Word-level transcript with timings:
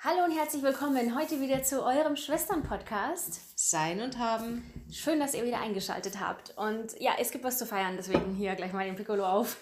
Hallo 0.00 0.22
und 0.24 0.30
herzlich 0.30 0.62
willkommen 0.62 1.18
heute 1.18 1.40
wieder 1.40 1.64
zu 1.64 1.84
eurem 1.84 2.14
Schwestern-Podcast. 2.14 3.40
Sein 3.58 4.00
und 4.00 4.16
haben. 4.16 4.62
Schön, 4.92 5.18
dass 5.18 5.34
ihr 5.34 5.42
wieder 5.44 5.60
eingeschaltet 5.60 6.20
habt. 6.20 6.56
Und 6.56 6.96
ja, 7.00 7.14
es 7.18 7.32
gibt 7.32 7.42
was 7.42 7.58
zu 7.58 7.66
feiern, 7.66 7.96
deswegen 7.96 8.32
hier 8.32 8.54
gleich 8.54 8.72
mal 8.72 8.84
den 8.84 8.94
Piccolo 8.94 9.26
auf. 9.26 9.56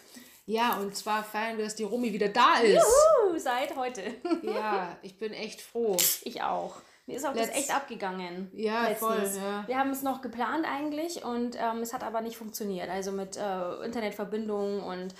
Ja, 0.45 0.77
und 0.77 0.95
zwar 0.95 1.25
feiern 1.25 1.57
wir, 1.57 1.65
dass 1.65 1.75
die 1.75 1.85
Romy 1.85 2.13
wieder 2.13 2.29
da 2.29 2.59
ist. 2.59 2.75
Juhu, 2.75 3.39
seit 3.39 3.75
heute. 3.77 4.03
Ja, 4.43 4.99
ich 5.01 5.19
bin 5.19 5.33
echt 5.33 5.63
froh. 5.63 5.97
Ich 6.23 6.43
auch. 6.43 6.77
Mir 7.07 7.17
ist 7.17 7.25
auch 7.25 7.35
Letz 7.35 7.49
das 7.49 7.57
echt 7.57 7.75
abgegangen. 7.75 8.51
Ja, 8.53 8.89
letztens. 8.89 8.99
voll. 9.39 9.43
Ja. 9.43 9.65
Wir 9.67 9.79
haben 9.79 9.91
es 9.91 10.03
noch 10.03 10.21
geplant 10.21 10.67
eigentlich 10.71 11.25
und 11.25 11.57
ähm, 11.59 11.79
es 11.79 11.95
hat 11.95 12.05
aber 12.05 12.21
nicht 12.21 12.37
funktioniert. 12.37 12.91
Also 12.91 13.11
mit 13.11 13.39
äh, 13.39 13.85
Internetverbindung 13.87 14.83
und 14.83 15.15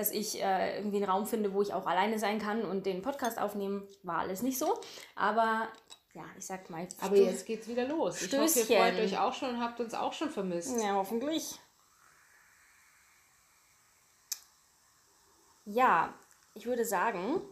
dass 0.00 0.10
ich 0.10 0.42
äh, 0.42 0.78
irgendwie 0.78 0.96
einen 0.96 1.10
Raum 1.10 1.26
finde, 1.26 1.52
wo 1.52 1.60
ich 1.60 1.74
auch 1.74 1.86
alleine 1.86 2.18
sein 2.18 2.38
kann 2.38 2.62
und 2.62 2.86
den 2.86 3.02
Podcast 3.02 3.38
aufnehmen, 3.38 3.86
war 4.02 4.20
alles 4.20 4.40
nicht 4.40 4.58
so. 4.58 4.80
Aber 5.14 5.68
ja, 6.14 6.24
ich 6.38 6.46
sag 6.46 6.70
mal. 6.70 6.88
Aber 7.02 7.16
jetzt 7.16 7.44
geht's 7.44 7.68
wieder 7.68 7.86
los. 7.86 8.18
Stößchen. 8.18 8.46
Ich 8.46 8.56
hoffe, 8.56 8.72
ihr 8.72 8.78
freut 8.78 8.94
euch 8.94 9.18
auch 9.18 9.34
schon 9.34 9.50
und 9.50 9.60
habt 9.60 9.78
uns 9.78 9.92
auch 9.92 10.14
schon 10.14 10.30
vermisst. 10.30 10.80
Ja, 10.82 10.94
hoffentlich. 10.94 11.54
Ja, 15.66 16.14
ich 16.54 16.64
würde 16.64 16.86
sagen. 16.86 17.42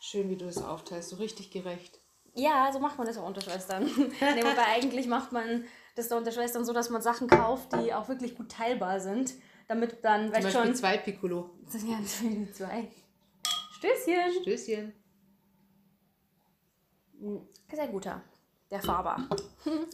Schön, 0.00 0.30
wie 0.30 0.36
du 0.36 0.46
es 0.46 0.62
aufteilst, 0.62 1.10
so 1.10 1.16
richtig 1.16 1.50
gerecht. 1.50 2.00
Ja, 2.32 2.72
so 2.72 2.78
macht 2.78 2.96
man 2.96 3.06
das 3.06 3.18
auch 3.18 3.26
unter 3.26 3.42
Schwestern. 3.42 3.84
nee, 4.20 4.42
wobei 4.42 4.64
eigentlich 4.68 5.06
macht 5.06 5.32
man 5.32 5.66
das 5.96 6.08
da 6.08 6.16
unter 6.16 6.32
Schwestern 6.32 6.64
so, 6.64 6.72
dass 6.72 6.88
man 6.88 7.02
Sachen 7.02 7.28
kauft, 7.28 7.74
die 7.74 7.92
auch 7.92 8.08
wirklich 8.08 8.36
gut 8.36 8.50
teilbar 8.50 9.00
sind 9.00 9.34
damit 9.68 10.04
dann, 10.04 10.32
weißt 10.32 10.52
schon. 10.52 10.74
zwei 10.74 10.98
Piccolo. 10.98 11.50
Ja, 11.86 11.98
zwei. 12.52 12.88
Stößchen. 13.78 14.42
Stößchen. 14.42 14.92
Sehr 17.72 17.88
guter. 17.88 18.22
Der 18.70 18.82
Faber. 18.82 19.28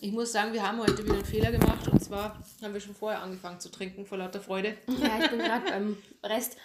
Ich 0.01 0.13
muss 0.13 0.33
sagen, 0.33 0.53
wir 0.55 0.67
haben 0.67 0.79
heute 0.79 1.05
wieder 1.05 1.15
einen 1.15 1.25
Fehler 1.25 1.53
gemacht 1.53 1.87
und 1.89 2.03
zwar 2.03 2.43
haben 2.63 2.73
wir 2.73 2.81
schon 2.81 2.95
vorher 2.95 3.21
angefangen 3.21 3.61
zu 3.61 3.71
trinken 3.71 4.07
vor 4.07 4.19
lauter 4.19 4.41
Freude. 4.41 4.77
Ja, 4.89 5.19
ich 5.23 5.31
bin 5.31 5.41
gerade 5.41 5.71
beim 5.71 5.99
Rest. 6.25 6.57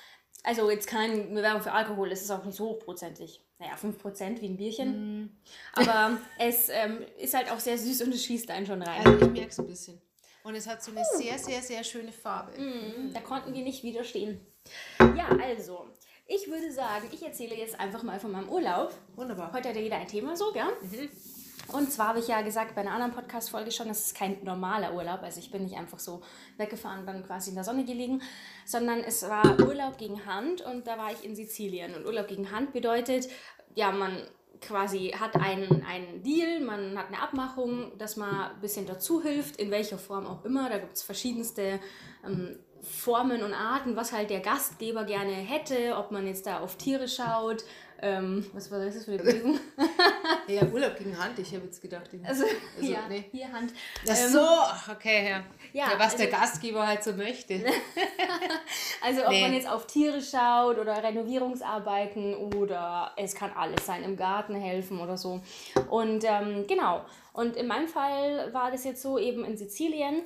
Also 0.44 0.70
jetzt 0.72 0.88
keine 0.88 1.36
Werbung 1.36 1.62
für 1.62 1.74
Alkohol, 1.74 2.12
es 2.12 2.22
ist 2.22 2.32
auch 2.32 2.46
nicht 2.46 2.56
so 2.56 2.68
hochprozentig. 2.70 3.44
Naja, 3.60 3.74
5% 3.74 4.40
wie 4.40 4.50
ein 4.50 4.56
Bierchen. 4.58 5.24
Mm. 5.24 5.30
Aber 5.74 6.18
es 6.38 6.70
ähm, 6.70 7.00
ist 7.18 7.34
halt 7.34 7.52
auch 7.52 7.60
sehr 7.60 7.78
süß 7.78 8.04
und 8.04 8.14
es 8.14 8.24
schießt 8.24 8.52
einen 8.52 8.66
schon 8.68 8.82
rein. 8.82 9.06
Also 9.06 9.26
ich 9.26 9.32
merke 9.32 9.50
es 9.50 9.60
ein 9.60 9.68
bisschen. 9.68 10.02
Und 10.48 10.56
es 10.56 10.66
hat 10.66 10.82
so 10.82 10.92
eine 10.92 11.04
sehr, 11.04 11.38
sehr, 11.38 11.62
sehr 11.62 11.84
schöne 11.84 12.14
Farbe. 12.14 12.54
Mm, 12.58 13.12
da 13.14 13.20
konnten 13.20 13.54
wir 13.54 13.64
nicht 13.64 13.84
widerstehen. 13.84 14.40
Ja, 15.00 15.28
also, 15.44 15.90
ich 16.26 16.50
würde 16.50 16.72
sagen, 16.72 17.10
ich 17.12 17.22
erzähle 17.22 17.54
jetzt 17.54 17.78
einfach 17.78 18.02
mal 18.02 18.18
von 18.18 18.32
meinem 18.32 18.48
Urlaub. 18.48 18.94
Wunderbar. 19.18 19.52
Heute 19.52 19.68
hat 19.68 19.76
ja 19.76 19.82
jeder 19.82 19.98
ein 19.98 20.08
Thema 20.08 20.38
so, 20.38 20.54
gell? 20.54 20.64
Mhm. 20.84 21.10
Und 21.74 21.92
zwar 21.92 22.10
habe 22.10 22.20
ich 22.20 22.30
ja 22.30 22.42
gesagt 22.44 22.76
bei 22.76 22.82
einer 22.82 22.92
anderen 22.92 23.12
Podcast-Folge 23.12 23.74
schon, 23.74 23.90
das 23.90 24.06
ist 24.06 24.16
kein 24.16 24.42
normaler 24.46 24.94
Urlaub. 24.94 25.22
Also 25.22 25.42
ich 25.42 25.52
bin 25.52 25.64
nicht 25.64 25.76
einfach 25.76 26.00
so 26.00 26.22
weggefahren 26.56 27.02
und 27.02 27.08
dann 27.08 27.26
quasi 27.26 27.50
in 27.50 27.56
der 27.56 27.66
Sonne 27.66 27.84
gelegen, 27.84 28.22
sondern 28.66 29.00
es 29.00 29.24
war 29.24 29.60
Urlaub 29.60 29.98
gegen 29.98 30.26
Hand 30.26 30.62
und 30.62 30.88
da 30.88 30.98
war 30.98 31.12
ich 31.12 31.26
in 31.26 31.36
Sizilien. 31.36 31.94
Und 31.94 32.06
Urlaub 32.06 32.30
gegen 32.30 32.52
Hand 32.52 32.72
bedeutet, 32.72 33.28
ja, 33.76 33.92
man 33.92 34.26
quasi 34.62 35.14
hat 35.18 35.36
einen, 35.36 35.84
einen 35.84 36.24
Deal, 36.24 36.62
man 36.62 36.98
hat 36.98 37.08
eine 37.08 37.22
Abmachung, 37.22 37.98
dass 37.98 38.18
man 38.18 38.52
ein 38.52 38.62
bisschen 38.62 38.86
dazu 38.86 39.22
hilft, 39.22 39.58
in 39.58 39.72
welcher 39.72 39.98
Form 39.98 40.26
auch 40.26 40.46
immer. 40.46 40.70
Da 40.70 40.78
gibt 40.78 40.96
es 40.96 41.04
verschiedenste 41.04 41.80
ähm, 42.26 42.58
Formen 42.82 43.44
und 43.44 43.54
Arten, 43.54 43.96
was 43.96 44.12
halt 44.12 44.30
der 44.30 44.40
Gastgeber 44.40 45.04
gerne 45.04 45.34
hätte, 45.34 45.96
ob 45.98 46.12
man 46.12 46.28
jetzt 46.28 46.46
da 46.46 46.60
auf 46.60 46.78
Tiere 46.78 47.08
schaut, 47.08 47.64
ähm, 48.02 48.46
was 48.54 48.70
war 48.72 48.84
das 48.84 49.04
für 49.04 49.12
eine 49.12 49.18
Bewegung? 49.24 49.60
ja, 50.48 50.64
Urlaub 50.64 50.96
gegen 50.98 51.18
Hand, 51.18 51.40
ich 51.40 51.54
habe 51.54 51.66
jetzt 51.66 51.82
gedacht. 51.82 52.10
Also, 52.24 52.44
also 52.78 52.92
ja, 52.92 53.08
nee. 53.10 53.26
hier 53.32 53.52
Hand. 53.52 53.74
Ach 54.04 54.10
ähm, 54.10 54.32
so, 54.32 54.48
okay, 54.92 55.30
ja. 55.30 55.44
ja, 55.74 55.92
ja 55.92 56.00
was 56.00 56.14
also, 56.14 56.18
der 56.18 56.28
Gastgeber 56.28 56.88
halt 56.88 57.04
so 57.04 57.14
möchte. 57.14 57.56
also 59.02 59.24
ob 59.24 59.30
nee. 59.30 59.42
man 59.42 59.54
jetzt 59.54 59.68
auf 59.68 59.88
Tiere 59.88 60.22
schaut 60.22 60.78
oder 60.78 61.04
Renovierungsarbeiten 61.04 62.36
oder 62.36 63.12
es 63.18 63.36
kann 63.36 63.52
alles 63.52 63.86
sein, 63.86 64.04
im 64.04 64.16
Garten 64.16 64.56
helfen 64.56 65.00
oder 65.00 65.18
so. 65.18 65.42
Und 65.90 66.24
ähm, 66.24 66.66
genau, 66.68 67.06
und 67.34 67.56
in 67.56 67.68
meinem 67.68 67.88
Fall 67.88 68.54
war 68.54 68.72
das 68.72 68.84
jetzt 68.84 69.02
so 69.02 69.18
eben 69.18 69.44
in 69.44 69.58
Sizilien 69.58 70.24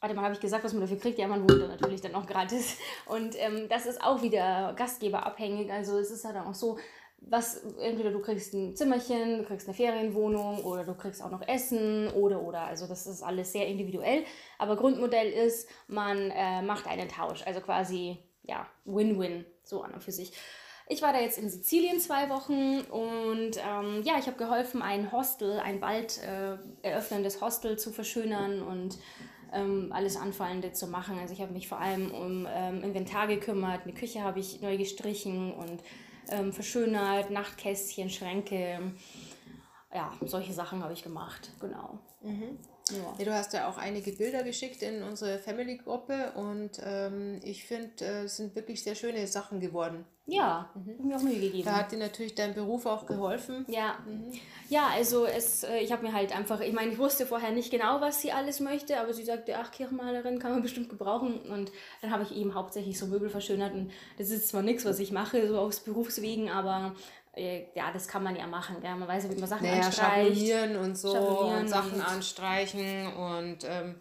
warte 0.00 0.14
mal, 0.14 0.22
habe 0.22 0.34
ich 0.34 0.40
gesagt, 0.40 0.64
was 0.64 0.72
man 0.72 0.80
dafür 0.80 0.98
kriegt? 0.98 1.18
Ja, 1.18 1.28
man 1.28 1.42
wohnt 1.42 1.62
da 1.62 1.68
natürlich 1.68 2.00
dann 2.00 2.14
auch 2.14 2.26
gratis. 2.26 2.78
Und 3.06 3.34
ähm, 3.38 3.68
das 3.68 3.86
ist 3.86 4.02
auch 4.02 4.22
wieder 4.22 4.72
gastgeberabhängig. 4.76 5.70
Also 5.70 5.98
es 5.98 6.10
ist 6.10 6.24
ja 6.24 6.32
dann 6.32 6.46
auch 6.46 6.54
so, 6.54 6.78
was, 7.20 7.62
entweder 7.80 8.10
du 8.10 8.20
kriegst 8.20 8.54
ein 8.54 8.74
Zimmerchen, 8.74 9.38
du 9.38 9.44
kriegst 9.44 9.66
eine 9.68 9.74
Ferienwohnung 9.74 10.64
oder 10.64 10.84
du 10.84 10.94
kriegst 10.94 11.22
auch 11.22 11.30
noch 11.30 11.46
Essen 11.46 12.08
oder 12.08 12.42
oder. 12.42 12.62
Also 12.62 12.86
das 12.86 13.06
ist 13.06 13.22
alles 13.22 13.52
sehr 13.52 13.66
individuell. 13.66 14.24
Aber 14.58 14.76
Grundmodell 14.76 15.30
ist, 15.30 15.68
man 15.86 16.30
äh, 16.30 16.62
macht 16.62 16.86
einen 16.86 17.08
Tausch. 17.08 17.42
Also 17.46 17.60
quasi, 17.60 18.18
ja, 18.42 18.66
Win-Win, 18.84 19.44
so 19.62 19.82
an 19.82 19.94
und 19.94 20.02
für 20.02 20.12
sich. 20.12 20.32
Ich 20.88 21.02
war 21.02 21.12
da 21.12 21.20
jetzt 21.20 21.38
in 21.38 21.48
Sizilien 21.48 22.00
zwei 22.00 22.28
Wochen 22.30 22.80
und 22.80 23.52
ähm, 23.58 24.02
ja, 24.02 24.18
ich 24.18 24.26
habe 24.26 24.36
geholfen, 24.36 24.82
ein 24.82 25.12
Hostel, 25.12 25.60
ein 25.60 25.78
bald 25.78 26.20
äh, 26.24 26.56
eröffnendes 26.82 27.40
Hostel 27.40 27.78
zu 27.78 27.92
verschönern 27.92 28.60
und 28.60 28.98
ähm, 29.52 29.92
alles 29.92 30.16
Anfallende 30.16 30.72
zu 30.72 30.88
machen. 30.88 31.16
Also 31.20 31.32
ich 31.32 31.42
habe 31.42 31.52
mich 31.52 31.68
vor 31.68 31.78
allem 31.78 32.10
um 32.10 32.48
ähm, 32.52 32.82
Inventar 32.82 33.28
gekümmert, 33.28 33.82
eine 33.84 33.92
Küche 33.92 34.22
habe 34.22 34.40
ich 34.40 34.62
neu 34.62 34.76
gestrichen 34.78 35.52
und 35.52 35.80
ähm, 36.30 36.52
verschönert, 36.52 37.30
Nachtkästchen, 37.30 38.10
Schränke. 38.10 38.92
Ja, 39.92 40.12
solche 40.24 40.52
Sachen 40.52 40.82
habe 40.82 40.92
ich 40.92 41.02
gemacht, 41.02 41.50
genau. 41.60 41.98
Mhm. 42.22 42.58
Ja. 42.90 43.24
du 43.24 43.34
hast 43.34 43.52
ja 43.52 43.68
auch 43.68 43.78
einige 43.78 44.12
Bilder 44.12 44.42
geschickt 44.42 44.82
in 44.82 45.02
unsere 45.02 45.38
Family-Gruppe 45.38 46.32
und 46.34 46.80
ähm, 46.84 47.40
ich 47.44 47.64
finde, 47.64 48.04
äh, 48.04 48.24
es 48.24 48.36
sind 48.36 48.54
wirklich 48.54 48.82
sehr 48.82 48.94
schöne 48.94 49.26
Sachen 49.26 49.60
geworden. 49.60 50.04
Ja, 50.26 50.70
mhm. 50.74 51.08
mir 51.08 51.16
auch 51.16 51.22
Mühe 51.22 51.40
gegeben. 51.40 51.64
Da 51.64 51.78
hat 51.78 51.90
dir 51.90 51.98
natürlich 51.98 52.34
dein 52.34 52.54
Beruf 52.54 52.86
auch 52.86 53.06
geholfen. 53.06 53.64
Ja, 53.68 53.98
mhm. 54.06 54.32
ja 54.68 54.88
also 54.94 55.26
es, 55.26 55.64
äh, 55.64 55.78
ich 55.78 55.90
habe 55.90 56.06
mir 56.06 56.12
halt 56.12 56.36
einfach, 56.36 56.60
ich 56.60 56.72
meine, 56.72 56.92
ich 56.92 56.98
wusste 56.98 57.26
vorher 57.26 57.50
nicht 57.50 57.70
genau, 57.70 58.00
was 58.00 58.22
sie 58.22 58.30
alles 58.30 58.60
möchte, 58.60 59.00
aber 59.00 59.12
sie 59.12 59.24
sagte, 59.24 59.56
ach, 59.58 59.72
Kirchenmalerin 59.72 60.38
kann 60.38 60.52
man 60.52 60.62
bestimmt 60.62 60.88
gebrauchen 60.88 61.40
und 61.40 61.72
dann 62.00 62.10
habe 62.12 62.22
ich 62.22 62.34
eben 62.36 62.54
hauptsächlich 62.54 62.98
so 62.98 63.06
Möbel 63.06 63.28
verschönert 63.28 63.74
und 63.74 63.90
das 64.18 64.30
ist 64.30 64.48
zwar 64.48 64.62
nichts, 64.62 64.84
was 64.84 65.00
ich 65.00 65.10
mache, 65.10 65.48
so 65.48 65.58
aus 65.58 65.80
Berufswegen, 65.80 66.48
aber 66.48 66.94
ja, 67.36 67.92
das 67.92 68.08
kann 68.08 68.22
man 68.22 68.36
ja 68.36 68.46
machen. 68.46 68.80
Gell? 68.80 68.94
Man 68.96 69.08
weiß 69.08 69.24
ja, 69.24 69.30
wie 69.30 69.40
man 69.40 69.48
Sachen 69.48 69.66
naja, 69.66 69.86
anstreicht. 69.86 70.36
Schablonieren 70.36 70.76
und 70.76 70.98
so 70.98 71.12
Schablonieren 71.12 71.60
und 71.60 71.68
Sachen 71.68 71.92
und 71.94 72.00
anstreichen 72.02 73.12
und 73.14 73.58
ähm, 73.64 74.00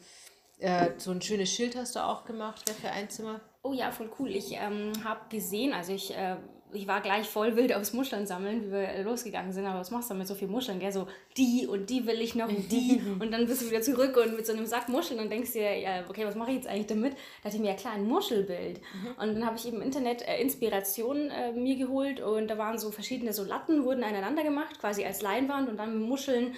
äh, 0.59 0.91
so 0.97 1.11
ein 1.11 1.21
schönes 1.21 1.49
Schild 1.49 1.75
hast 1.75 1.95
du 1.95 1.99
auch 1.99 2.25
gemacht 2.25 2.65
gell, 2.65 2.75
für 2.75 2.89
ein 2.89 3.09
Zimmer. 3.09 3.39
Oh 3.61 3.73
ja, 3.73 3.91
voll 3.91 4.09
cool. 4.19 4.29
Ich 4.29 4.53
ähm, 4.53 4.93
habe 5.03 5.21
gesehen, 5.29 5.73
also 5.73 5.93
ich 5.93 6.15
äh, 6.15 6.37
ich 6.71 6.87
war 6.87 7.01
gleich 7.01 7.27
voll 7.27 7.55
wild 7.55 7.73
aufs 7.73 7.93
Muscheln 7.93 8.27
sammeln, 8.27 8.67
wie 8.67 8.71
wir 8.71 9.03
losgegangen 9.03 9.51
sind. 9.51 9.65
Aber 9.65 9.79
was 9.79 9.91
machst 9.91 10.09
du 10.09 10.13
mit 10.13 10.27
so 10.27 10.35
viel 10.35 10.47
Muscheln? 10.47 10.79
Gell? 10.79 10.91
So 10.91 11.07
die 11.37 11.65
und 11.67 11.89
die 11.89 12.05
will 12.05 12.21
ich 12.21 12.35
noch 12.35 12.49
und 12.49 12.71
die. 12.71 13.01
und 13.19 13.31
dann 13.31 13.47
bist 13.47 13.61
du 13.61 13.69
wieder 13.69 13.81
zurück 13.81 14.17
und 14.17 14.35
mit 14.35 14.45
so 14.45 14.53
einem 14.53 14.65
Sack 14.65 14.89
Muscheln 14.89 15.19
und 15.19 15.31
denkst 15.31 15.53
dir, 15.53 15.77
ja, 15.77 16.03
okay, 16.07 16.25
was 16.25 16.35
mache 16.35 16.51
ich 16.51 16.57
jetzt 16.57 16.67
eigentlich 16.67 16.87
damit? 16.87 17.13
Da 17.13 17.17
dachte 17.45 17.57
ich 17.57 17.61
mir, 17.61 17.69
ja 17.69 17.75
klar, 17.75 17.93
ein 17.93 18.05
Muschelbild. 18.05 18.79
Mhm. 18.79 19.07
Und 19.21 19.35
dann 19.35 19.45
habe 19.45 19.57
ich 19.57 19.67
im 19.67 19.81
Internet 19.81 20.21
äh, 20.27 20.41
Inspiration 20.41 21.29
äh, 21.29 21.51
mir 21.53 21.75
geholt 21.75 22.21
und 22.21 22.47
da 22.47 22.57
waren 22.57 22.77
so 22.77 22.91
verschiedene 22.91 23.33
so 23.33 23.43
Latten, 23.43 23.83
wurden 23.83 24.03
aneinander 24.03 24.43
gemacht, 24.43 24.79
quasi 24.79 25.05
als 25.05 25.21
Leinwand 25.21 25.69
und 25.69 25.77
dann 25.77 25.97
mit 25.97 26.07
Muscheln 26.07 26.53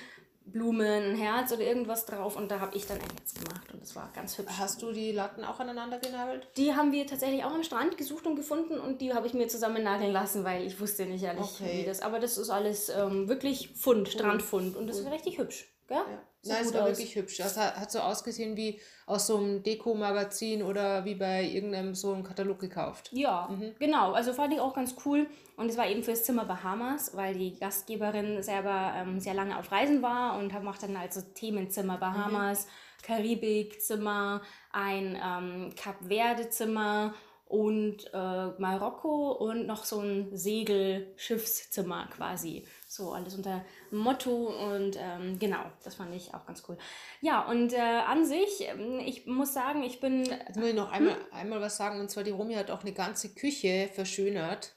Blumen, 0.46 1.12
ein 1.12 1.16
Herz 1.16 1.52
oder 1.52 1.62
irgendwas 1.62 2.06
drauf 2.06 2.35
und 2.35 2.52
da 2.52 2.59
habe 2.59 2.75
ich 2.75 2.85
dann 2.85 2.97
ein 2.97 3.09
Herz 3.18 3.34
gemacht 3.34 3.72
und 3.74 3.81
das 3.81 3.96
war 3.96 4.09
ganz 4.13 4.38
hübsch. 4.38 4.53
Hast 4.57 4.81
du 4.81 4.91
die 4.91 5.12
Latten 5.12 5.44
auch 5.44 5.59
aneinander 5.59 6.00
genagelt? 6.00 6.47
Die 6.57 6.75
haben 6.75 6.91
wir 6.91 7.07
tatsächlich 7.07 7.44
auch 7.44 7.53
am 7.53 7.63
Strand 7.63 7.97
gesucht 7.97 8.25
und 8.25 8.35
gefunden 8.35 8.79
und 8.79 9.02
die 9.02 9.13
habe 9.13 9.28
ich 9.28 9.34
mir 9.34 9.47
zusammen 9.47 9.84
nageln 9.84 10.12
lassen, 10.12 10.44
weil 10.44 10.66
ich 10.66 10.79
wusste 10.79 11.06
nicht 11.06 11.24
ehrlich, 11.24 11.44
okay. 11.44 11.81
wie 11.81 11.85
das. 11.85 12.02
Aber 12.02 12.19
das 12.19 12.38
ist 12.38 12.50
alles 12.50 12.90
ähm, 12.90 13.28
wirklich 13.28 13.70
Fund, 13.76 14.09
Strandfund 14.09 14.76
und 14.76 14.88
das 14.88 14.99
ist 14.99 15.09
richtig 15.11 15.38
hübsch. 15.38 15.67
Gell? 15.91 15.99
Ja. 15.99 16.53
Nein, 16.53 16.66
es 16.66 16.73
war 16.73 16.84
aus. 16.84 16.90
wirklich 16.90 17.16
hübsch. 17.16 17.38
Das 17.38 17.55
hat, 17.55 17.76
hat 17.76 17.91
so 17.91 17.99
ausgesehen 17.99 18.58
wie 18.58 18.79
aus 19.05 19.28
so 19.28 19.38
einem 19.38 19.61
Deko-Magazin 19.61 20.64
oder 20.64 21.05
wie 21.05 21.14
bei 21.16 21.43
irgendeinem 21.43 21.93
so 21.93 22.14
einem 22.14 22.23
Katalog 22.23 22.59
gekauft. 22.59 23.09
Ja, 23.11 23.47
mhm. 23.52 23.76
genau. 23.78 24.14
Also 24.14 24.34
fand 24.34 24.53
ich 24.53 24.59
auch 24.59 24.73
ganz 24.73 24.96
cool. 25.05 25.28
Und 25.55 25.70
es 25.70 25.78
war 25.78 25.88
eben 25.88 26.02
fürs 26.02 26.23
Zimmer 26.23 26.46
Bahamas, 26.46 27.16
weil 27.16 27.35
die 27.35 27.59
Gastgeberin 27.59 28.41
selber 28.41 28.93
ähm, 28.96 29.20
sehr 29.20 29.35
lange 29.35 29.59
auf 29.59 29.72
Reisen 29.72 30.02
war 30.02 30.40
und 30.40 30.52
macht 30.64 30.82
dann 30.82 30.96
also 30.96 31.22
Themenzimmer 31.22 31.97
Bahamas, 31.97 32.66
mhm. 32.66 33.05
Karibikzimmer, 33.05 34.41
ein 34.72 35.20
ähm, 35.23 35.76
Kap 35.76 35.97
Verde-Zimmer 36.08 37.14
und 37.46 38.09
äh, 38.14 38.47
Marokko 38.58 39.34
und 39.34 39.67
noch 39.67 39.84
so 39.84 39.99
ein 39.99 40.29
Segelschiffszimmer 40.35 42.08
quasi. 42.16 42.66
So 42.91 43.14
alles 43.14 43.35
unter 43.35 43.64
Motto 43.90 44.47
und 44.47 44.97
ähm, 44.99 45.40
genau, 45.40 45.64
das 45.82 45.96
fand 45.96 46.14
ich 46.14 46.34
auch 46.34 46.46
ganz 46.46 46.61
cool. 46.67 46.78
Ja, 47.22 47.47
und 47.49 47.72
äh, 47.72 47.78
an 47.78 48.26
sich, 48.26 48.67
ähm, 48.67 48.99
ich 48.99 49.26
muss 49.26 49.53
sagen, 49.53 49.82
ich 49.82 50.02
bin. 50.02 50.26
Jetzt 50.26 50.58
muss 50.58 50.67
ich 50.67 50.76
noch 50.76 50.91
einmal, 50.91 51.16
hm? 51.16 51.22
einmal 51.32 51.61
was 51.61 51.78
sagen, 51.78 52.02
und 52.02 52.11
zwar 52.11 52.26
die 52.26 52.32
Romy 52.32 52.55
hat 52.55 52.70
auch 52.70 52.82
eine 52.82 52.91
ganze 52.91 53.34
Küche 53.34 53.90
verschönert. 53.93 54.76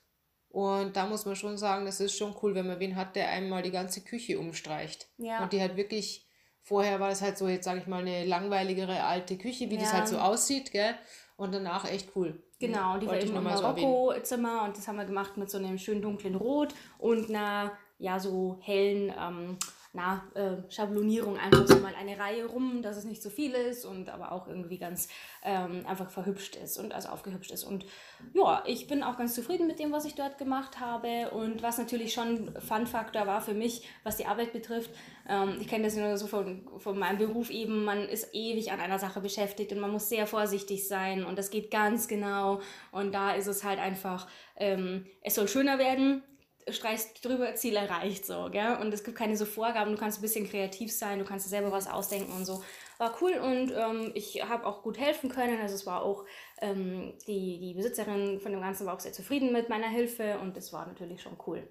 Und 0.48 0.94
da 0.94 1.06
muss 1.06 1.26
man 1.26 1.34
schon 1.34 1.58
sagen, 1.58 1.86
das 1.86 1.98
ist 1.98 2.16
schon 2.16 2.36
cool, 2.40 2.54
wenn 2.54 2.68
man 2.68 2.78
wen 2.78 2.94
hat, 2.94 3.16
der 3.16 3.30
einmal 3.30 3.62
die 3.62 3.72
ganze 3.72 4.04
Küche 4.04 4.38
umstreicht. 4.38 5.08
Ja. 5.16 5.42
Und 5.42 5.52
die 5.52 5.60
hat 5.60 5.76
wirklich, 5.76 6.28
vorher 6.62 7.00
war 7.00 7.08
das 7.08 7.20
halt 7.20 7.36
so, 7.36 7.48
jetzt 7.48 7.64
sage 7.64 7.80
ich 7.80 7.88
mal, 7.88 8.02
eine 8.02 8.24
langweiligere 8.24 9.02
alte 9.02 9.36
Küche, 9.36 9.70
wie 9.70 9.74
ja. 9.74 9.80
das 9.80 9.92
halt 9.92 10.06
so 10.06 10.18
aussieht, 10.18 10.70
gell? 10.70 10.94
Und 11.36 11.52
danach 11.52 11.90
echt 11.90 12.14
cool. 12.14 12.44
Genau, 12.66 12.98
die 12.98 13.06
war 13.06 13.18
im 13.18 13.42
Marokko-Zimmer 13.42 14.64
und 14.64 14.76
das 14.76 14.88
haben 14.88 14.96
wir 14.96 15.04
gemacht 15.04 15.36
mit 15.36 15.50
so 15.50 15.58
einem 15.58 15.78
schönen 15.78 16.02
dunklen 16.02 16.34
Rot 16.34 16.74
und 16.98 17.28
einer, 17.28 17.72
ja, 17.98 18.18
so 18.18 18.58
hellen, 18.60 19.12
ähm, 19.18 19.56
na, 19.94 20.24
äh, 20.34 20.56
Schablonierung 20.70 21.38
einfach 21.38 21.68
so 21.68 21.76
mal 21.76 21.94
eine 21.94 22.18
Reihe 22.18 22.46
rum, 22.46 22.82
dass 22.82 22.96
es 22.96 23.04
nicht 23.04 23.22
so 23.22 23.30
viel 23.30 23.52
ist 23.52 23.84
und 23.84 24.10
aber 24.10 24.32
auch 24.32 24.48
irgendwie 24.48 24.76
ganz 24.76 25.08
ähm, 25.44 25.86
einfach 25.86 26.10
verhübscht 26.10 26.56
ist 26.56 26.78
und 26.78 26.92
also 26.92 27.10
aufgehübscht 27.10 27.52
ist. 27.52 27.62
Und 27.62 27.86
ja, 28.32 28.64
ich 28.66 28.88
bin 28.88 29.04
auch 29.04 29.16
ganz 29.16 29.34
zufrieden 29.36 29.68
mit 29.68 29.78
dem, 29.78 29.92
was 29.92 30.04
ich 30.04 30.16
dort 30.16 30.36
gemacht 30.36 30.80
habe 30.80 31.30
und 31.30 31.62
was 31.62 31.78
natürlich 31.78 32.12
schon 32.12 32.52
Fun-Faktor 32.58 33.28
war 33.28 33.40
für 33.40 33.54
mich, 33.54 33.86
was 34.02 34.16
die 34.16 34.26
Arbeit 34.26 34.52
betrifft. 34.52 34.90
Ähm, 35.28 35.58
ich 35.60 35.68
kenne 35.68 35.84
das 35.84 35.94
nur 35.94 36.18
so 36.18 36.26
von, 36.26 36.68
von 36.78 36.98
meinem 36.98 37.18
Beruf 37.18 37.50
eben, 37.50 37.84
man 37.84 38.08
ist 38.08 38.34
ewig 38.34 38.72
an 38.72 38.80
einer 38.80 38.98
Sache 38.98 39.20
beschäftigt 39.20 39.72
und 39.72 39.78
man 39.78 39.92
muss 39.92 40.08
sehr 40.08 40.26
vorsichtig 40.26 40.88
sein 40.88 41.24
und 41.24 41.38
das 41.38 41.50
geht 41.50 41.70
ganz 41.70 42.08
genau 42.08 42.60
und 42.90 43.14
da 43.14 43.32
ist 43.32 43.46
es 43.46 43.62
halt 43.62 43.78
einfach, 43.78 44.26
ähm, 44.56 45.06
es 45.22 45.36
soll 45.36 45.46
schöner 45.46 45.78
werden, 45.78 46.24
streichst 46.70 47.24
drüber, 47.24 47.54
Ziel 47.54 47.76
erreicht, 47.76 48.26
so, 48.26 48.48
gell? 48.50 48.78
Und 48.80 48.92
es 48.92 49.04
gibt 49.04 49.16
keine 49.16 49.36
so 49.36 49.44
Vorgaben, 49.44 49.92
du 49.92 49.98
kannst 49.98 50.18
ein 50.18 50.22
bisschen 50.22 50.48
kreativ 50.48 50.92
sein, 50.92 51.18
du 51.18 51.24
kannst 51.24 51.46
dir 51.46 51.50
selber 51.50 51.72
was 51.72 51.86
ausdenken 51.86 52.32
und 52.32 52.44
so. 52.44 52.62
War 52.98 53.16
cool 53.20 53.32
und 53.32 53.72
ähm, 53.72 54.12
ich 54.14 54.42
habe 54.48 54.66
auch 54.66 54.82
gut 54.82 54.98
helfen 54.98 55.28
können. 55.28 55.60
Also 55.60 55.74
es 55.74 55.86
war 55.86 56.02
auch, 56.02 56.24
ähm, 56.60 57.14
die, 57.26 57.58
die 57.58 57.74
Besitzerin 57.74 58.40
von 58.40 58.52
dem 58.52 58.60
Ganzen 58.60 58.86
war 58.86 58.94
auch 58.94 59.00
sehr 59.00 59.12
zufrieden 59.12 59.52
mit 59.52 59.68
meiner 59.68 59.88
Hilfe 59.88 60.38
und 60.40 60.56
das 60.56 60.72
war 60.72 60.86
natürlich 60.86 61.22
schon 61.22 61.36
cool. 61.46 61.66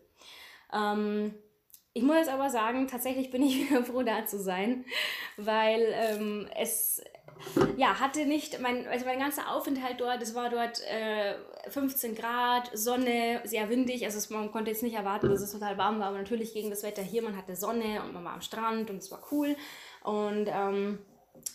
Ähm, 0.74 1.34
ich 1.94 2.04
muss 2.04 2.16
jetzt 2.18 2.30
aber 2.30 2.50
sagen, 2.50 2.88
tatsächlich 2.88 3.30
bin 3.30 3.44
ich 3.44 3.56
wieder 3.70 3.84
froh, 3.84 4.04
da 4.04 4.26
zu 4.26 4.40
sein, 4.40 4.86
weil 5.38 5.94
ähm, 5.94 6.48
es 6.56 7.02
ja, 7.78 8.00
hatte 8.00 8.26
nicht, 8.26 8.60
mein, 8.60 8.88
also 8.88 9.06
mein 9.06 9.20
ganzer 9.20 9.52
Aufenthalt 9.52 10.00
dort, 10.00 10.22
es 10.22 10.36
war 10.36 10.50
dort 10.50 10.82
äh, 10.88 11.36
15 11.70 12.16
Grad, 12.16 12.70
Sonne, 12.74 13.42
sehr 13.44 13.70
windig, 13.70 14.06
also 14.06 14.18
es, 14.18 14.30
man 14.30 14.52
konnte 14.52 14.72
jetzt 14.72 14.84
nicht 14.84 14.96
erwarten, 14.96 15.30
dass 15.30 15.42
es 15.42 15.52
total 15.52 15.78
warm 15.78 16.00
war, 16.00 16.08
aber 16.08 16.18
natürlich 16.18 16.54
gegen 16.54 16.70
das 16.70 16.84
Wetter 16.84 17.02
hier, 17.02 17.22
man 17.22 17.38
hatte 17.38 17.56
Sonne 17.56 18.02
und 18.04 18.14
man 18.14 18.24
war 18.24 18.34
am 18.34 18.42
Strand 18.42 18.90
und 18.90 18.98
es 18.98 19.12
war 19.12 19.22
cool. 19.32 19.56
Und 20.04 20.48
ähm, 20.48 21.00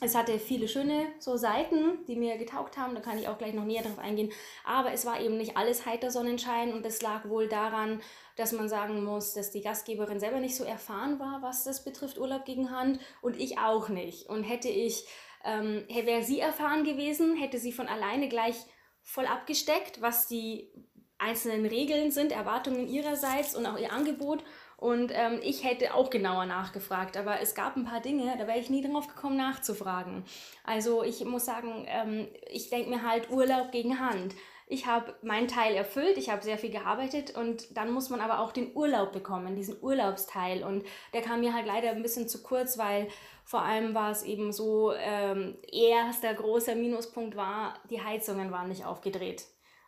es 0.00 0.14
hatte 0.14 0.38
viele 0.38 0.69
schöne 0.69 1.06
so 1.19 1.37
Seiten, 1.37 2.05
die 2.06 2.17
mir 2.17 2.37
getaugt 2.37 2.76
haben, 2.76 2.94
da 2.94 3.00
kann 3.00 3.19
ich 3.19 3.29
auch 3.29 3.38
gleich 3.38 3.55
noch 3.55 3.64
näher 3.64 3.82
drauf 3.82 3.99
eingehen, 3.99 4.31
aber 4.64 4.93
es 4.93 5.06
war 5.06 5.20
eben 5.20 5.37
nicht 5.37 5.56
alles 5.56 5.87
heiter 5.87 6.11
Sonnenschein 6.11 6.73
und 6.73 6.84
das 6.84 7.02
lag 7.02 7.29
wohl 7.29 7.49
daran, 7.49 8.00
dass 8.37 8.52
man 8.52 8.69
sagen 8.69 9.02
muss, 9.02 9.34
dass 9.34 9.50
die 9.50 9.62
Gastgeberin 9.62 10.20
selber 10.20 10.38
nicht 10.38 10.55
so 10.55 10.62
erfahren 10.62 11.19
war, 11.19 11.43
was 11.43 11.64
das 11.64 11.84
betrifft, 11.84 12.19
Urlaub 12.19 12.44
gegen 12.44 12.70
Hand. 12.70 13.00
Und 13.20 13.37
ich 13.37 13.58
auch 13.58 13.88
nicht. 13.88 14.29
Und 14.29 14.44
hätte 14.44 14.69
ich 14.69 15.06
ähm, 15.44 15.85
wäre 15.88 16.23
sie 16.23 16.40
erfahren 16.40 16.85
gewesen, 16.85 17.37
hätte 17.37 17.58
sie 17.58 17.73
von 17.73 17.88
alleine 17.88 18.29
gleich 18.29 18.56
voll 19.02 19.26
abgesteckt, 19.26 20.02
was 20.02 20.29
die 20.29 20.70
einzelnen 21.19 21.67
Regeln 21.67 22.11
sind, 22.11 22.32
Erwartungen 22.32 22.88
ihrerseits 22.88 23.55
und 23.55 23.67
auch 23.67 23.79
ihr 23.79 23.93
Angebot. 23.93 24.44
Und 24.76 25.11
ähm, 25.12 25.40
ich 25.43 25.64
hätte 25.64 25.94
auch 25.94 26.08
genauer 26.08 26.46
nachgefragt, 26.46 27.17
aber 27.17 27.40
es 27.40 27.56
gab 27.56 27.76
ein 27.76 27.85
paar 27.85 28.00
Dinge, 28.00 28.37
da 28.38 28.46
wäre 28.46 28.61
ich 28.61 28.70
nie 28.70 28.81
drauf 28.81 29.08
gekommen 29.08 29.37
nachzufragen. 29.37 30.25
Also 30.62 31.02
ich 31.02 31.25
muss 31.25 31.44
sagen, 31.44 31.84
ähm, 31.88 32.29
ich 32.49 32.70
denke 32.70 32.91
mir 32.91 33.02
halt 33.02 33.29
Urlaub 33.31 33.73
gegen 33.73 33.99
Hand. 33.99 34.37
Ich 34.70 34.87
habe 34.87 35.15
meinen 35.23 35.49
Teil 35.49 35.75
erfüllt, 35.75 36.19
ich 36.19 36.29
habe 36.29 36.43
sehr 36.43 36.59
viel 36.59 36.70
gearbeitet 36.70 37.35
und 37.35 37.75
dann 37.75 37.91
muss 37.91 38.11
man 38.11 38.20
aber 38.20 38.41
auch 38.41 38.53
den 38.53 38.76
Urlaub 38.76 39.12
bekommen, 39.12 39.56
diesen 39.56 39.82
Urlaubsteil. 39.82 40.62
Und 40.62 40.85
der 41.15 41.23
kam 41.23 41.41
mir 41.41 41.55
halt 41.55 41.67
leider 41.67 41.91
ein 41.91 42.03
bisschen 42.03 42.29
zu 42.29 42.43
kurz, 42.43 42.76
weil 42.76 43.09
vor 43.44 43.62
allem 43.62 43.94
war 43.94 44.11
es 44.11 44.25
eben 44.25 44.53
so, 44.53 44.93
ähm, 44.93 45.56
erster 45.73 46.35
großer 46.35 46.75
Minuspunkt 46.75 47.35
war, 47.35 47.79
die 47.88 48.03
Heizungen 48.03 48.53
waren 48.53 48.69
nicht 48.69 48.85
aufgedreht. 48.85 49.47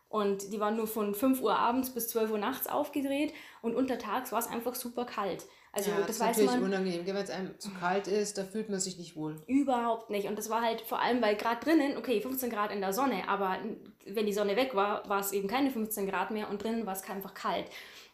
Und 0.09 0.51
die 0.51 0.59
waren 0.59 0.75
nur 0.75 0.87
von 0.87 1.13
5 1.13 1.41
Uhr 1.41 1.55
abends 1.55 1.91
bis 1.91 2.09
12 2.09 2.31
Uhr 2.31 2.37
nachts 2.39 2.67
aufgedreht 2.67 3.33
und 3.61 3.75
untertags 3.75 4.31
war 4.31 4.39
es 4.39 4.47
einfach 4.47 4.73
super 4.73 5.05
kalt. 5.05 5.45
Also 5.73 5.91
ja, 5.91 5.97
das, 5.97 6.07
das 6.07 6.15
ist 6.15 6.21
weiß 6.21 6.37
natürlich 6.37 6.51
man, 6.51 6.63
unangenehm, 6.63 7.05
wenn 7.05 7.15
es 7.15 7.29
einem 7.29 7.57
zu 7.57 7.71
kalt 7.71 8.07
ist, 8.07 8.37
da 8.37 8.43
fühlt 8.43 8.69
man 8.69 8.79
sich 8.79 8.97
nicht 8.97 9.15
wohl. 9.15 9.41
Überhaupt 9.47 10.09
nicht. 10.09 10.27
Und 10.27 10.37
das 10.37 10.49
war 10.49 10.61
halt 10.61 10.81
vor 10.81 10.99
allem, 10.99 11.21
weil 11.21 11.35
gerade 11.35 11.63
drinnen, 11.63 11.97
okay, 11.97 12.19
15 12.19 12.49
Grad 12.49 12.71
in 12.71 12.81
der 12.81 12.91
Sonne, 12.91 13.27
aber 13.29 13.57
wenn 14.05 14.25
die 14.25 14.33
Sonne 14.33 14.57
weg 14.57 14.75
war, 14.75 15.07
war 15.07 15.21
es 15.21 15.31
eben 15.31 15.47
keine 15.47 15.71
15 15.71 16.07
Grad 16.07 16.31
mehr 16.31 16.49
und 16.49 16.61
drinnen 16.61 16.85
war 16.85 16.93
es 16.93 17.09
einfach 17.09 17.33
kalt. 17.33 17.65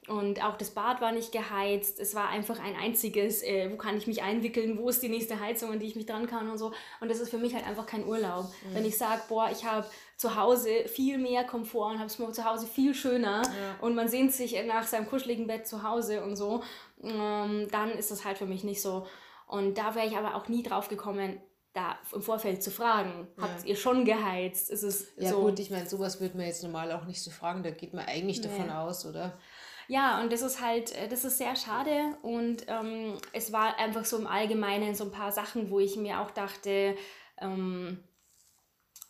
Und 0.08 0.42
auch 0.42 0.56
das 0.56 0.70
Bad 0.70 1.02
war 1.02 1.12
nicht 1.12 1.34
geheizt. 1.34 2.00
Es 2.00 2.16
war 2.16 2.30
einfach 2.30 2.60
ein 2.60 2.76
einziges, 2.78 3.44
äh, 3.44 3.70
wo 3.72 3.76
kann 3.76 3.98
ich 3.98 4.08
mich 4.08 4.24
einwickeln, 4.24 4.78
wo 4.78 4.88
ist 4.88 5.04
die 5.04 5.10
nächste 5.10 5.40
Heizung, 5.40 5.72
an 5.72 5.80
die 5.80 5.86
ich 5.86 5.98
mich 5.98 6.06
dran 6.06 6.28
kann 6.28 6.50
und 6.50 6.58
so. 6.58 6.72
Und 7.02 7.10
das 7.10 7.20
ist 7.20 7.30
für 7.30 7.38
mich 7.38 7.54
halt 7.54 7.68
einfach 7.68 7.86
kein 7.86 8.06
Urlaub. 8.06 8.46
Mhm. 8.46 8.76
Wenn 8.76 8.86
ich 8.86 8.98
sage, 8.98 9.22
boah, 9.28 9.50
ich 9.52 9.66
habe 9.66 9.86
zu 10.18 10.36
Hause 10.36 10.88
viel 10.88 11.20
mehr 11.20 11.44
Komfort 11.44 11.92
und 11.92 12.00
habe 12.00 12.08
es 12.08 12.18
zu 12.18 12.44
Hause 12.44 12.68
viel 12.68 12.94
schöner 12.96 13.44
ja. 13.44 13.76
und 13.82 13.96
man 13.96 14.08
sehnt 14.10 14.34
sich 14.34 14.56
nach 14.66 14.86
seinem 14.86 15.08
kuscheligen 15.08 15.46
Bett 15.46 15.68
zu 15.68 15.84
Hause 15.84 16.24
und 16.24 16.36
so, 16.36 16.64
ähm, 17.04 17.68
dann 17.72 17.92
ist 17.92 18.10
das 18.10 18.26
halt 18.26 18.38
für 18.38 18.48
mich 18.48 18.64
nicht 18.64 18.82
so. 18.82 19.06
Und 19.46 19.78
da 19.78 19.96
wäre 19.96 20.08
ich 20.08 20.18
aber 20.18 20.36
auch 20.36 20.48
nie 20.48 20.64
drauf 20.64 20.90
gekommen, 20.90 21.40
da 21.74 21.98
im 22.12 22.24
Vorfeld 22.24 22.64
zu 22.64 22.72
fragen, 22.72 23.28
habt 23.40 23.62
ja. 23.62 23.70
ihr 23.70 23.76
schon 23.76 24.04
geheizt? 24.04 24.72
Ist 24.72 24.82
es 24.82 25.08
ja 25.18 25.30
so? 25.30 25.42
gut, 25.42 25.60
ich 25.60 25.70
meine, 25.70 25.88
sowas 25.88 26.20
würde 26.20 26.36
man 26.36 26.48
jetzt 26.48 26.64
normal 26.64 26.92
auch 26.92 27.06
nicht 27.06 27.22
so 27.22 27.30
fragen, 27.30 27.62
da 27.62 27.70
geht 27.70 27.94
man 27.94 28.06
eigentlich 28.06 28.42
nee. 28.42 28.48
davon 28.48 28.72
aus, 28.72 29.06
oder? 29.06 29.38
Ja, 29.88 30.20
und 30.22 30.34
das 30.34 30.42
ist 30.42 30.60
halt, 30.62 30.94
äh, 30.96 31.08
das 31.08 31.24
ist 31.24 31.38
sehr 31.38 31.56
schade 31.56 32.18
und 32.24 32.66
ähm, 32.68 33.14
es 33.32 33.54
war 33.54 33.78
einfach 33.80 34.04
so 34.04 34.18
im 34.18 34.28
Allgemeinen 34.28 34.96
so 34.96 35.06
ein 35.06 35.12
paar 35.12 35.32
Sachen, 35.32 35.70
wo 35.70 35.80
ich 35.80 35.96
mir 35.96 36.20
auch 36.20 36.32
dachte, 36.32 36.98
ähm, 37.40 38.04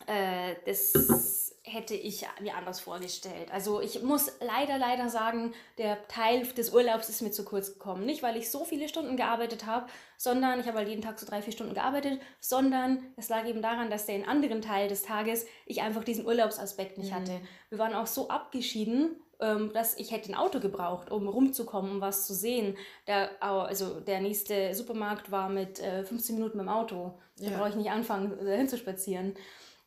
äh, 0.06 0.54
das 0.64 1.54
hätte 1.62 1.94
ich 1.94 2.26
mir 2.40 2.54
anders 2.54 2.80
vorgestellt. 2.80 3.50
Also 3.52 3.80
ich 3.80 4.02
muss 4.02 4.32
leider, 4.40 4.78
leider 4.78 5.10
sagen, 5.10 5.52
der 5.76 6.08
Teil 6.08 6.46
des 6.46 6.72
Urlaubs 6.72 7.08
ist 7.08 7.20
mir 7.20 7.30
zu 7.30 7.44
kurz 7.44 7.74
gekommen. 7.74 8.06
Nicht, 8.06 8.22
weil 8.22 8.36
ich 8.36 8.50
so 8.50 8.64
viele 8.64 8.88
Stunden 8.88 9.16
gearbeitet 9.16 9.66
habe, 9.66 9.86
sondern 10.16 10.60
ich 10.60 10.66
habe 10.66 10.78
halt 10.78 10.88
jeden 10.88 11.02
Tag 11.02 11.18
so 11.18 11.26
drei, 11.26 11.42
vier 11.42 11.52
Stunden 11.52 11.74
gearbeitet, 11.74 12.20
sondern 12.40 13.02
es 13.16 13.28
lag 13.28 13.46
eben 13.46 13.60
daran, 13.60 13.90
dass 13.90 14.06
der 14.06 14.26
anderen 14.28 14.62
Teil 14.62 14.88
des 14.88 15.02
Tages 15.02 15.46
ich 15.66 15.82
einfach 15.82 16.04
diesen 16.04 16.26
Urlaubsaspekt 16.26 16.96
nicht 16.96 17.10
mhm. 17.10 17.16
hatte. 17.16 17.40
Wir 17.68 17.78
waren 17.78 17.94
auch 17.94 18.06
so 18.06 18.28
abgeschieden 18.28 19.16
ähm, 19.40 19.72
dass 19.72 19.96
ich 19.96 20.10
hätte 20.10 20.32
ein 20.32 20.34
Auto 20.34 20.58
gebraucht, 20.58 21.12
um 21.12 21.28
rumzukommen, 21.28 21.92
um 21.92 22.00
was 22.00 22.26
zu 22.26 22.34
sehen. 22.34 22.76
Der, 23.06 23.30
also 23.40 24.00
der 24.00 24.20
nächste 24.20 24.74
Supermarkt 24.74 25.30
war 25.30 25.48
mit 25.48 25.78
äh, 25.78 26.02
15 26.04 26.34
Minuten 26.34 26.58
mit 26.58 26.66
dem 26.66 26.72
Auto. 26.72 27.14
Da 27.38 27.50
ja. 27.50 27.56
brauche 27.56 27.68
ich 27.68 27.76
nicht 27.76 27.90
anfangen, 27.90 28.36
dahin 28.44 28.68
zu 28.68 28.76
spazieren. 28.76 29.34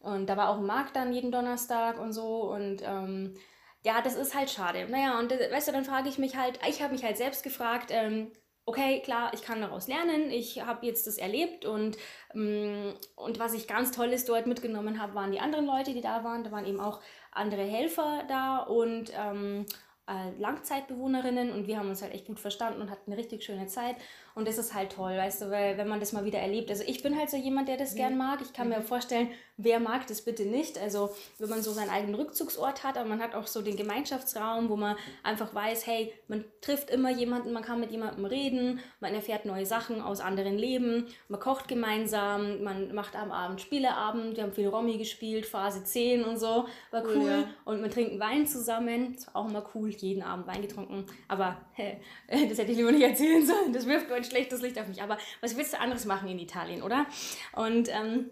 Und 0.02 0.28
da 0.28 0.38
war 0.38 0.50
auch 0.50 0.58
ein 0.58 0.66
Markt 0.66 0.96
dann 0.96 1.14
jeden 1.14 1.32
Donnerstag 1.32 2.00
und 2.00 2.14
so. 2.14 2.52
Und 2.52 2.82
ähm, 2.84 3.36
ja, 3.84 4.02
das 4.02 4.16
ist 4.16 4.36
halt 4.36 4.50
schade. 4.50 4.88
Naja, 4.90 5.20
und 5.20 5.32
weißt 5.32 5.68
du, 5.68 5.72
dann 5.72 5.86
frage 5.86 6.10
ich 6.10 6.18
mich 6.18 6.36
halt, 6.38 6.60
ich 6.68 6.82
habe 6.82 6.94
mich 6.94 7.04
halt 7.04 7.18
selbst 7.18 7.44
gefragt, 7.44 7.90
ähm, 7.92 8.32
okay, 8.66 9.02
klar, 9.02 9.32
ich 9.34 9.42
kann 9.42 9.62
daraus 9.62 9.88
lernen, 9.88 10.30
ich 10.30 10.62
habe 10.64 10.86
jetzt 10.86 11.08
das 11.08 11.18
erlebt 11.18 11.66
und, 11.66 11.98
ähm, 12.34 12.94
und 13.16 13.40
was 13.40 13.54
ich 13.54 13.68
ganz 13.68 13.92
Tolles 13.92 14.26
dort 14.26 14.48
mitgenommen 14.48 15.02
habe, 15.02 15.16
waren 15.16 15.32
die 15.32 15.40
anderen 15.40 15.66
Leute, 15.66 15.94
die 15.94 16.02
da 16.02 16.24
waren. 16.24 16.44
Da 16.44 16.52
waren 16.52 16.66
eben 16.66 16.80
auch 16.80 17.02
andere 17.32 17.64
Helfer 17.64 18.24
da 18.28 18.60
und 18.60 19.12
ähm, 19.16 19.66
äh, 20.08 20.32
Langzeitbewohnerinnen 20.40 21.52
und 21.52 21.68
wir 21.68 21.78
haben 21.78 21.90
uns 21.90 22.02
halt 22.02 22.14
echt 22.14 22.28
gut 22.28 22.40
verstanden 22.40 22.82
und 22.82 22.92
hatten 22.92 23.12
eine 23.12 23.20
richtig 23.20 23.44
schöne 23.44 23.68
Zeit. 23.68 23.96
Und 24.36 24.48
das 24.48 24.58
ist 24.58 24.74
halt 24.74 24.94
toll, 24.94 25.18
weißt 25.18 25.42
du, 25.42 25.52
weil 25.52 25.78
wenn 25.78 25.88
man 25.88 26.00
das 26.00 26.14
mal 26.14 26.26
wieder 26.26 26.40
erlebt. 26.40 26.70
Also 26.70 26.84
ich 26.86 27.04
bin 27.04 27.18
halt 27.18 27.30
so 27.30 27.38
jemand, 27.38 27.68
der 27.68 27.78
das 27.78 27.94
mhm. 27.94 27.98
gern 27.98 28.18
mag. 28.18 28.40
Ich 28.42 28.54
kann 28.54 28.68
mhm. 28.68 28.76
mir 28.76 28.82
vorstellen, 28.82 29.30
wer 29.64 29.80
mag 29.80 30.08
das 30.08 30.22
bitte 30.22 30.44
nicht. 30.44 30.78
Also 30.78 31.12
wenn 31.40 31.50
man 31.50 31.62
so 31.62 31.72
seinen 31.72 31.90
eigenen 31.90 32.16
Rückzugsort 32.16 32.84
hat, 32.84 32.98
aber 32.98 33.08
man 33.08 33.22
hat 33.22 33.36
auch 33.36 33.48
so 33.48 33.62
den 33.62 33.76
Gemeinschaftsraum, 33.76 34.70
wo 34.70 34.76
man 34.76 34.96
einfach 35.24 35.54
weiß, 35.54 35.86
hey, 35.88 36.14
man 36.28 36.46
trifft 36.62 36.90
immer 36.90 37.10
jemanden, 37.10 37.54
man 37.54 37.64
kann 37.64 37.80
mit 37.80 37.92
jemandem 37.92 38.26
reden, 38.26 38.80
man 39.00 39.14
erfährt 39.14 39.46
neue 39.46 39.66
Sachen 39.66 40.02
aus 40.02 40.20
anderen 40.20 40.58
Leben, 40.58 41.08
man 41.28 41.40
kocht 41.40 41.68
gemeinsam, 41.68 42.64
man 42.64 42.94
macht 42.94 43.16
am 43.16 43.32
Abend 43.32 43.62
Spieleabend, 43.62 44.38
wir 44.38 44.44
haben 44.44 44.54
viel 44.54 44.68
Romy 44.68 44.98
gespielt, 44.98 45.46
Phase 45.46 45.84
10 45.84 46.24
und 46.24 46.38
so, 46.38 46.66
war 46.92 47.04
cool. 47.04 47.16
cool. 47.18 47.30
Ja. 47.30 47.50
Und 47.66 47.82
man 47.82 47.92
trinkt 47.92 48.20
Wein 48.20 48.48
zusammen, 48.48 49.14
das 49.14 49.28
war 49.28 49.38
auch 49.38 49.50
immer 49.50 49.66
cool, 49.76 49.90
jeden 49.90 50.24
Abend 50.24 50.48
Wein 50.48 50.62
getrunken. 50.62 51.06
Aber 51.28 51.58
hey, 51.74 52.00
das 52.28 52.58
hätte 52.58 52.72
ich 52.72 52.78
lieber 52.78 52.92
nicht 52.92 53.04
erzählen 53.04 53.46
sollen, 53.46 53.74
das 53.74 53.86
wirft 53.86 54.10
ein 54.22 54.30
schlechtes 54.30 54.62
Licht 54.62 54.80
auf 54.80 54.88
mich. 54.88 55.02
Aber 55.02 55.18
was 55.42 55.58
willst 55.58 55.74
du 55.74 55.80
anderes 55.80 56.06
machen 56.06 56.30
in 56.30 56.40
Italien, 56.40 56.84
oder? 56.84 57.06
Und 57.54 57.90
ähm, 57.90 58.30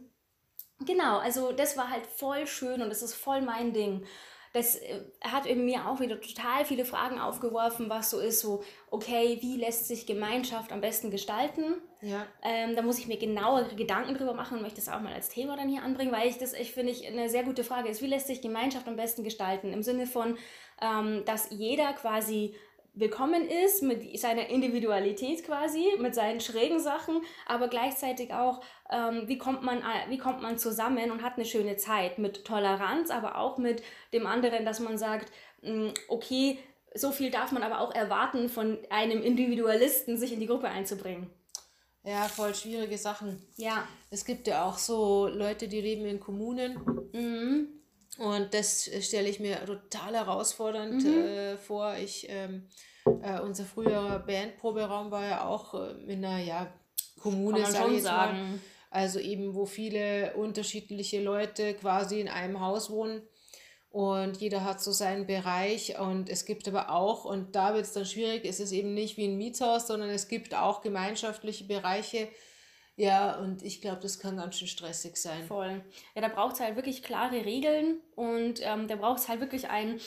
genau, 0.86 1.20
also 1.20 1.52
das 1.52 1.78
war 1.78 1.90
halt 1.90 2.06
voll 2.06 2.48
schön 2.48 2.82
und 2.82 2.90
das 2.90 3.02
ist 3.02 3.16
voll 3.16 3.42
mein 3.42 3.74
Ding. 3.74 4.06
Das 4.52 4.76
äh, 4.78 5.02
hat 5.22 5.46
in 5.46 5.66
mir 5.66 5.88
auch 5.88 6.00
wieder 6.00 6.20
total 6.20 6.66
viele 6.66 6.86
Fragen 6.86 7.20
aufgeworfen, 7.20 7.90
was 7.90 8.10
so 8.10 8.20
ist, 8.20 8.40
so, 8.40 8.64
okay, 8.90 9.38
wie 9.42 9.58
lässt 9.58 9.88
sich 9.88 10.08
Gemeinschaft 10.08 10.72
am 10.72 10.82
besten 10.82 11.12
gestalten? 11.12 11.76
Ja. 12.02 12.26
Ähm, 12.42 12.76
da 12.76 12.82
muss 12.82 12.98
ich 12.98 13.08
mir 13.08 13.18
genauere 13.18 13.76
Gedanken 13.76 14.16
drüber 14.16 14.34
machen 14.34 14.58
und 14.58 14.64
möchte 14.64 14.82
das 14.82 14.90
auch 14.90 15.02
mal 15.02 15.14
als 15.14 15.30
Thema 15.30 15.56
dann 15.56 15.70
hier 15.70 15.84
anbringen, 15.84 16.12
weil 16.12 16.28
ich 16.28 16.38
das, 16.40 16.54
ich 16.54 16.74
finde, 16.74 16.92
ich 16.92 17.06
eine 17.06 17.30
sehr 17.30 17.44
gute 17.44 17.64
Frage 17.64 17.90
ist, 17.90 18.02
wie 18.02 18.08
lässt 18.08 18.28
sich 18.28 18.42
Gemeinschaft 18.42 18.88
am 18.88 18.96
besten 18.96 19.24
gestalten? 19.24 19.72
Im 19.72 19.84
Sinne 19.84 20.08
von, 20.08 20.38
ähm, 20.82 21.24
dass 21.26 21.50
jeder 21.52 21.94
quasi 21.94 22.56
willkommen 22.94 23.48
ist 23.48 23.84
mit 23.84 24.20
seiner 24.20 24.48
Individualität 24.50 25.44
quasi, 25.44 25.86
mit 26.00 26.16
seinen 26.16 26.42
schrägen 26.42 26.80
Sachen, 26.80 27.22
aber 27.46 27.68
gleichzeitig 27.68 28.34
auch, 28.34 28.62
ähm, 28.92 29.24
wie, 29.28 29.38
kommt 29.38 29.64
man, 29.64 29.82
wie 30.10 30.18
kommt 30.18 30.42
man 30.42 30.58
zusammen 30.58 31.12
und 31.12 31.24
hat 31.24 31.36
eine 31.36 31.46
schöne 31.46 31.78
Zeit 31.78 32.18
mit 32.18 32.46
Toleranz, 32.46 33.10
aber 33.12 33.38
auch 33.38 33.58
mit 33.58 33.84
dem 34.14 34.26
anderen, 34.26 34.66
dass 34.66 34.80
man 34.80 34.98
sagt, 34.98 35.32
mh, 35.62 35.94
okay, 36.08 36.60
so 36.96 37.12
viel 37.12 37.32
darf 37.32 37.52
man 37.52 37.64
aber 37.64 37.82
auch 37.82 37.94
erwarten 37.94 38.50
von 38.50 38.78
einem 38.90 39.22
Individualisten, 39.22 40.18
sich 40.18 40.34
in 40.34 40.40
die 40.40 40.48
Gruppe 40.48 40.70
einzubringen. 40.70 41.30
Ja, 42.04 42.24
voll 42.28 42.56
schwierige 42.56 42.98
Sachen. 42.98 43.46
Ja. 43.58 43.88
Es 44.10 44.26
gibt 44.26 44.48
ja 44.48 44.66
auch 44.66 44.78
so 44.78 45.28
Leute, 45.28 45.68
die 45.68 45.82
leben 45.82 46.06
in 46.06 46.20
Kommunen. 46.20 47.10
Mhm. 47.14 47.79
Und 48.20 48.54
das 48.54 48.90
stelle 49.02 49.30
ich 49.30 49.40
mir 49.40 49.66
total 49.66 50.14
herausfordernd 50.14 51.04
mhm. 51.04 51.14
äh, 51.14 51.58
vor. 51.58 51.96
Ich, 51.96 52.28
ähm, 52.30 52.68
äh, 53.06 53.40
unser 53.40 53.64
früherer 53.66 54.20
Bandproberaum 54.20 55.10
war 55.10 55.26
ja 55.26 55.46
auch 55.46 55.74
äh, 55.74 55.92
in 56.12 56.24
einer 56.26 56.44
ja, 56.44 56.74
Kommune, 57.20 57.62
Kann 57.62 57.74
man 57.74 57.82
schon 57.82 58.02
sagen. 58.02 58.38
Mal. 58.38 58.60
Also 58.92 59.20
eben, 59.20 59.54
wo 59.54 59.66
viele 59.66 60.34
unterschiedliche 60.36 61.22
Leute 61.22 61.76
quasi 61.76 62.20
in 62.20 62.28
einem 62.28 62.60
Haus 62.60 62.90
wohnen 62.90 63.22
und 63.92 64.38
jeder 64.38 64.64
hat 64.64 64.82
so 64.82 64.92
seinen 64.92 65.26
Bereich 65.26 65.98
und 66.00 66.30
es 66.30 66.46
gibt 66.46 66.68
aber 66.68 66.92
auch, 66.92 67.26
und 67.26 67.56
da 67.56 67.74
wird 67.74 67.86
es 67.86 67.94
dann 67.94 68.06
schwierig, 68.06 68.46
es 68.46 68.60
ist 68.60 68.72
eben 68.72 68.94
nicht 68.94 69.18
wie 69.18 69.28
ein 69.28 69.38
Mietshaus, 69.38 69.88
sondern 69.88 70.10
es 70.10 70.28
gibt 70.28 70.54
auch 70.54 70.82
gemeinschaftliche 70.82 71.64
Bereiche. 71.64 72.28
Ja, 73.00 73.38
und 73.38 73.64
ich 73.64 73.80
glaube, 73.80 74.02
das 74.02 74.20
kann 74.20 74.36
ganz 74.36 74.58
schön 74.58 74.68
stressig 74.68 75.16
sein. 75.16 75.46
Voll. 75.48 75.82
Ja, 76.16 76.22
da 76.22 76.28
braucht 76.28 76.56
es 76.56 76.60
halt 76.60 76.76
wirklich 76.76 77.02
klare 77.02 77.46
Regeln 77.46 78.02
und 78.16 78.60
ähm, 78.62 78.90
da 78.90 78.98
braucht 78.98 79.20
es 79.20 79.30
halt 79.30 79.40
wirklich 79.40 79.70
ein, 79.70 80.02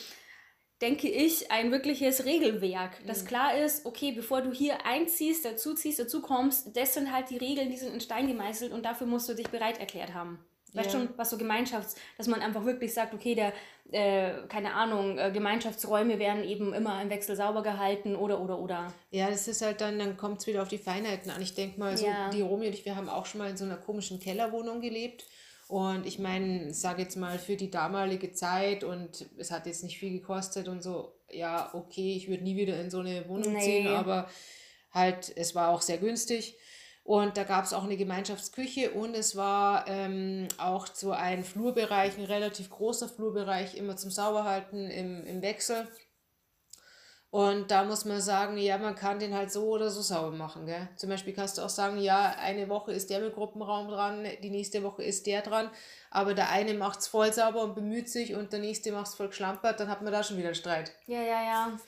denke 0.83 1.09
ich, 1.09 1.51
ein 1.51 1.73
wirkliches 1.73 2.27
Regelwerk, 2.27 2.99
das 3.07 3.23
mhm. 3.23 3.29
klar 3.29 3.57
ist, 3.57 3.87
okay, 3.87 4.13
bevor 4.13 4.43
du 4.43 4.53
hier 4.53 4.85
einziehst, 4.85 5.43
dazuziehst, 5.47 6.01
dazu 6.01 6.21
kommst, 6.21 6.77
das 6.77 6.93
sind 6.93 7.11
halt 7.11 7.31
die 7.31 7.39
Regeln, 7.39 7.71
die 7.71 7.79
sind 7.79 7.95
in 7.95 8.01
Stein 8.03 8.27
gemeißelt 8.27 8.73
und 8.75 8.85
dafür 8.85 9.07
musst 9.07 9.27
du 9.27 9.33
dich 9.33 9.49
bereit 9.49 9.81
erklärt 9.81 10.13
haben. 10.13 10.45
Weißt 10.75 10.93
ja. 10.93 11.01
schon, 11.01 11.09
was 11.17 11.31
so 11.31 11.37
Gemeinschafts-, 11.37 11.97
dass 12.17 12.29
man 12.29 12.41
einfach 12.41 12.65
wirklich 12.65 12.95
sagt, 12.95 13.13
okay, 13.13 13.35
der, 13.35 13.53
äh, 13.91 14.47
keine 14.49 14.75
Ahnung, 14.75 15.19
äh, 15.19 15.31
Gemeinschaftsräume 15.31 16.19
werden 16.19 16.45
eben 16.45 16.73
immer 16.73 17.01
im 17.03 17.11
Wechsel 17.11 17.37
sauber 17.37 17.63
gehalten 17.63 18.17
oder, 18.17 18.41
oder, 18.41 18.59
oder. 18.59 18.93
Ja, 19.11 19.29
das 19.29 19.49
ist 19.49 19.61
halt 19.61 19.81
dann, 19.83 19.99
dann 19.99 20.17
kommt 20.17 20.41
es 20.41 20.47
wieder 20.47 20.63
auf 20.63 20.69
die 20.69 20.79
Feinheiten 20.79 21.31
an. 21.31 21.43
Ich 21.43 21.55
denke 21.55 21.79
mal, 21.79 21.97
so 21.97 22.07
ja. 22.07 22.31
die 22.31 22.41
Romy 22.41 22.69
und 22.69 22.73
ich, 22.73 22.85
wir 22.87 22.97
haben 22.97 23.09
auch 23.09 23.27
schon 23.27 23.39
mal 23.41 23.51
in 23.51 23.57
so 23.57 23.65
einer 23.65 23.77
komischen 23.77 24.19
Kellerwohnung 24.19 24.81
gelebt. 24.81 25.25
Und 25.69 26.07
ich 26.07 26.19
meine, 26.19 26.75
sage 26.75 27.03
jetzt 27.03 27.17
mal, 27.17 27.39
für 27.39 27.57
die 27.57 27.71
damalige 27.71 28.33
Zeit 28.33 28.85
und 28.85 29.27
es 29.39 29.51
hat 29.51 29.67
jetzt 29.67 29.83
nicht 29.83 29.99
viel 29.99 30.13
gekostet 30.13 30.69
und 30.69 30.83
so, 30.83 31.15
ja, 31.31 31.71
okay, 31.73 32.15
ich 32.15 32.29
würde 32.29 32.43
nie 32.45 32.57
wieder 32.57 32.79
in 32.79 32.91
so 32.91 32.99
eine 32.99 33.27
Wohnung 33.29 33.55
nee. 33.55 33.61
ziehen, 33.61 33.87
aber 33.89 34.29
halt, 34.93 35.33
es 35.35 35.55
war 35.55 35.71
auch 35.71 35.81
sehr 35.81 35.99
günstig. 35.99 36.57
Und 37.05 37.37
da 37.37 37.43
gab 37.43 37.65
es 37.65 37.73
auch 37.73 37.83
eine 37.83 37.97
Gemeinschaftsküche 37.97 38.93
und 38.93 39.15
es 39.15 39.35
war 39.35 39.89
ähm, 39.89 40.47
auch 40.59 40.87
so 40.87 41.11
ein 41.11 41.43
Flurbereich, 41.43 42.17
ein 42.17 42.25
relativ 42.25 42.71
großer 42.71 43.09
Flurbereich, 43.09 43.75
immer 43.75 43.97
zum 43.97 44.11
Sauberhalten 44.11 44.89
im, 44.89 45.27
im 45.27 45.43
Wechsel. 45.43 45.89
Und 47.33 47.71
da 47.71 47.85
muss 47.85 48.05
man 48.05 48.21
sagen, 48.21 48.59
ja, 48.59 48.77
man 48.77 48.95
kann 48.95 49.19
den 49.19 49.35
halt 49.35 49.51
so 49.51 49.65
oder 49.71 49.89
so 49.89 50.03
sauber 50.03 50.37
machen. 50.37 50.67
Gell? 50.67 50.87
Zum 50.97 51.09
Beispiel 51.09 51.33
kannst 51.33 51.57
du 51.57 51.63
auch 51.63 51.71
sagen, 51.71 51.99
ja, 51.99 52.37
eine 52.39 52.69
Woche 52.69 52.93
ist 52.93 53.09
der 53.09 53.21
mit 53.21 53.35
Gruppenraum 53.35 53.89
dran, 53.89 54.27
die 54.43 54.51
nächste 54.51 54.83
Woche 54.83 55.03
ist 55.03 55.27
der 55.27 55.41
dran, 55.41 55.71
aber 56.11 56.35
der 56.35 56.51
eine 56.51 56.75
macht 56.75 57.01
es 57.01 57.09
voll 57.09 57.33
sauber 57.33 57.63
und 57.63 57.75
bemüht 57.75 58.11
sich 58.11 58.35
und 58.35 58.53
der 58.53 58.61
nächste 58.61 58.93
macht 58.93 59.07
es 59.07 59.15
voll 59.15 59.29
geschlampert, 59.29 59.81
dann 59.81 59.89
hat 59.89 60.03
man 60.03 60.13
da 60.13 60.23
schon 60.23 60.37
wieder 60.37 60.49
einen 60.49 60.55
Streit. 60.55 60.93
Ja, 61.07 61.23
ja, 61.23 61.43
ja. 61.43 61.79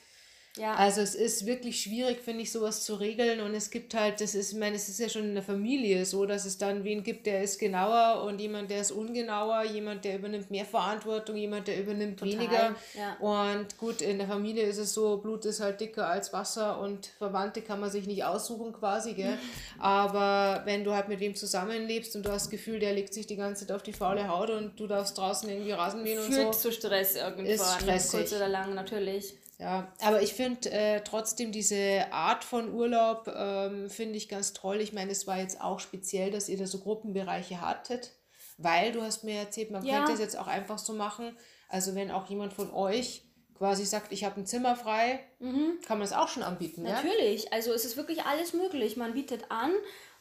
Ja. 0.56 0.74
Also 0.74 1.00
es 1.00 1.16
ist 1.16 1.46
wirklich 1.46 1.82
schwierig, 1.82 2.20
finde 2.20 2.42
ich, 2.42 2.52
sowas 2.52 2.84
zu 2.84 2.94
regeln. 2.94 3.40
Und 3.40 3.54
es 3.54 3.70
gibt 3.70 3.94
halt, 3.94 4.20
das 4.20 4.36
ist, 4.36 4.52
ich 4.52 4.58
meine, 4.58 4.76
es 4.76 4.88
ist 4.88 5.00
ja 5.00 5.08
schon 5.08 5.24
in 5.24 5.34
der 5.34 5.42
Familie 5.42 6.04
so, 6.04 6.26
dass 6.26 6.44
es 6.44 6.58
dann 6.58 6.84
wen 6.84 7.02
gibt, 7.02 7.26
der 7.26 7.42
ist 7.42 7.58
genauer 7.58 8.22
und 8.22 8.40
jemand, 8.40 8.70
der 8.70 8.80
ist 8.80 8.92
ungenauer, 8.92 9.64
jemand, 9.64 10.04
der 10.04 10.16
übernimmt 10.16 10.52
mehr 10.52 10.64
Verantwortung, 10.64 11.36
jemand, 11.36 11.66
der 11.66 11.80
übernimmt 11.80 12.20
Total. 12.20 12.34
weniger. 12.34 12.76
Ja. 12.96 13.16
Und 13.18 13.76
gut, 13.78 14.00
in 14.00 14.18
der 14.18 14.28
Familie 14.28 14.62
ist 14.62 14.78
es 14.78 14.94
so, 14.94 15.16
Blut 15.16 15.44
ist 15.44 15.60
halt 15.60 15.80
dicker 15.80 16.06
als 16.06 16.32
Wasser 16.32 16.78
und 16.78 17.06
Verwandte 17.18 17.60
kann 17.60 17.80
man 17.80 17.90
sich 17.90 18.06
nicht 18.06 18.22
aussuchen 18.24 18.72
quasi, 18.72 19.14
gell? 19.14 19.36
Aber 19.80 20.62
wenn 20.66 20.84
du 20.84 20.94
halt 20.94 21.08
mit 21.08 21.18
wem 21.18 21.34
zusammenlebst 21.34 22.14
und 22.14 22.24
du 22.26 22.30
hast 22.30 22.44
das 22.44 22.50
Gefühl, 22.50 22.78
der 22.78 22.92
legt 22.92 23.12
sich 23.12 23.26
die 23.26 23.36
ganze 23.36 23.66
Zeit 23.66 23.74
auf 23.74 23.82
die 23.82 23.92
faule 23.92 24.28
Haut 24.28 24.50
und 24.50 24.78
du 24.78 24.86
darfst 24.86 25.18
draußen 25.18 25.48
irgendwie 25.48 25.72
Rasen 25.72 26.04
mähen 26.04 26.18
und 26.18 26.32
so. 26.32 26.32
Führt 26.32 26.54
zu 26.54 26.70
Stress 26.70 27.16
irgendwann, 27.16 27.46
ist 27.46 27.74
stressig. 27.80 28.20
kurz 28.20 28.32
oder 28.32 28.48
lang 28.48 28.74
natürlich. 28.74 29.34
Ja, 29.58 29.92
aber 30.00 30.22
ich 30.22 30.34
finde 30.34 30.70
äh, 30.70 31.00
trotzdem 31.02 31.52
diese 31.52 32.12
Art 32.12 32.44
von 32.44 32.72
Urlaub, 32.74 33.32
ähm, 33.34 33.88
finde 33.88 34.16
ich 34.16 34.28
ganz 34.28 34.52
toll. 34.52 34.80
Ich 34.80 34.92
meine, 34.92 35.12
es 35.12 35.26
war 35.26 35.38
jetzt 35.38 35.60
auch 35.60 35.78
speziell, 35.78 36.30
dass 36.30 36.48
ihr 36.48 36.58
da 36.58 36.66
so 36.66 36.80
Gruppenbereiche 36.80 37.60
hattet, 37.60 38.12
weil 38.58 38.92
du 38.92 39.02
hast 39.02 39.22
mir 39.22 39.36
erzählt, 39.36 39.70
man 39.70 39.84
ja. 39.84 39.98
könnte 39.98 40.12
es 40.12 40.20
jetzt 40.20 40.36
auch 40.36 40.48
einfach 40.48 40.78
so 40.78 40.92
machen. 40.92 41.36
Also 41.68 41.94
wenn 41.94 42.10
auch 42.10 42.28
jemand 42.28 42.52
von 42.52 42.72
euch 42.72 43.24
quasi 43.56 43.84
sagt, 43.84 44.12
ich 44.12 44.24
habe 44.24 44.40
ein 44.40 44.46
Zimmer 44.46 44.74
frei, 44.74 45.20
mhm. 45.38 45.78
kann 45.86 45.98
man 45.98 46.06
es 46.06 46.12
auch 46.12 46.28
schon 46.28 46.42
anbieten. 46.42 46.82
Natürlich, 46.82 47.44
ja? 47.44 47.52
also 47.52 47.72
es 47.72 47.84
ist 47.84 47.96
wirklich 47.96 48.24
alles 48.24 48.52
möglich. 48.52 48.96
Man 48.96 49.14
bietet 49.14 49.50
an 49.50 49.72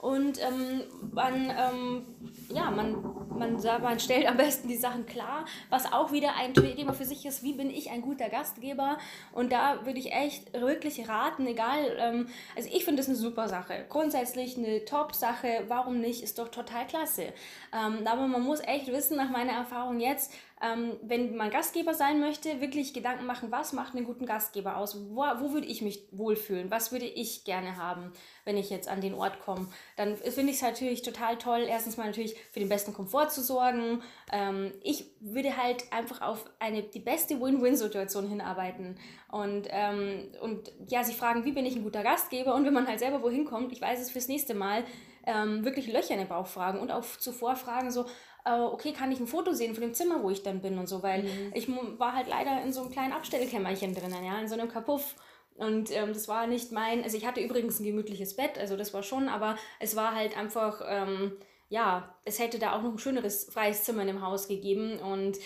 und 0.04 0.38
ähm, 0.42 0.82
man, 1.14 1.50
ähm, 1.50 2.06
ja, 2.50 2.70
man, 2.70 3.02
man, 3.30 3.56
man 3.82 4.00
stellt 4.02 4.28
am 4.28 4.36
besten 4.36 4.68
die 4.68 4.76
Sachen 4.76 5.06
klar, 5.06 5.46
was 5.70 5.94
auch 5.94 6.12
wieder 6.12 6.36
ein 6.36 6.54
Thema 6.54 6.92
für 6.92 7.06
sich 7.06 7.26
ist, 7.26 7.42
wie 7.42 7.54
bin 7.54 7.70
ich 7.70 7.90
ein 7.90 8.02
guter 8.02 8.28
Gastgeber. 8.28 8.98
Und 9.32 9.54
da 9.54 9.86
würde 9.86 10.00
ich 10.00 10.12
echt 10.12 10.52
wirklich 10.52 11.08
raten, 11.08 11.48
egal, 11.48 11.96
ähm, 11.98 12.28
also 12.54 12.68
ich 12.70 12.84
finde 12.84 13.00
das 13.00 13.08
eine 13.08 13.16
super 13.16 13.48
Sache. 13.48 13.86
Grundsätzlich 13.88 14.58
eine 14.58 14.84
Top-Sache, 14.84 15.64
warum 15.70 16.02
nicht, 16.02 16.22
ist 16.22 16.38
doch 16.38 16.50
total 16.50 16.86
klasse. 16.86 17.28
Ähm, 17.72 18.06
aber 18.06 18.28
man 18.28 18.42
muss 18.42 18.60
echt 18.60 18.88
wissen, 18.88 19.16
nach 19.16 19.30
meiner 19.30 19.54
Erfahrung 19.54 20.02
jetzt, 20.02 20.34
ähm, 20.64 20.94
wenn 21.02 21.36
man 21.36 21.50
Gastgeber 21.50 21.94
sein 21.94 22.22
möchte, 22.22 22.62
wirklich 22.62 22.94
Gedanken 22.94 23.26
machen, 23.26 23.52
was 23.52 23.74
macht 23.74 23.96
einen 23.96 24.06
guten 24.06 24.26
Gastgeber 24.26 24.78
aus? 24.78 24.98
Wo, 25.10 25.22
wo 25.22 25.52
würde 25.52 25.68
ich 25.68 25.82
mich 25.82 26.08
wohlfühlen? 26.12 26.72
Was 26.72 26.94
würde 26.94 27.06
ich 27.06 27.44
gerne 27.44 27.76
haben, 27.76 28.14
wenn 28.46 28.56
ich 28.56 28.70
jetzt 28.70 28.88
an 28.88 29.02
den 29.02 29.14
Ort 29.14 29.42
komme? 29.42 29.68
Dann 29.98 30.16
finde 30.16 30.52
ich 30.52 30.58
es 30.58 30.62
natürlich 30.62 31.02
total 31.02 31.38
toll, 31.38 31.66
erstens 31.68 31.98
mal 31.98 32.06
natürlich 32.06 32.36
für 32.52 32.62
den 32.62 32.70
besten 32.70 32.94
Komfort 32.94 33.30
zu 33.30 33.42
sorgen. 33.42 34.02
Ähm, 34.32 34.72
ich 34.84 35.12
würde 35.20 35.58
halt 35.58 35.92
einfach 35.92 36.22
auf 36.22 36.46
eine, 36.60 36.82
die 36.82 37.00
beste 37.00 37.42
Win-Win-Situation 37.42 38.30
hinarbeiten. 38.30 38.98
Und, 39.30 39.68
ähm, 39.70 40.32
und 40.42 40.72
ja, 40.88 41.04
sich 41.04 41.18
fragen, 41.18 41.44
wie 41.44 41.52
bin 41.52 41.66
ich 41.66 41.76
ein 41.76 41.84
guter 41.84 42.04
Gastgeber? 42.04 42.56
Und 42.56 42.66
wenn 42.66 42.74
man 42.74 42.88
halt 42.88 43.00
selber 43.00 43.22
wohin 43.22 43.44
kommt, 43.44 43.74
ich 43.74 43.82
weiß 43.82 44.00
es 44.00 44.12
fürs 44.12 44.30
nächste 44.30 44.54
Mal, 44.54 44.86
ähm, 45.26 45.64
wirklich 45.64 45.92
Löcher 45.92 46.14
in 46.14 46.20
den 46.20 46.28
Bauch 46.28 46.48
fragen 46.48 46.80
und 46.80 46.92
auch 46.92 47.04
zuvor 47.04 47.56
fragen 47.56 47.92
so, 47.92 48.06
äh, 48.46 48.60
okay, 48.60 48.94
kann 48.94 49.12
ich 49.12 49.20
ein 49.20 49.28
Foto 49.28 49.54
sehen 49.54 49.74
von 49.74 49.82
dem 49.82 49.94
Zimmer, 49.94 50.22
wo 50.22 50.30
ich 50.30 50.44
dann 50.44 50.62
bin 50.62 50.78
und 50.78 50.88
so, 50.88 51.04
weil 51.04 51.24
mhm. 51.24 51.52
ich 51.54 51.68
war 51.98 52.14
halt 52.14 52.28
leider 52.28 52.62
in 52.62 52.74
so 52.74 52.82
einem 52.82 52.92
kleinen 52.92 53.14
Abstellkämmerchen 53.14 53.96
drinnen, 53.96 54.26
ja, 54.26 54.40
in 54.40 54.48
so 54.48 54.56
einem 54.56 54.70
Kapuff. 54.70 55.16
Und 55.56 55.92
ähm, 55.92 56.14
das 56.14 56.28
war 56.28 56.48
nicht 56.48 56.72
mein, 56.72 57.04
also 57.04 57.16
ich 57.16 57.28
hatte 57.28 57.40
übrigens 57.40 57.80
ein 57.80 57.86
gemütliches 57.86 58.36
Bett, 58.36 58.58
also 58.58 58.76
das 58.76 58.94
war 58.94 59.04
schon, 59.04 59.30
aber 59.30 59.56
es 59.80 59.96
war 59.96 60.16
halt 60.16 60.36
einfach, 60.36 60.82
ähm, 60.88 61.34
ja, 61.70 62.16
es 62.26 62.40
hätte 62.40 62.58
da 62.58 62.76
auch 62.76 62.82
noch 62.82 62.92
ein 62.92 62.98
schöneres 62.98 63.46
freies 63.52 63.84
Zimmer 63.84 64.02
in 64.02 64.08
dem 64.08 64.26
Haus 64.26 64.48
gegeben 64.48 64.98
und 64.98 65.38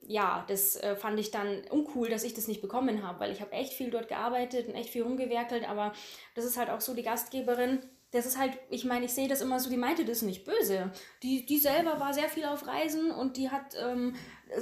ja, 0.00 0.44
das 0.48 0.76
äh, 0.76 0.96
fand 0.96 1.20
ich 1.20 1.30
dann 1.30 1.62
uncool, 1.70 2.08
dass 2.08 2.24
ich 2.24 2.32
das 2.32 2.48
nicht 2.48 2.62
bekommen 2.62 3.06
habe, 3.06 3.20
weil 3.20 3.32
ich 3.32 3.42
habe 3.42 3.52
echt 3.52 3.74
viel 3.74 3.90
dort 3.90 4.08
gearbeitet 4.08 4.66
und 4.66 4.74
echt 4.74 4.88
viel 4.88 5.02
rumgewerkelt, 5.02 5.68
aber 5.68 5.92
das 6.34 6.46
ist 6.46 6.56
halt 6.56 6.70
auch 6.70 6.80
so 6.80 6.94
die 6.94 7.02
Gastgeberin, 7.02 7.80
das 8.12 8.26
ist 8.26 8.38
halt, 8.38 8.58
ich 8.70 8.84
meine, 8.84 9.04
ich 9.04 9.12
sehe 9.12 9.28
das 9.28 9.40
immer 9.40 9.60
so, 9.60 9.70
die 9.70 9.76
meinte 9.76 10.04
das 10.04 10.22
nicht 10.22 10.44
böse. 10.44 10.90
Die, 11.22 11.46
die 11.46 11.58
selber 11.58 12.00
war 12.00 12.12
sehr 12.12 12.28
viel 12.28 12.44
auf 12.44 12.66
Reisen 12.66 13.12
und 13.12 13.36
die 13.36 13.50
hat 13.50 13.76
ähm, 13.80 14.16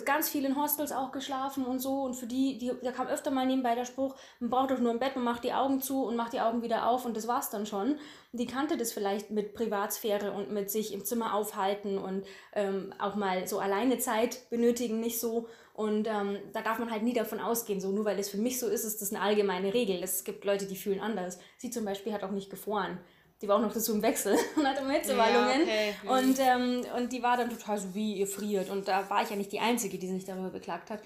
ganz 0.04 0.28
viel 0.28 0.44
in 0.44 0.60
Hostels 0.60 0.92
auch 0.92 1.12
geschlafen 1.12 1.64
und 1.64 1.78
so. 1.78 2.02
Und 2.02 2.14
für 2.14 2.26
die, 2.26 2.58
die, 2.58 2.72
da 2.82 2.92
kam 2.92 3.06
öfter 3.06 3.30
mal 3.30 3.46
nebenbei 3.46 3.74
der 3.74 3.86
Spruch, 3.86 4.16
man 4.38 4.50
braucht 4.50 4.70
doch 4.70 4.80
nur 4.80 4.92
ein 4.92 4.98
Bett, 4.98 5.16
man 5.16 5.24
macht 5.24 5.44
die 5.44 5.54
Augen 5.54 5.80
zu 5.80 6.04
und 6.04 6.14
macht 6.14 6.34
die 6.34 6.40
Augen 6.40 6.60
wieder 6.62 6.88
auf 6.88 7.06
und 7.06 7.16
das 7.16 7.26
war's 7.26 7.48
dann 7.48 7.64
schon. 7.64 7.96
Die 8.32 8.46
kannte 8.46 8.76
das 8.76 8.92
vielleicht 8.92 9.30
mit 9.30 9.54
Privatsphäre 9.54 10.32
und 10.32 10.52
mit 10.52 10.70
sich 10.70 10.92
im 10.92 11.06
Zimmer 11.06 11.32
aufhalten 11.32 11.96
und 11.96 12.26
ähm, 12.54 12.92
auch 12.98 13.14
mal 13.14 13.46
so 13.48 13.60
alleine 13.60 13.96
Zeit 13.96 14.50
benötigen, 14.50 15.00
nicht 15.00 15.18
so. 15.20 15.48
Und 15.72 16.06
ähm, 16.08 16.38
da 16.52 16.60
darf 16.60 16.80
man 16.80 16.90
halt 16.90 17.04
nie 17.04 17.14
davon 17.14 17.40
ausgehen, 17.40 17.80
so 17.80 17.92
nur 17.92 18.04
weil 18.04 18.18
es 18.18 18.28
für 18.28 18.36
mich 18.36 18.58
so 18.58 18.66
ist, 18.66 18.84
ist 18.84 19.00
das 19.00 19.12
eine 19.12 19.22
allgemeine 19.22 19.72
Regel. 19.72 20.02
Es 20.02 20.24
gibt 20.24 20.44
Leute, 20.44 20.66
die 20.66 20.76
fühlen 20.76 21.00
anders. 21.00 21.38
Sie 21.56 21.70
zum 21.70 21.84
Beispiel 21.84 22.12
hat 22.12 22.24
auch 22.24 22.32
nicht 22.32 22.50
gefroren 22.50 22.98
die 23.40 23.46
war 23.46 23.56
auch 23.56 23.60
noch 23.60 23.72
dazu 23.72 23.94
im 23.94 24.02
Wechsel 24.02 24.36
und 24.56 24.66
hatte 24.66 24.88
Hitzewallungen. 24.90 25.60
Ja, 25.60 25.64
okay. 25.64 25.94
Mhm. 26.02 26.08
und, 26.08 26.38
ähm, 26.40 26.86
und 26.96 27.12
die 27.12 27.22
war 27.22 27.36
dann 27.36 27.50
total 27.50 27.78
so, 27.78 27.94
wie 27.94 28.14
ihr 28.14 28.26
friert. 28.26 28.68
Und 28.70 28.88
da 28.88 29.08
war 29.08 29.22
ich 29.22 29.30
ja 29.30 29.36
nicht 29.36 29.52
die 29.52 29.60
Einzige, 29.60 29.98
die 29.98 30.08
sich 30.08 30.24
darüber 30.24 30.50
beklagt 30.50 30.90
hat. 30.90 31.02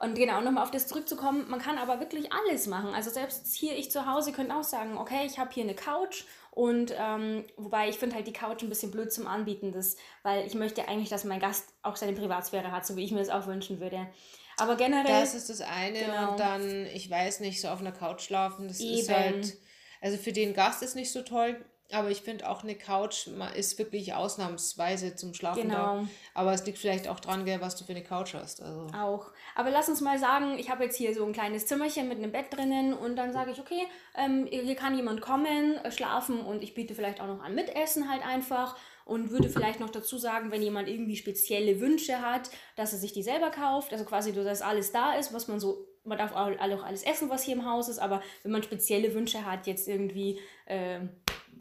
Und 0.00 0.14
genau, 0.14 0.40
nochmal 0.40 0.64
auf 0.64 0.70
das 0.70 0.86
zurückzukommen, 0.86 1.46
man 1.48 1.60
kann 1.60 1.78
aber 1.78 2.00
wirklich 2.00 2.32
alles 2.32 2.66
machen. 2.66 2.94
Also 2.94 3.10
selbst 3.10 3.54
hier, 3.54 3.76
ich 3.76 3.90
zu 3.90 4.06
Hause, 4.06 4.32
könnte 4.32 4.54
auch 4.54 4.64
sagen, 4.64 4.96
okay, 4.96 5.26
ich 5.26 5.38
habe 5.38 5.50
hier 5.52 5.64
eine 5.64 5.74
Couch 5.74 6.24
und 6.50 6.92
ähm, 6.98 7.44
wobei 7.56 7.88
ich 7.88 7.98
finde 7.98 8.16
halt 8.16 8.26
die 8.26 8.32
Couch 8.32 8.62
ein 8.62 8.68
bisschen 8.68 8.90
blöd 8.90 9.12
zum 9.12 9.26
Anbieten, 9.26 9.70
das, 9.70 9.96
weil 10.22 10.46
ich 10.46 10.54
möchte 10.54 10.88
eigentlich, 10.88 11.08
dass 11.08 11.24
mein 11.24 11.38
Gast 11.38 11.68
auch 11.82 11.96
seine 11.96 12.14
Privatsphäre 12.14 12.72
hat, 12.72 12.86
so 12.86 12.96
wie 12.96 13.04
ich 13.04 13.12
mir 13.12 13.20
das 13.20 13.28
auch 13.28 13.46
wünschen 13.46 13.78
würde. 13.78 14.08
Aber 14.56 14.74
generell. 14.74 15.20
Das 15.20 15.34
ist 15.34 15.50
das 15.50 15.60
eine 15.60 16.00
genau. 16.00 16.32
und 16.32 16.40
dann, 16.40 16.86
ich 16.86 17.08
weiß 17.08 17.40
nicht, 17.40 17.60
so 17.60 17.68
auf 17.68 17.80
einer 17.80 17.92
Couch 17.92 18.22
schlafen, 18.22 18.66
das 18.66 18.80
Eben. 18.80 18.98
ist 18.98 19.08
halt, 19.08 19.56
also 20.00 20.16
für 20.16 20.32
den 20.32 20.54
Gast 20.54 20.82
ist 20.82 20.96
nicht 20.96 21.12
so 21.12 21.22
toll, 21.22 21.56
aber 21.90 22.10
ich 22.10 22.20
finde 22.20 22.48
auch 22.48 22.62
eine 22.62 22.74
Couch 22.74 23.28
ist 23.54 23.78
wirklich 23.78 24.12
ausnahmsweise 24.12 25.16
zum 25.16 25.32
Schlafen 25.32 25.62
genau. 25.62 26.02
da. 26.02 26.08
Aber 26.34 26.52
es 26.52 26.66
liegt 26.66 26.76
vielleicht 26.76 27.08
auch 27.08 27.18
dran, 27.18 27.46
gell, 27.46 27.62
was 27.62 27.76
du 27.76 27.84
für 27.84 27.92
eine 27.92 28.02
Couch 28.02 28.34
hast. 28.34 28.60
Also. 28.60 28.88
Auch. 28.94 29.32
Aber 29.54 29.70
lass 29.70 29.88
uns 29.88 30.02
mal 30.02 30.18
sagen, 30.18 30.58
ich 30.58 30.68
habe 30.68 30.84
jetzt 30.84 30.96
hier 30.96 31.14
so 31.14 31.24
ein 31.24 31.32
kleines 31.32 31.66
Zimmerchen 31.66 32.08
mit 32.08 32.18
einem 32.18 32.30
Bett 32.30 32.46
drinnen 32.50 32.92
und 32.92 33.16
dann 33.16 33.32
sage 33.32 33.52
ich, 33.52 33.58
okay, 33.58 33.86
ähm, 34.14 34.46
hier 34.50 34.74
kann 34.74 34.96
jemand 34.96 35.22
kommen, 35.22 35.78
äh, 35.82 35.90
schlafen 35.90 36.40
und 36.40 36.62
ich 36.62 36.74
biete 36.74 36.94
vielleicht 36.94 37.22
auch 37.22 37.26
noch 37.26 37.42
an 37.42 37.54
Mitessen 37.54 38.10
halt 38.10 38.24
einfach 38.24 38.76
und 39.06 39.30
würde 39.30 39.48
vielleicht 39.48 39.80
noch 39.80 39.88
dazu 39.88 40.18
sagen, 40.18 40.50
wenn 40.50 40.60
jemand 40.60 40.88
irgendwie 40.88 41.16
spezielle 41.16 41.80
Wünsche 41.80 42.20
hat, 42.20 42.50
dass 42.76 42.92
er 42.92 42.98
sich 42.98 43.14
die 43.14 43.22
selber 43.22 43.50
kauft. 43.50 43.92
Also 43.92 44.04
quasi, 44.04 44.34
dass 44.34 44.60
alles 44.60 44.92
da 44.92 45.14
ist, 45.14 45.32
was 45.32 45.48
man 45.48 45.58
so 45.58 45.87
man 46.08 46.18
darf 46.18 46.34
auch 46.34 46.82
alles 46.84 47.02
essen, 47.02 47.30
was 47.30 47.42
hier 47.42 47.54
im 47.54 47.64
Haus 47.64 47.88
ist, 47.88 47.98
aber 47.98 48.22
wenn 48.42 48.52
man 48.52 48.62
spezielle 48.62 49.14
Wünsche 49.14 49.44
hat, 49.44 49.66
jetzt 49.66 49.88
irgendwie 49.88 50.40
äh, 50.66 51.00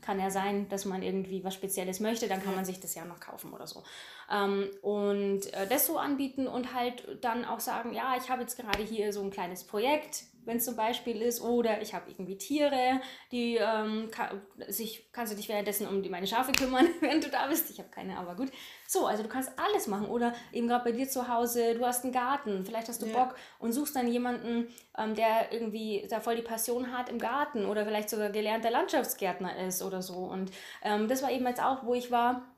kann 0.02 0.20
ja 0.20 0.30
sein, 0.30 0.70
dass 0.70 0.86
man 0.86 1.02
irgendwie 1.02 1.44
was 1.44 1.54
Spezielles 1.54 2.00
möchte, 2.00 2.28
dann 2.28 2.42
kann 2.42 2.56
man 2.56 2.66
sich 2.66 2.80
das 2.80 2.96
ja 2.96 3.06
noch 3.06 3.20
kaufen 3.20 3.54
oder 3.54 3.68
so. 3.68 3.84
Ähm, 4.32 4.70
und 4.82 5.54
äh, 5.54 5.68
das 5.68 5.86
so 5.86 5.98
anbieten 5.98 6.48
und 6.48 6.74
halt 6.74 7.18
dann 7.22 7.46
auch 7.46 7.60
sagen, 7.60 7.94
ja, 7.94 8.16
ich 8.18 8.30
habe 8.30 8.42
jetzt 8.42 8.58
gerade 8.58 8.84
hier 8.84 9.12
so 9.14 9.22
ein 9.22 9.32
kleines 9.32 9.64
Projekt, 9.64 10.24
wenn 10.48 10.58
es 10.58 10.66
zum 10.66 10.76
Beispiel 10.76 11.22
ist, 11.22 11.42
oder 11.42 11.82
ich 11.82 11.94
habe 11.94 12.10
irgendwie 12.10 12.38
Tiere, 12.38 13.02
die 13.32 13.58
ähm, 13.58 14.10
kann, 14.10 14.42
sich, 14.68 15.12
kannst 15.12 15.34
du 15.34 15.38
dich 15.38 15.50
währenddessen 15.50 15.88
um 15.88 16.02
die, 16.02 16.10
meine 16.10 16.26
Schafe 16.26 16.54
kümmern, 16.54 16.88
wenn 17.02 17.22
du 17.22 17.30
da 17.30 17.48
bist. 17.48 17.70
Ich 17.70 17.80
habe 17.80 17.90
keine, 17.90 18.18
aber 18.18 18.36
gut. 18.36 18.50
So, 18.88 19.06
also 19.06 19.24
du 19.24 19.30
kannst 19.30 19.52
alles 19.58 19.88
machen. 19.88 20.08
Oder 20.08 20.34
eben 20.54 20.68
gerade 20.68 20.86
bei 20.86 20.92
dir 20.94 21.08
zu 21.08 21.28
Hause, 21.28 21.76
du 21.76 21.86
hast 21.86 22.04
einen 22.04 22.14
Garten, 22.14 22.66
vielleicht 22.66 22.88
hast 22.88 23.02
du 23.02 23.08
ja. 23.08 23.14
Bock 23.14 23.36
und 23.60 23.74
suchst 23.74 23.96
dann 23.96 24.08
jemanden, 24.08 24.70
ähm, 24.98 25.14
der 25.16 25.52
irgendwie 25.52 26.08
da 26.10 26.22
voll 26.22 26.38
die 26.38 26.42
Passion 26.42 26.98
hat 26.98 27.10
im 27.10 27.20
Garten 27.20 27.66
oder 27.66 27.86
vielleicht 27.86 28.10
sogar 28.10 28.30
gelernter 28.30 28.72
Landschaftsgärtner 28.72 29.68
ist 29.68 29.84
oder 29.84 30.02
so. 30.02 30.16
Und 30.16 30.52
ähm, 30.82 31.08
das 31.08 31.22
war 31.22 31.32
eben 31.32 31.46
jetzt 31.46 31.62
auch, 31.62 31.84
wo 31.86 31.94
ich 31.94 32.10
war. 32.10 32.57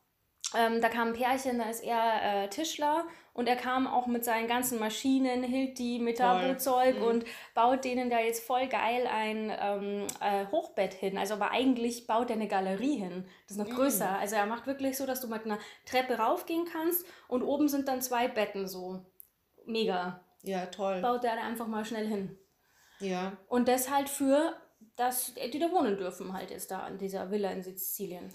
Ähm, 0.56 0.82
da 0.82 0.90
kam 0.90 1.10
ein 1.10 1.14
Pärchen, 1.14 1.60
da 1.60 1.70
ist 1.70 1.84
er 1.84 2.44
äh, 2.44 2.50
Tischler 2.50 3.06
und 3.34 3.48
er 3.48 3.56
kam 3.56 3.88
auch 3.88 4.08
mit 4.08 4.26
seinen 4.26 4.48
ganzen 4.48 4.80
Maschinen, 4.80 5.44
hielt 5.44 5.78
die 5.78 6.00
Metabo-Zeug 6.00 6.98
mhm. 6.98 7.04
und 7.04 7.26
baut 7.54 7.86
denen 7.86 8.10
da 8.10 8.20
jetzt 8.20 8.44
voll 8.44 8.68
geil 8.68 9.08
ein 9.08 9.52
ähm, 9.62 10.08
äh, 10.20 10.48
Hochbett 10.52 10.94
hin. 10.94 11.18
Also 11.18 11.36
aber 11.36 11.52
eigentlich 11.52 12.08
baut 12.08 12.30
er 12.32 12.38
eine 12.38 12.48
Galerie 12.48 12.98
hin. 12.98 13.26
Das 13.48 13.58
ist 13.58 13.64
noch 13.64 13.70
mhm. 13.72 13.76
größer. 13.76 14.18
Also 14.18 14.36
er 14.36 14.48
macht 14.48 14.66
wirklich 14.66 14.98
so, 14.98 15.06
dass 15.06 15.22
du 15.22 15.28
mit 15.28 15.46
einer 15.46 15.60
Treppe 15.86 16.16
raufgehen 16.18 16.66
kannst 16.72 17.06
und 17.28 17.44
oben 17.44 17.68
sind 17.68 17.88
dann 17.88 18.02
zwei 18.02 18.28
Betten 18.28 18.68
so. 18.68 19.06
Mega. 19.66 20.26
Ja, 20.42 20.66
toll. 20.66 21.02
Baut 21.02 21.24
er 21.24 21.34
einfach 21.44 21.68
mal 21.68 21.86
schnell 21.86 22.08
hin. 22.08 22.38
Ja. 23.00 23.38
Und 23.48 23.68
das 23.68 23.92
halt 23.92 24.10
für, 24.10 24.54
dass 24.96 25.34
die 25.36 25.60
da 25.60 25.72
wohnen 25.72 25.98
dürfen 25.98 26.34
halt 26.34 26.52
ist 26.52 26.72
da 26.72 26.80
an 26.80 26.98
dieser 26.98 27.30
Villa 27.30 27.52
in 27.52 27.62
Sizilien. 27.62 28.32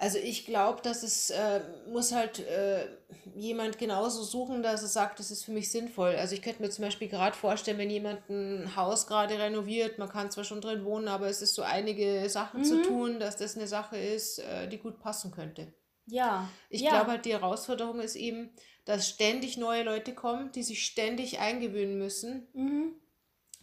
Also 0.00 0.18
ich 0.18 0.46
glaube, 0.46 0.80
dass 0.80 1.02
es 1.02 1.30
äh, 1.30 1.60
muss 1.90 2.12
halt 2.12 2.38
äh, 2.38 2.86
jemand 3.34 3.78
genauso 3.78 4.22
suchen, 4.22 4.62
dass 4.62 4.82
er 4.82 4.88
sagt, 4.88 5.18
das 5.18 5.32
ist 5.32 5.44
für 5.44 5.50
mich 5.50 5.72
sinnvoll. 5.72 6.14
Also 6.14 6.36
ich 6.36 6.42
könnte 6.42 6.62
mir 6.62 6.70
zum 6.70 6.84
Beispiel 6.84 7.08
gerade 7.08 7.36
vorstellen, 7.36 7.78
wenn 7.78 7.90
jemand 7.90 8.30
ein 8.30 8.76
Haus 8.76 9.08
gerade 9.08 9.36
renoviert, 9.36 9.98
man 9.98 10.08
kann 10.08 10.30
zwar 10.30 10.44
schon 10.44 10.60
drin 10.60 10.84
wohnen, 10.84 11.08
aber 11.08 11.26
es 11.26 11.42
ist 11.42 11.56
so 11.56 11.62
einige 11.62 12.28
Sachen 12.30 12.60
mhm. 12.60 12.64
zu 12.64 12.82
tun, 12.82 13.18
dass 13.18 13.36
das 13.36 13.56
eine 13.56 13.66
Sache 13.66 13.96
ist, 13.96 14.38
äh, 14.38 14.68
die 14.68 14.78
gut 14.78 15.00
passen 15.00 15.32
könnte. 15.32 15.74
Ja. 16.06 16.48
Ich 16.70 16.82
ja. 16.82 16.90
glaube 16.90 17.10
halt, 17.10 17.24
die 17.24 17.32
Herausforderung 17.32 17.98
ist 17.98 18.14
eben, 18.14 18.50
dass 18.84 19.08
ständig 19.08 19.58
neue 19.58 19.82
Leute 19.82 20.14
kommen, 20.14 20.52
die 20.52 20.62
sich 20.62 20.86
ständig 20.86 21.40
eingewöhnen 21.40 21.98
müssen. 21.98 22.46
Mhm. 22.52 22.92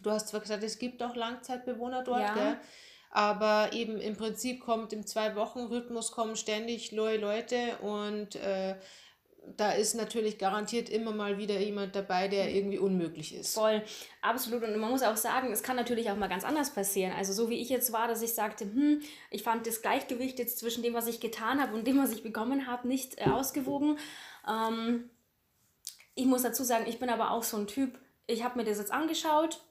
Du 0.00 0.10
hast 0.10 0.28
zwar 0.28 0.40
gesagt, 0.40 0.62
es 0.62 0.78
gibt 0.78 1.02
auch 1.02 1.16
Langzeitbewohner 1.16 2.04
dort, 2.04 2.20
ja. 2.20 2.34
gell? 2.34 2.60
Aber 3.16 3.72
eben 3.72 3.98
im 3.98 4.14
Prinzip 4.14 4.60
kommt 4.60 4.92
im 4.92 5.06
Zwei-Wochen-Rhythmus 5.06 6.12
kommen 6.12 6.36
ständig 6.36 6.92
neue 6.92 7.16
Leute 7.16 7.78
und 7.80 8.36
äh, 8.36 8.76
da 9.56 9.72
ist 9.72 9.94
natürlich 9.94 10.36
garantiert 10.36 10.90
immer 10.90 11.12
mal 11.12 11.38
wieder 11.38 11.58
jemand 11.58 11.96
dabei, 11.96 12.28
der 12.28 12.54
irgendwie 12.54 12.76
unmöglich 12.76 13.34
ist. 13.34 13.54
Voll, 13.54 13.82
absolut. 14.20 14.64
Und 14.64 14.76
man 14.76 14.90
muss 14.90 15.02
auch 15.02 15.16
sagen, 15.16 15.50
es 15.50 15.62
kann 15.62 15.76
natürlich 15.76 16.10
auch 16.10 16.16
mal 16.16 16.28
ganz 16.28 16.44
anders 16.44 16.74
passieren. 16.74 17.12
Also 17.12 17.32
so 17.32 17.48
wie 17.48 17.58
ich 17.58 17.70
jetzt 17.70 17.90
war, 17.90 18.06
dass 18.06 18.20
ich 18.20 18.34
sagte, 18.34 18.66
hm, 18.66 19.00
ich 19.30 19.42
fand 19.42 19.66
das 19.66 19.80
Gleichgewicht 19.80 20.38
jetzt 20.38 20.58
zwischen 20.58 20.82
dem, 20.82 20.92
was 20.92 21.06
ich 21.06 21.18
getan 21.18 21.62
habe 21.62 21.74
und 21.74 21.86
dem, 21.86 21.98
was 21.98 22.12
ich 22.12 22.22
bekommen 22.22 22.66
habe, 22.66 22.86
nicht 22.86 23.18
äh, 23.18 23.30
ausgewogen. 23.30 23.98
Ähm, 24.46 25.08
ich 26.14 26.26
muss 26.26 26.42
dazu 26.42 26.64
sagen, 26.64 26.84
ich 26.86 26.98
bin 26.98 27.08
aber 27.08 27.30
auch 27.30 27.44
so 27.44 27.56
ein 27.56 27.66
Typ, 27.66 27.98
ich 28.26 28.44
habe 28.44 28.58
mir 28.58 28.66
das 28.66 28.76
jetzt 28.76 28.92
angeschaut, 28.92 29.62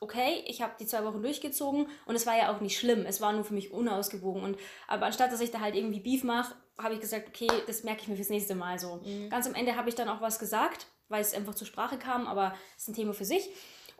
okay, 0.00 0.44
ich 0.46 0.62
habe 0.62 0.74
die 0.78 0.86
zwei 0.86 1.04
Wochen 1.04 1.22
durchgezogen 1.22 1.88
und 2.06 2.14
es 2.14 2.26
war 2.26 2.36
ja 2.36 2.54
auch 2.54 2.60
nicht 2.60 2.78
schlimm. 2.78 3.04
Es 3.06 3.20
war 3.20 3.32
nur 3.32 3.44
für 3.44 3.54
mich 3.54 3.72
unausgewogen. 3.72 4.42
Und, 4.42 4.58
aber 4.86 5.06
anstatt 5.06 5.32
dass 5.32 5.40
ich 5.40 5.50
da 5.50 5.60
halt 5.60 5.74
irgendwie 5.74 6.00
Beef 6.00 6.24
mache, 6.24 6.54
habe 6.78 6.94
ich 6.94 7.00
gesagt, 7.00 7.28
okay, 7.28 7.48
das 7.66 7.82
merke 7.82 8.02
ich 8.02 8.08
mir 8.08 8.16
fürs 8.16 8.30
nächste 8.30 8.54
Mal 8.54 8.78
so. 8.78 9.00
Mhm. 9.04 9.30
Ganz 9.30 9.46
am 9.46 9.54
Ende 9.54 9.76
habe 9.76 9.88
ich 9.88 9.94
dann 9.94 10.08
auch 10.08 10.20
was 10.20 10.38
gesagt, 10.38 10.86
weil 11.08 11.20
es 11.20 11.34
einfach 11.34 11.54
zur 11.54 11.66
Sprache 11.66 11.98
kam, 11.98 12.26
aber 12.26 12.54
es 12.76 12.82
ist 12.82 12.88
ein 12.88 12.94
Thema 12.94 13.14
für 13.14 13.24
sich. 13.24 13.50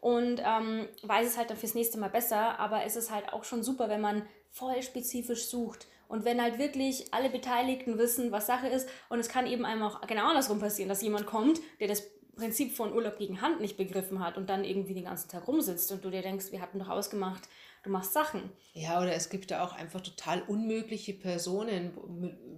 Und 0.01 0.41
ähm, 0.45 0.87
weiß 1.03 1.27
es 1.27 1.37
halt 1.37 1.51
dann 1.51 1.57
fürs 1.57 1.75
nächste 1.75 1.99
Mal 1.99 2.11
besser, 2.11 2.59
aber 2.61 2.85
es 2.85 2.95
ist 2.95 3.11
halt 3.11 3.33
auch 3.33 3.43
schon 3.43 3.65
super, 3.65 3.89
wenn 3.89 4.01
man 4.01 4.27
voll 4.51 4.81
spezifisch 4.83 5.47
sucht. 5.47 5.89
Und 6.07 6.25
wenn 6.25 6.41
halt 6.41 6.59
wirklich 6.59 7.13
alle 7.13 7.29
Beteiligten 7.29 7.99
wissen, 7.99 8.33
was 8.33 8.47
Sache 8.47 8.69
ist, 8.69 8.89
und 9.09 9.19
es 9.19 9.29
kann 9.29 9.47
eben 9.47 9.65
einem 9.65 9.83
auch 9.83 10.01
genau 10.07 10.29
andersrum 10.29 10.61
passieren, 10.61 10.89
dass 10.89 11.03
jemand 11.03 11.27
kommt, 11.27 11.61
der 11.81 11.89
das 11.89 12.05
Prinzip 12.39 12.73
von 12.73 12.93
Urlaub 12.93 13.19
gegen 13.19 13.41
Hand 13.41 13.61
nicht 13.61 13.77
begriffen 13.77 14.25
hat 14.25 14.37
und 14.37 14.49
dann 14.49 14.65
irgendwie 14.65 14.95
den 14.95 15.05
ganzen 15.05 15.29
Tag 15.29 15.47
rumsitzt 15.47 15.91
und 15.93 16.05
du 16.05 16.11
dir 16.11 16.23
denkst, 16.23 16.53
wir 16.53 16.61
hatten 16.61 16.79
doch 16.79 16.89
ausgemacht, 16.89 17.43
du 17.83 17.91
machst 17.91 18.13
Sachen. 18.13 18.51
Ja, 18.73 19.01
oder 19.01 19.13
es 19.13 19.29
gibt 19.29 19.51
ja 19.51 19.65
auch 19.65 19.73
einfach 19.73 20.01
total 20.01 20.43
unmögliche 20.43 21.15
Personen, 21.15 21.93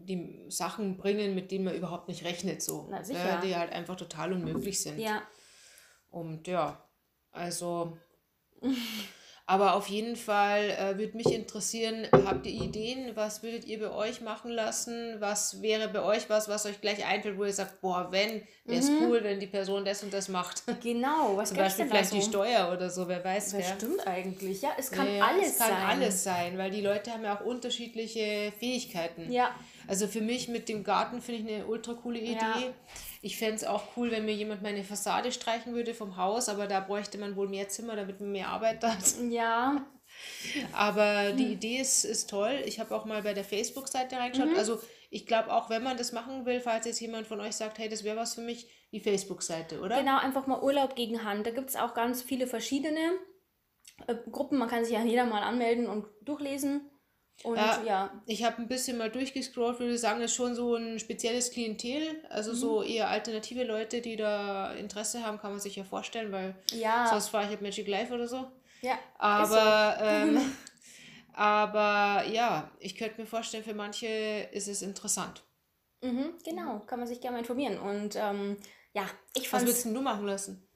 die 0.04 0.44
Sachen 0.48 0.96
bringen, 0.96 1.34
mit 1.34 1.50
denen 1.50 1.64
man 1.64 1.74
überhaupt 1.74 2.08
nicht 2.08 2.24
rechnet, 2.24 2.62
so. 2.62 2.88
Na, 2.90 3.02
sicher. 3.02 3.38
Äh, 3.38 3.46
die 3.46 3.56
halt 3.56 3.72
einfach 3.72 3.96
total 3.96 4.32
unmöglich 4.32 4.80
sind. 4.80 4.98
Ja. 4.98 5.22
Und 6.10 6.46
ja, 6.46 6.84
also 7.32 7.96
Aber 9.50 9.74
auf 9.74 9.88
jeden 9.88 10.14
Fall 10.14 10.70
äh, 10.70 10.96
würde 10.96 11.16
mich 11.16 11.34
interessieren, 11.34 12.06
habt 12.12 12.46
ihr 12.46 12.52
Ideen? 12.52 13.16
Was 13.16 13.42
würdet 13.42 13.64
ihr 13.64 13.80
bei 13.80 13.90
euch 13.90 14.20
machen 14.20 14.52
lassen? 14.52 15.16
Was 15.18 15.60
wäre 15.60 15.88
bei 15.88 16.04
euch 16.04 16.30
was, 16.30 16.48
was 16.48 16.66
euch 16.66 16.80
gleich 16.80 17.04
einfällt, 17.04 17.36
wo 17.36 17.44
ihr 17.44 17.52
sagt, 17.52 17.80
boah, 17.80 18.12
wenn, 18.12 18.42
wäre 18.64 18.78
es 18.78 18.88
mhm. 18.88 18.98
cool, 19.02 19.24
wenn 19.24 19.40
die 19.40 19.48
Person 19.48 19.84
das 19.84 20.04
und 20.04 20.14
das 20.14 20.28
macht? 20.28 20.62
Genau, 20.80 21.36
was 21.36 21.48
Zum 21.48 21.58
Beispiel 21.58 21.86
vielleicht 21.86 22.10
so? 22.10 22.16
die 22.16 22.22
Steuer 22.22 22.72
oder 22.72 22.88
so, 22.90 23.08
wer 23.08 23.24
weiß. 23.24 23.50
Das 23.50 23.54
wer. 23.54 23.74
stimmt 23.74 24.06
eigentlich, 24.06 24.62
ja, 24.62 24.70
es 24.78 24.92
kann 24.92 25.12
ja, 25.12 25.24
alles 25.24 25.58
sein. 25.58 25.66
Es 25.66 25.74
kann 25.74 25.80
sein. 25.80 25.88
alles 25.88 26.24
sein, 26.24 26.58
weil 26.58 26.70
die 26.70 26.80
Leute 26.80 27.10
haben 27.10 27.24
ja 27.24 27.36
auch 27.36 27.44
unterschiedliche 27.44 28.52
Fähigkeiten. 28.56 29.32
Ja. 29.32 29.52
Also 29.88 30.06
für 30.06 30.20
mich 30.20 30.46
mit 30.46 30.68
dem 30.68 30.84
Garten 30.84 31.20
finde 31.20 31.42
ich 31.42 31.52
eine 31.52 31.66
ultra 31.66 31.94
coole 31.94 32.20
Idee. 32.20 32.36
Ja. 32.36 32.72
Ich 33.22 33.36
fände 33.36 33.56
es 33.56 33.64
auch 33.64 33.96
cool, 33.96 34.10
wenn 34.10 34.24
mir 34.24 34.34
jemand 34.34 34.62
meine 34.62 34.82
Fassade 34.82 35.30
streichen 35.30 35.74
würde 35.74 35.94
vom 35.94 36.16
Haus, 36.16 36.48
aber 36.48 36.66
da 36.66 36.80
bräuchte 36.80 37.18
man 37.18 37.36
wohl 37.36 37.48
mehr 37.48 37.68
Zimmer, 37.68 37.94
damit 37.96 38.20
man 38.20 38.32
mehr 38.32 38.48
Arbeit 38.48 38.82
hat. 38.82 39.14
Ja. 39.28 39.86
Aber 40.72 41.32
die. 41.32 41.52
Idee 41.52 41.78
ist, 41.78 42.04
ist 42.04 42.30
toll. 42.30 42.62
Ich 42.64 42.80
habe 42.80 42.94
auch 42.94 43.04
mal 43.04 43.22
bei 43.22 43.34
der 43.34 43.44
Facebook-Seite 43.44 44.16
reingeschaut. 44.16 44.50
Mhm. 44.50 44.56
Also 44.56 44.80
ich 45.10 45.26
glaube 45.26 45.52
auch, 45.52 45.70
wenn 45.70 45.82
man 45.82 45.96
das 45.96 46.12
machen 46.12 46.46
will, 46.46 46.60
falls 46.60 46.86
jetzt 46.86 47.00
jemand 47.00 47.26
von 47.26 47.40
euch 47.40 47.56
sagt, 47.56 47.78
hey, 47.78 47.88
das 47.88 48.04
wäre 48.04 48.16
was 48.16 48.34
für 48.34 48.40
mich, 48.40 48.68
die 48.92 49.00
Facebook-Seite, 49.00 49.80
oder? 49.80 49.98
Genau, 49.98 50.18
einfach 50.18 50.46
mal 50.46 50.60
Urlaub 50.60 50.96
gegen 50.96 51.24
Hand. 51.24 51.46
Da 51.46 51.50
gibt 51.50 51.70
es 51.70 51.76
auch 51.76 51.94
ganz 51.94 52.22
viele 52.22 52.46
verschiedene 52.46 53.12
äh, 54.06 54.14
Gruppen. 54.30 54.58
Man 54.58 54.68
kann 54.68 54.84
sich 54.84 54.94
ja 54.94 55.02
jeder 55.02 55.26
mal 55.26 55.42
anmelden 55.42 55.88
und 55.88 56.06
durchlesen. 56.22 56.90
Und 57.42 57.56
äh, 57.56 57.86
ja. 57.86 58.10
Ich 58.26 58.44
habe 58.44 58.58
ein 58.58 58.68
bisschen 58.68 58.98
mal 58.98 59.10
durchgescrollt, 59.10 59.78
würde 59.78 59.96
sagen, 59.96 60.20
das 60.20 60.30
ist 60.30 60.36
schon 60.36 60.54
so 60.54 60.74
ein 60.74 60.98
spezielles 60.98 61.50
Klientel. 61.50 62.02
Also 62.28 62.52
mhm. 62.52 62.56
so 62.56 62.82
eher 62.82 63.08
alternative 63.08 63.64
Leute, 63.64 64.00
die 64.00 64.16
da 64.16 64.72
Interesse 64.72 65.24
haben, 65.24 65.38
kann 65.38 65.52
man 65.52 65.60
sich 65.60 65.76
ja 65.76 65.84
vorstellen, 65.84 66.32
weil 66.32 66.54
ja. 66.72 67.06
sonst 67.08 67.28
fahre 67.28 67.44
ich 67.44 67.50
halt 67.50 67.62
Magic 67.62 67.88
Life 67.88 68.12
oder 68.12 68.28
so. 68.28 68.46
Ja. 68.82 68.98
Aber, 69.18 69.96
so. 69.98 70.04
ähm, 70.04 70.52
aber 71.32 72.26
ja, 72.30 72.70
ich 72.78 72.96
könnte 72.96 73.20
mir 73.20 73.26
vorstellen, 73.26 73.64
für 73.64 73.74
manche 73.74 74.06
ist 74.52 74.68
es 74.68 74.82
interessant. 74.82 75.42
Mhm, 76.02 76.34
genau, 76.44 76.80
kann 76.80 76.98
man 76.98 77.08
sich 77.08 77.20
gerne 77.20 77.36
mal 77.36 77.40
informieren. 77.40 77.78
Und 77.78 78.16
ähm, 78.16 78.56
ja, 78.92 79.06
ich 79.34 79.48
fand. 79.48 79.62
Was 79.62 79.68
würdest 79.68 79.86
du 79.86 80.02
machen 80.02 80.26
lassen? 80.26 80.69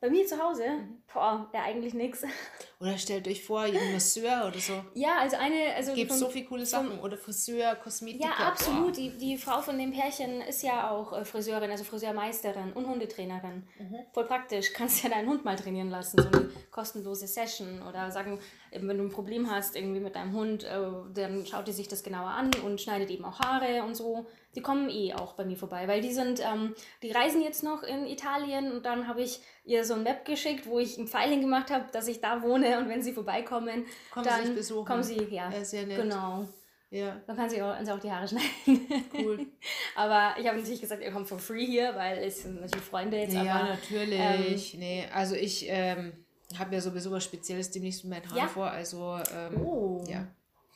Bei 0.00 0.08
mir 0.08 0.26
zu 0.26 0.42
Hause? 0.42 0.64
Mhm. 0.66 1.02
Boah, 1.12 1.50
ja, 1.52 1.62
eigentlich 1.62 1.92
nichts. 1.92 2.22
Oder 2.80 2.96
stellt 2.96 3.28
euch 3.28 3.44
vor, 3.44 3.60
ein 3.60 3.92
Masseur 3.92 4.46
oder 4.46 4.58
so. 4.58 4.72
Ja, 4.94 5.18
also 5.18 5.36
eine. 5.36 5.74
Also 5.74 5.92
Gibt 5.92 6.12
so 6.12 6.30
viele 6.30 6.46
coole 6.46 6.64
Sachen. 6.64 6.98
Oder 7.00 7.18
Friseur, 7.18 7.74
Kosmetik. 7.74 8.22
Ja, 8.22 8.30
absolut. 8.30 8.96
Die, 8.96 9.10
die 9.18 9.36
Frau 9.36 9.60
von 9.60 9.76
dem 9.76 9.92
Pärchen 9.92 10.40
ist 10.40 10.62
ja 10.62 10.90
auch 10.90 11.12
äh, 11.12 11.26
Friseurin, 11.26 11.70
also 11.70 11.84
Friseurmeisterin 11.84 12.72
und 12.72 12.86
Hundetrainerin. 12.86 13.68
Mhm. 13.78 13.96
Voll 14.14 14.24
praktisch. 14.24 14.72
Kannst 14.74 15.04
ja 15.04 15.10
deinen 15.10 15.28
Hund 15.28 15.44
mal 15.44 15.56
trainieren 15.56 15.90
lassen. 15.90 16.22
So 16.22 16.28
eine 16.28 16.48
kostenlose 16.70 17.26
Session. 17.26 17.82
Oder 17.86 18.10
sagen, 18.10 18.40
wenn 18.70 18.96
du 18.96 19.04
ein 19.04 19.10
Problem 19.10 19.50
hast 19.50 19.76
irgendwie 19.76 20.00
mit 20.00 20.16
deinem 20.16 20.32
Hund, 20.32 20.64
äh, 20.64 20.80
dann 21.12 21.44
schaut 21.44 21.68
die 21.68 21.72
sich 21.72 21.88
das 21.88 22.02
genauer 22.02 22.30
an 22.30 22.50
und 22.64 22.80
schneidet 22.80 23.10
eben 23.10 23.26
auch 23.26 23.40
Haare 23.40 23.82
und 23.82 23.94
so. 23.94 24.26
Die 24.56 24.62
kommen 24.62 24.90
eh 24.90 25.14
auch 25.14 25.34
bei 25.34 25.44
mir 25.44 25.56
vorbei, 25.56 25.86
weil 25.86 26.00
die 26.00 26.12
sind, 26.12 26.40
ähm, 26.40 26.74
die 27.02 27.12
reisen 27.12 27.40
jetzt 27.40 27.62
noch 27.62 27.82
in 27.82 28.06
Italien 28.06 28.72
und 28.72 28.84
dann 28.84 29.06
habe 29.06 29.22
ich 29.22 29.40
ihr 29.64 29.84
so 29.84 29.94
ein 29.94 30.02
Map 30.02 30.24
geschickt, 30.24 30.66
wo 30.66 30.78
ich 30.80 30.98
ein 30.98 31.06
Pfeil 31.06 31.38
gemacht 31.40 31.70
habe, 31.70 31.84
dass 31.92 32.08
ich 32.08 32.20
da 32.20 32.42
wohne 32.42 32.78
und 32.78 32.88
wenn 32.88 33.02
sie 33.02 33.12
vorbeikommen, 33.12 33.86
kommen 34.10 34.26
dann 34.26 34.46
sie 34.46 34.52
besuchen. 34.52 34.86
kommen 34.86 35.02
sie, 35.04 35.22
ja, 35.30 35.50
ja 35.50 35.64
sehr 35.64 35.86
nett. 35.86 36.02
genau. 36.02 36.46
Ja. 36.90 37.20
Dann 37.24 37.36
kann 37.36 37.48
sie 37.48 37.62
auch, 37.62 37.76
auch 37.76 38.00
die 38.00 38.10
Haare 38.10 38.26
schneiden. 38.26 39.06
Cool. 39.14 39.46
aber 39.94 40.34
ich 40.40 40.46
habe 40.48 40.58
natürlich 40.58 40.80
gesagt, 40.80 41.02
ihr 41.02 41.12
kommt 41.12 41.28
for 41.28 41.38
free 41.38 41.66
hier, 41.66 41.94
weil 41.94 42.18
es 42.18 42.42
sind 42.42 42.60
natürlich 42.60 42.84
Freunde 42.84 43.16
jetzt. 43.16 43.32
Ja, 43.32 43.60
aber, 43.60 43.68
natürlich. 43.68 44.74
Ähm, 44.74 44.80
nee, 44.80 45.06
also 45.14 45.36
ich 45.36 45.66
ähm, 45.68 46.12
habe 46.58 46.74
ja 46.74 46.80
sowieso 46.80 47.12
was 47.12 47.22
Spezielles 47.22 47.70
demnächst 47.70 48.04
mit 48.04 48.10
meinen 48.10 48.28
Haaren 48.28 48.38
ja? 48.38 48.48
vor. 48.48 48.68
Also, 48.68 49.20
ähm, 49.32 49.64
oh. 49.64 50.04
ja. 50.08 50.26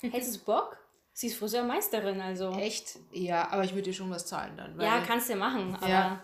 Hättest 0.01 0.37
du 0.37 0.45
Bock? 0.45 0.79
Sie 1.17 1.29
ist 1.29 1.37
Friseurmeisterin, 1.37 2.21
also. 2.21 2.51
Echt? 2.51 2.99
Ja, 3.13 3.51
aber 3.53 3.63
ich 3.63 3.71
würde 3.71 3.83
dir 3.83 3.93
schon 3.95 4.11
was 4.11 4.27
zahlen 4.27 4.57
dann. 4.57 4.79
ja, 4.81 5.01
kannst 5.01 5.31
du 5.31 5.37
machen, 5.37 5.77
aber. 5.77 5.89
Ja. 5.89 6.23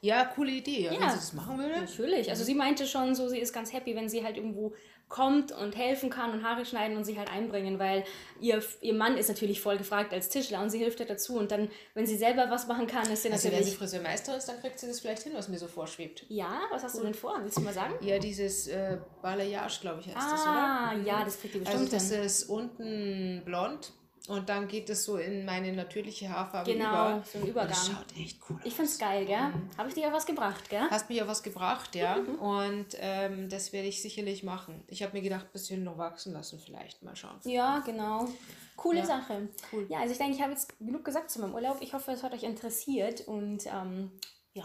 Ja, 0.00 0.24
coole 0.26 0.52
Idee, 0.52 0.84
ja, 0.84 0.90
wenn 0.92 0.98
sie 0.98 1.16
das 1.16 1.32
machen 1.32 1.58
würde. 1.58 1.80
Natürlich. 1.80 2.30
Also 2.30 2.44
sie 2.44 2.54
meinte 2.54 2.86
schon 2.86 3.14
so, 3.14 3.28
sie 3.28 3.38
ist 3.38 3.52
ganz 3.52 3.72
happy, 3.72 3.96
wenn 3.96 4.08
sie 4.08 4.22
halt 4.22 4.36
irgendwo 4.36 4.72
kommt 5.08 5.52
und 5.52 5.76
helfen 5.76 6.10
kann 6.10 6.32
und 6.32 6.44
Haare 6.44 6.64
schneiden 6.64 6.96
und 6.96 7.04
sich 7.04 7.18
halt 7.18 7.30
einbringen, 7.30 7.78
weil 7.78 8.04
ihr, 8.40 8.62
ihr 8.80 8.94
Mann 8.94 9.16
ist 9.16 9.28
natürlich 9.28 9.60
voll 9.60 9.78
gefragt 9.78 10.12
als 10.12 10.28
Tischler 10.28 10.60
und 10.60 10.70
sie 10.70 10.78
hilft 10.78 11.00
ja 11.00 11.06
dazu 11.06 11.36
und 11.36 11.50
dann, 11.50 11.70
wenn 11.94 12.06
sie 12.06 12.16
selber 12.16 12.46
was 12.50 12.66
machen 12.66 12.86
kann, 12.86 13.10
ist 13.10 13.22
sie 13.22 13.32
also 13.32 13.48
natürlich... 13.48 13.66
wenn 13.66 13.72
sie 13.72 13.76
Friseurmeister 13.76 14.36
ist, 14.36 14.46
dann 14.48 14.60
kriegt 14.60 14.78
sie 14.78 14.86
das 14.86 15.00
vielleicht 15.00 15.22
hin, 15.22 15.32
was 15.34 15.48
mir 15.48 15.58
so 15.58 15.66
vorschwebt. 15.66 16.24
Ja, 16.28 16.60
was 16.70 16.82
hast 16.82 16.98
du 16.98 17.02
denn 17.02 17.14
vor? 17.14 17.38
Willst 17.42 17.56
du 17.56 17.62
mal 17.62 17.72
sagen? 17.72 17.94
Ja, 18.00 18.18
dieses 18.18 18.68
äh, 18.68 18.98
Balayage, 19.22 19.80
glaube 19.80 20.00
ich, 20.00 20.06
heißt 20.08 20.16
ah, 20.18 20.30
das, 20.30 20.42
oder? 20.42 20.50
Ah, 20.52 20.94
ja, 21.04 21.24
das 21.24 21.40
kriegt 21.40 21.54
die 21.54 21.58
bestimmt 21.60 21.80
Also 21.80 21.92
das 21.92 22.10
hin. 22.10 22.22
ist 22.22 22.44
unten 22.44 23.42
blond 23.44 23.92
und 24.28 24.48
dann 24.48 24.68
geht 24.68 24.90
es 24.90 25.04
so 25.04 25.16
in 25.16 25.44
meine 25.44 25.72
natürliche 25.72 26.28
Haarfarbe 26.28 26.72
genau, 26.72 27.16
über. 27.16 27.24
so 27.24 27.38
ein 27.38 27.46
Übergang. 27.46 27.68
das 27.70 27.86
schaut 27.86 28.16
echt 28.16 28.38
cool 28.48 28.56
aus. 28.56 28.62
Ich 28.66 28.74
find's 28.74 28.98
geil, 28.98 29.24
gell? 29.24 29.48
Mhm. 29.48 29.70
Habe 29.76 29.88
ich 29.88 29.94
dir 29.94 30.02
ja 30.02 30.12
was 30.12 30.26
gebracht, 30.26 30.68
gell? 30.68 30.86
Hast 30.90 31.08
mir 31.08 31.16
ja 31.16 31.26
was 31.26 31.42
gebracht, 31.42 31.94
ja. 31.94 32.16
Mhm. 32.16 32.34
Und 32.34 32.86
ähm, 33.00 33.48
das 33.48 33.72
werde 33.72 33.88
ich 33.88 34.02
sicherlich 34.02 34.42
machen. 34.42 34.84
Ich 34.86 35.02
habe 35.02 35.14
mir 35.14 35.22
gedacht, 35.22 35.46
ein 35.46 35.52
bisschen 35.52 35.82
noch 35.82 35.96
wachsen 35.96 36.34
lassen 36.34 36.58
vielleicht. 36.58 37.02
Mal 37.02 37.16
schauen. 37.16 37.40
Ja, 37.44 37.80
genau. 37.80 38.28
Coole 38.76 39.00
ja. 39.00 39.06
Sache. 39.06 39.48
Cool. 39.72 39.86
Ja, 39.88 40.00
also 40.00 40.12
ich 40.12 40.18
denke, 40.18 40.36
ich 40.36 40.42
habe 40.42 40.52
jetzt 40.52 40.78
genug 40.78 41.04
gesagt 41.04 41.30
zu 41.30 41.40
meinem 41.40 41.54
Urlaub. 41.54 41.78
Ich 41.80 41.94
hoffe, 41.94 42.12
es 42.12 42.22
hat 42.22 42.32
euch 42.34 42.42
interessiert. 42.42 43.22
Und 43.26 43.66
ähm, 43.66 44.12
ja. 44.52 44.64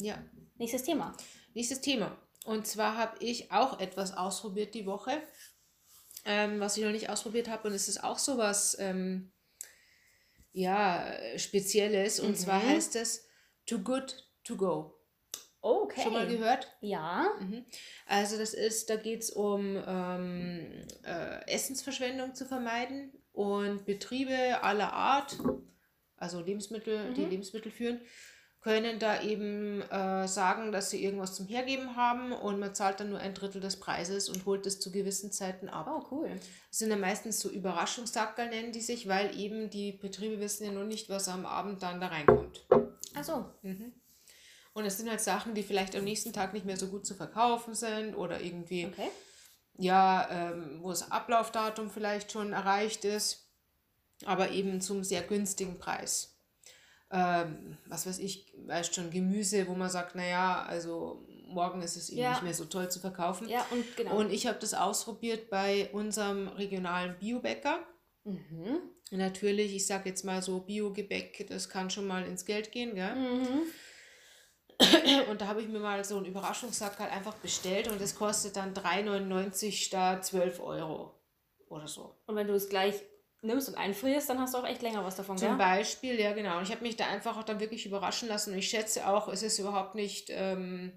Ja. 0.00 0.18
Nächstes 0.58 0.82
Thema. 0.82 1.16
Nächstes 1.54 1.80
Thema. 1.80 2.16
Und 2.44 2.66
zwar 2.66 2.96
habe 2.96 3.16
ich 3.24 3.52
auch 3.52 3.78
etwas 3.80 4.16
ausprobiert 4.16 4.74
die 4.74 4.86
Woche 4.86 5.22
ähm, 6.26 6.60
was 6.60 6.76
ich 6.76 6.84
noch 6.84 6.92
nicht 6.92 7.08
ausprobiert 7.08 7.48
habe. 7.48 7.68
Und 7.68 7.74
es 7.74 7.88
ist 7.88 8.04
auch 8.04 8.18
so 8.18 8.36
was 8.36 8.76
ähm, 8.78 9.32
ja, 10.52 11.12
Spezielles. 11.36 12.20
Und 12.20 12.30
mhm. 12.30 12.36
zwar 12.36 12.62
heißt 12.62 12.96
es 12.96 13.26
Too 13.66 13.78
Good 13.78 14.24
To 14.44 14.56
Go. 14.56 14.92
Okay. 15.60 16.02
Schon 16.02 16.12
mal 16.12 16.28
gehört? 16.28 16.76
Ja. 16.80 17.28
Mhm. 17.40 17.64
Also 18.06 18.38
das 18.38 18.54
ist, 18.54 18.88
da 18.88 18.96
geht 18.96 19.22
es 19.22 19.30
um 19.30 19.82
ähm, 19.86 20.86
äh, 21.02 21.50
Essensverschwendung 21.50 22.34
zu 22.34 22.46
vermeiden 22.46 23.12
und 23.32 23.84
Betriebe 23.84 24.62
aller 24.62 24.92
Art, 24.92 25.36
also 26.16 26.40
Lebensmittel, 26.40 27.10
mhm. 27.10 27.14
die 27.14 27.24
Lebensmittel 27.24 27.72
führen, 27.72 28.00
können 28.66 28.98
da 28.98 29.22
eben 29.22 29.80
äh, 29.92 30.26
sagen, 30.26 30.72
dass 30.72 30.90
sie 30.90 31.04
irgendwas 31.04 31.36
zum 31.36 31.46
Hergeben 31.46 31.94
haben 31.94 32.32
und 32.32 32.58
man 32.58 32.74
zahlt 32.74 32.98
dann 32.98 33.10
nur 33.10 33.20
ein 33.20 33.32
Drittel 33.32 33.60
des 33.60 33.78
Preises 33.78 34.28
und 34.28 34.44
holt 34.44 34.66
es 34.66 34.80
zu 34.80 34.90
gewissen 34.90 35.30
Zeiten 35.30 35.68
ab. 35.68 35.86
Oh, 35.88 36.04
cool. 36.10 36.28
Das 36.68 36.80
sind 36.80 36.90
ja 36.90 36.96
meistens 36.96 37.38
so 37.38 37.48
Überraschungstaggal 37.48 38.48
nennen 38.48 38.72
die 38.72 38.80
sich, 38.80 39.06
weil 39.06 39.38
eben 39.38 39.70
die 39.70 39.92
Betriebe 39.92 40.40
wissen 40.40 40.64
ja 40.64 40.72
nur 40.72 40.82
nicht, 40.82 41.08
was 41.08 41.28
am 41.28 41.46
Abend 41.46 41.80
dann 41.80 42.00
da 42.00 42.08
reinkommt. 42.08 42.66
Ach 43.14 43.22
so. 43.22 43.44
Mhm. 43.62 43.92
Und 44.72 44.84
es 44.84 44.98
sind 44.98 45.08
halt 45.08 45.20
Sachen, 45.20 45.54
die 45.54 45.62
vielleicht 45.62 45.94
am 45.94 46.02
nächsten 46.02 46.32
Tag 46.32 46.52
nicht 46.52 46.66
mehr 46.66 46.76
so 46.76 46.88
gut 46.88 47.06
zu 47.06 47.14
verkaufen 47.14 47.76
sind 47.76 48.16
oder 48.16 48.40
irgendwie, 48.40 48.86
okay. 48.86 49.10
ja, 49.78 50.28
ähm, 50.28 50.78
wo 50.80 50.90
das 50.90 51.12
Ablaufdatum 51.12 51.88
vielleicht 51.88 52.32
schon 52.32 52.52
erreicht 52.52 53.04
ist, 53.04 53.48
aber 54.24 54.50
eben 54.50 54.80
zum 54.80 55.04
sehr 55.04 55.22
günstigen 55.22 55.78
Preis 55.78 56.35
ähm, 57.10 57.78
was 57.86 58.06
weiß 58.06 58.18
ich, 58.18 58.52
weißt 58.66 58.94
schon, 58.94 59.10
Gemüse, 59.10 59.66
wo 59.68 59.74
man 59.74 59.90
sagt, 59.90 60.14
naja, 60.14 60.64
also 60.64 61.24
morgen 61.46 61.82
ist 61.82 61.96
es 61.96 62.10
eben 62.10 62.22
ja. 62.22 62.30
nicht 62.32 62.42
mehr 62.42 62.54
so 62.54 62.64
toll 62.64 62.90
zu 62.90 62.98
verkaufen. 62.98 63.48
Ja, 63.48 63.64
und 63.70 63.96
genau. 63.96 64.18
Und 64.18 64.32
ich 64.32 64.46
habe 64.46 64.58
das 64.58 64.74
ausprobiert 64.74 65.48
bei 65.48 65.88
unserem 65.92 66.48
regionalen 66.48 67.16
Biobäcker. 67.18 67.78
Mhm. 68.24 68.80
Natürlich, 69.12 69.74
ich 69.74 69.86
sage 69.86 70.08
jetzt 70.08 70.24
mal 70.24 70.42
so, 70.42 70.60
Biogebäck, 70.60 71.46
das 71.48 71.68
kann 71.68 71.90
schon 71.90 72.06
mal 72.08 72.24
ins 72.24 72.44
Geld 72.44 72.72
gehen, 72.72 72.94
gell? 72.96 73.14
Mhm. 73.14 73.62
Und 75.30 75.40
da 75.40 75.46
habe 75.46 75.62
ich 75.62 75.68
mir 75.68 75.78
mal 75.78 76.04
so 76.04 76.16
einen 76.16 76.26
Überraschungssack 76.26 76.98
halt 76.98 77.10
einfach 77.10 77.34
bestellt 77.36 77.88
und 77.88 77.98
das 77.98 78.14
kostet 78.14 78.56
dann 78.56 78.74
3,99 78.74 79.72
statt 79.72 80.26
12 80.26 80.60
Euro 80.60 81.14
oder 81.68 81.88
so. 81.88 82.14
Und 82.26 82.36
wenn 82.36 82.46
du 82.46 82.52
es 82.52 82.68
gleich 82.68 82.96
nimmst 83.42 83.68
und 83.68 83.76
einfrierst, 83.76 84.28
dann 84.28 84.40
hast 84.40 84.54
du 84.54 84.58
auch 84.58 84.66
echt 84.66 84.82
länger 84.82 85.04
was 85.04 85.16
davon. 85.16 85.38
Zum 85.38 85.48
gell? 85.48 85.58
Beispiel, 85.58 86.18
ja 86.18 86.32
genau. 86.32 86.58
Und 86.58 86.64
ich 86.64 86.70
habe 86.70 86.82
mich 86.82 86.96
da 86.96 87.06
einfach 87.06 87.36
auch 87.36 87.44
dann 87.44 87.60
wirklich 87.60 87.86
überraschen 87.86 88.28
lassen. 88.28 88.52
Und 88.52 88.58
ich 88.58 88.68
schätze 88.68 89.06
auch, 89.08 89.28
es 89.28 89.42
ist 89.42 89.58
überhaupt 89.58 89.94
nicht, 89.94 90.28
ähm, 90.30 90.92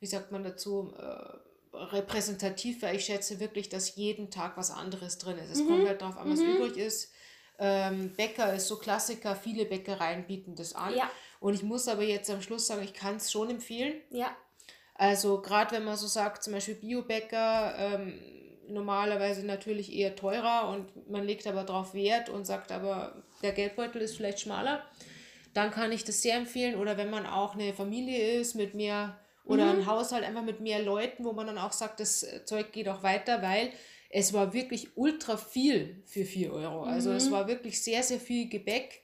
wie 0.00 0.06
sagt 0.06 0.32
man 0.32 0.44
dazu, 0.44 0.92
äh, 0.98 1.76
repräsentativ, 1.76 2.82
weil 2.82 2.96
ich 2.96 3.04
schätze 3.04 3.40
wirklich, 3.40 3.68
dass 3.68 3.96
jeden 3.96 4.30
Tag 4.30 4.56
was 4.56 4.70
anderes 4.70 5.18
drin 5.18 5.38
ist. 5.38 5.50
Es 5.50 5.62
mhm. 5.62 5.68
kommt 5.68 5.88
halt 5.88 6.00
darauf 6.00 6.16
an, 6.16 6.30
was 6.30 6.40
mhm. 6.40 6.56
übrig 6.56 6.76
ist. 6.76 7.12
Ähm, 7.58 8.12
Bäcker 8.16 8.54
ist 8.54 8.68
so 8.68 8.78
Klassiker, 8.78 9.34
viele 9.34 9.64
Bäckereien 9.64 10.26
bieten 10.26 10.54
das 10.54 10.74
an. 10.74 10.94
Ja. 10.94 11.10
Und 11.40 11.54
ich 11.54 11.62
muss 11.62 11.88
aber 11.88 12.02
jetzt 12.02 12.30
am 12.30 12.42
Schluss 12.42 12.66
sagen, 12.66 12.82
ich 12.82 12.94
kann 12.94 13.16
es 13.16 13.30
schon 13.30 13.50
empfehlen. 13.50 14.00
Ja. 14.10 14.36
Also 14.94 15.40
gerade 15.40 15.72
wenn 15.72 15.84
man 15.84 15.96
so 15.96 16.06
sagt, 16.06 16.42
zum 16.42 16.52
Beispiel 16.52 16.74
Biobäcker, 16.74 17.74
ähm, 17.78 18.20
normalerweise 18.68 19.44
natürlich 19.44 19.94
eher 19.94 20.16
teurer 20.16 20.68
und 20.68 21.10
man 21.10 21.24
legt 21.24 21.46
aber 21.46 21.64
darauf 21.64 21.94
Wert 21.94 22.28
und 22.28 22.46
sagt 22.46 22.72
aber, 22.72 23.22
der 23.42 23.52
Geldbeutel 23.52 24.02
ist 24.02 24.16
vielleicht 24.16 24.40
schmaler, 24.40 24.84
dann 25.54 25.70
kann 25.70 25.92
ich 25.92 26.04
das 26.04 26.22
sehr 26.22 26.36
empfehlen. 26.36 26.76
Oder 26.76 26.96
wenn 26.96 27.10
man 27.10 27.26
auch 27.26 27.54
eine 27.54 27.72
Familie 27.72 28.40
ist 28.40 28.54
mit 28.54 28.74
mehr 28.74 29.18
oder 29.44 29.64
mhm. 29.72 29.80
ein 29.80 29.86
Haushalt 29.86 30.24
einfach 30.24 30.42
mit 30.42 30.60
mehr 30.60 30.82
Leuten, 30.82 31.24
wo 31.24 31.32
man 31.32 31.46
dann 31.46 31.58
auch 31.58 31.72
sagt, 31.72 32.00
das 32.00 32.26
Zeug 32.44 32.72
geht 32.72 32.88
auch 32.88 33.02
weiter, 33.02 33.42
weil 33.42 33.72
es 34.10 34.32
war 34.32 34.52
wirklich 34.52 34.96
ultra 34.96 35.36
viel 35.36 36.02
für 36.06 36.24
4 36.24 36.52
Euro. 36.52 36.82
Also 36.82 37.10
mhm. 37.10 37.16
es 37.16 37.30
war 37.30 37.48
wirklich 37.48 37.82
sehr, 37.82 38.02
sehr 38.02 38.20
viel 38.20 38.48
Gebäck 38.48 39.02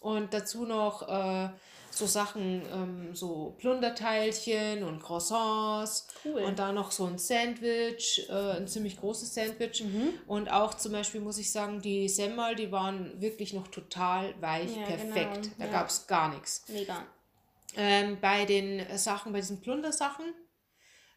und 0.00 0.34
dazu 0.34 0.66
noch 0.66 1.08
äh, 1.08 1.48
so 1.96 2.06
Sachen, 2.06 2.62
ähm, 2.72 3.14
so 3.14 3.54
Plunderteilchen 3.58 4.82
und 4.82 5.02
Croissants 5.02 6.08
cool. 6.24 6.42
und 6.42 6.58
da 6.58 6.72
noch 6.72 6.90
so 6.90 7.06
ein 7.06 7.18
Sandwich, 7.18 8.26
äh, 8.28 8.56
ein 8.56 8.68
ziemlich 8.68 8.98
großes 8.98 9.34
Sandwich. 9.34 9.82
Mhm. 9.82 10.14
Und 10.26 10.50
auch 10.50 10.74
zum 10.74 10.92
Beispiel 10.92 11.20
muss 11.20 11.38
ich 11.38 11.50
sagen, 11.50 11.80
die 11.80 12.08
Semmel, 12.08 12.54
die 12.54 12.70
waren 12.72 13.20
wirklich 13.20 13.52
noch 13.52 13.68
total 13.68 14.34
weich, 14.40 14.76
ja, 14.76 14.84
perfekt. 14.84 15.42
Genau. 15.42 15.54
Da 15.58 15.64
ja. 15.66 15.70
gab 15.70 15.88
es 15.88 16.06
gar 16.06 16.34
nichts. 16.34 16.64
Mega. 16.68 17.06
Ähm, 17.76 18.18
bei 18.20 18.44
den 18.44 18.84
Sachen, 18.96 19.32
bei 19.32 19.40
diesen 19.40 19.60
Plundersachen, 19.60 20.26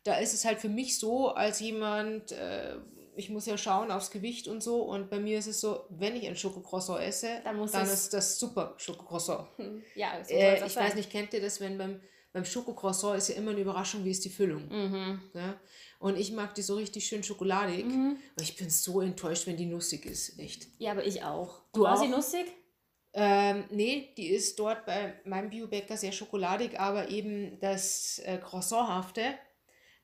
da 0.04 0.16
ist 0.18 0.34
es 0.34 0.46
halt 0.46 0.60
für 0.60 0.70
mich 0.70 0.98
so, 0.98 1.30
als 1.30 1.60
jemand, 1.60 2.32
äh, 2.32 2.78
ich 3.18 3.30
muss 3.30 3.46
ja 3.46 3.58
schauen 3.58 3.92
aufs 3.92 4.12
Gewicht 4.12 4.48
und 4.48 4.62
so. 4.62 4.82
Und 4.84 5.10
bei 5.10 5.20
mir 5.20 5.40
ist 5.40 5.48
es 5.48 5.60
so, 5.60 5.86
wenn 5.90 6.16
ich 6.16 6.28
ein 6.28 6.36
Schokocroissant 6.36 7.02
esse, 7.02 7.42
dann, 7.44 7.58
dann 7.72 7.90
ist 7.90 8.14
das 8.14 8.40
super 8.40 8.76
Schokocroissant. 8.78 9.48
Hm, 9.58 9.84
ja, 9.96 10.24
so 10.24 10.34
äh, 10.34 10.66
ich 10.66 10.76
weiß 10.76 10.96
nicht, 10.96 11.10
kennt 11.10 11.34
ihr 11.34 11.42
das, 11.42 11.60
wenn 11.60 11.78
beim, 11.78 12.00
beim 12.32 12.46
Schokocroissant 12.46 13.18
ist 13.18 13.30
ja 13.30 13.36
immer 13.36 13.52
eine 13.52 13.62
Überraschung, 13.62 14.06
wie 14.06 14.12
ist 14.12 14.24
die 14.24 14.30
Füllung. 14.30 14.68
Mhm. 14.70 15.22
Ja? 15.34 15.60
Und 16.00 16.18
ich 16.18 16.32
mag 16.32 16.54
die 16.54 16.62
so 16.62 16.76
richtig 16.76 17.08
schön 17.08 17.24
schokoladig. 17.24 17.86
Mhm. 17.86 18.18
Aber 18.36 18.44
ich 18.44 18.56
bin 18.56 18.70
so 18.70 19.02
enttäuscht, 19.02 19.48
wenn 19.48 19.58
die 19.58 19.66
nussig 19.66 20.06
ist. 20.06 20.38
Echt. 20.40 20.68
Ja, 20.78 20.92
aber 20.92 21.06
ich 21.06 21.24
auch. 21.24 21.62
Du 21.74 21.82
war 21.82 21.96
auch? 21.96 22.02
sie 22.02 22.08
nussig? 22.08 22.46
Ähm, 23.14 23.64
nee, 23.72 24.14
die 24.16 24.28
ist 24.28 24.60
dort 24.60 24.86
bei 24.86 25.20
meinem 25.26 25.50
Biobäcker 25.50 25.98
sehr 25.98 26.12
schokoladig, 26.12 26.80
aber 26.80 27.10
eben 27.10 27.60
das 27.60 28.20
äh, 28.20 28.38
Croissanthafte 28.38 29.34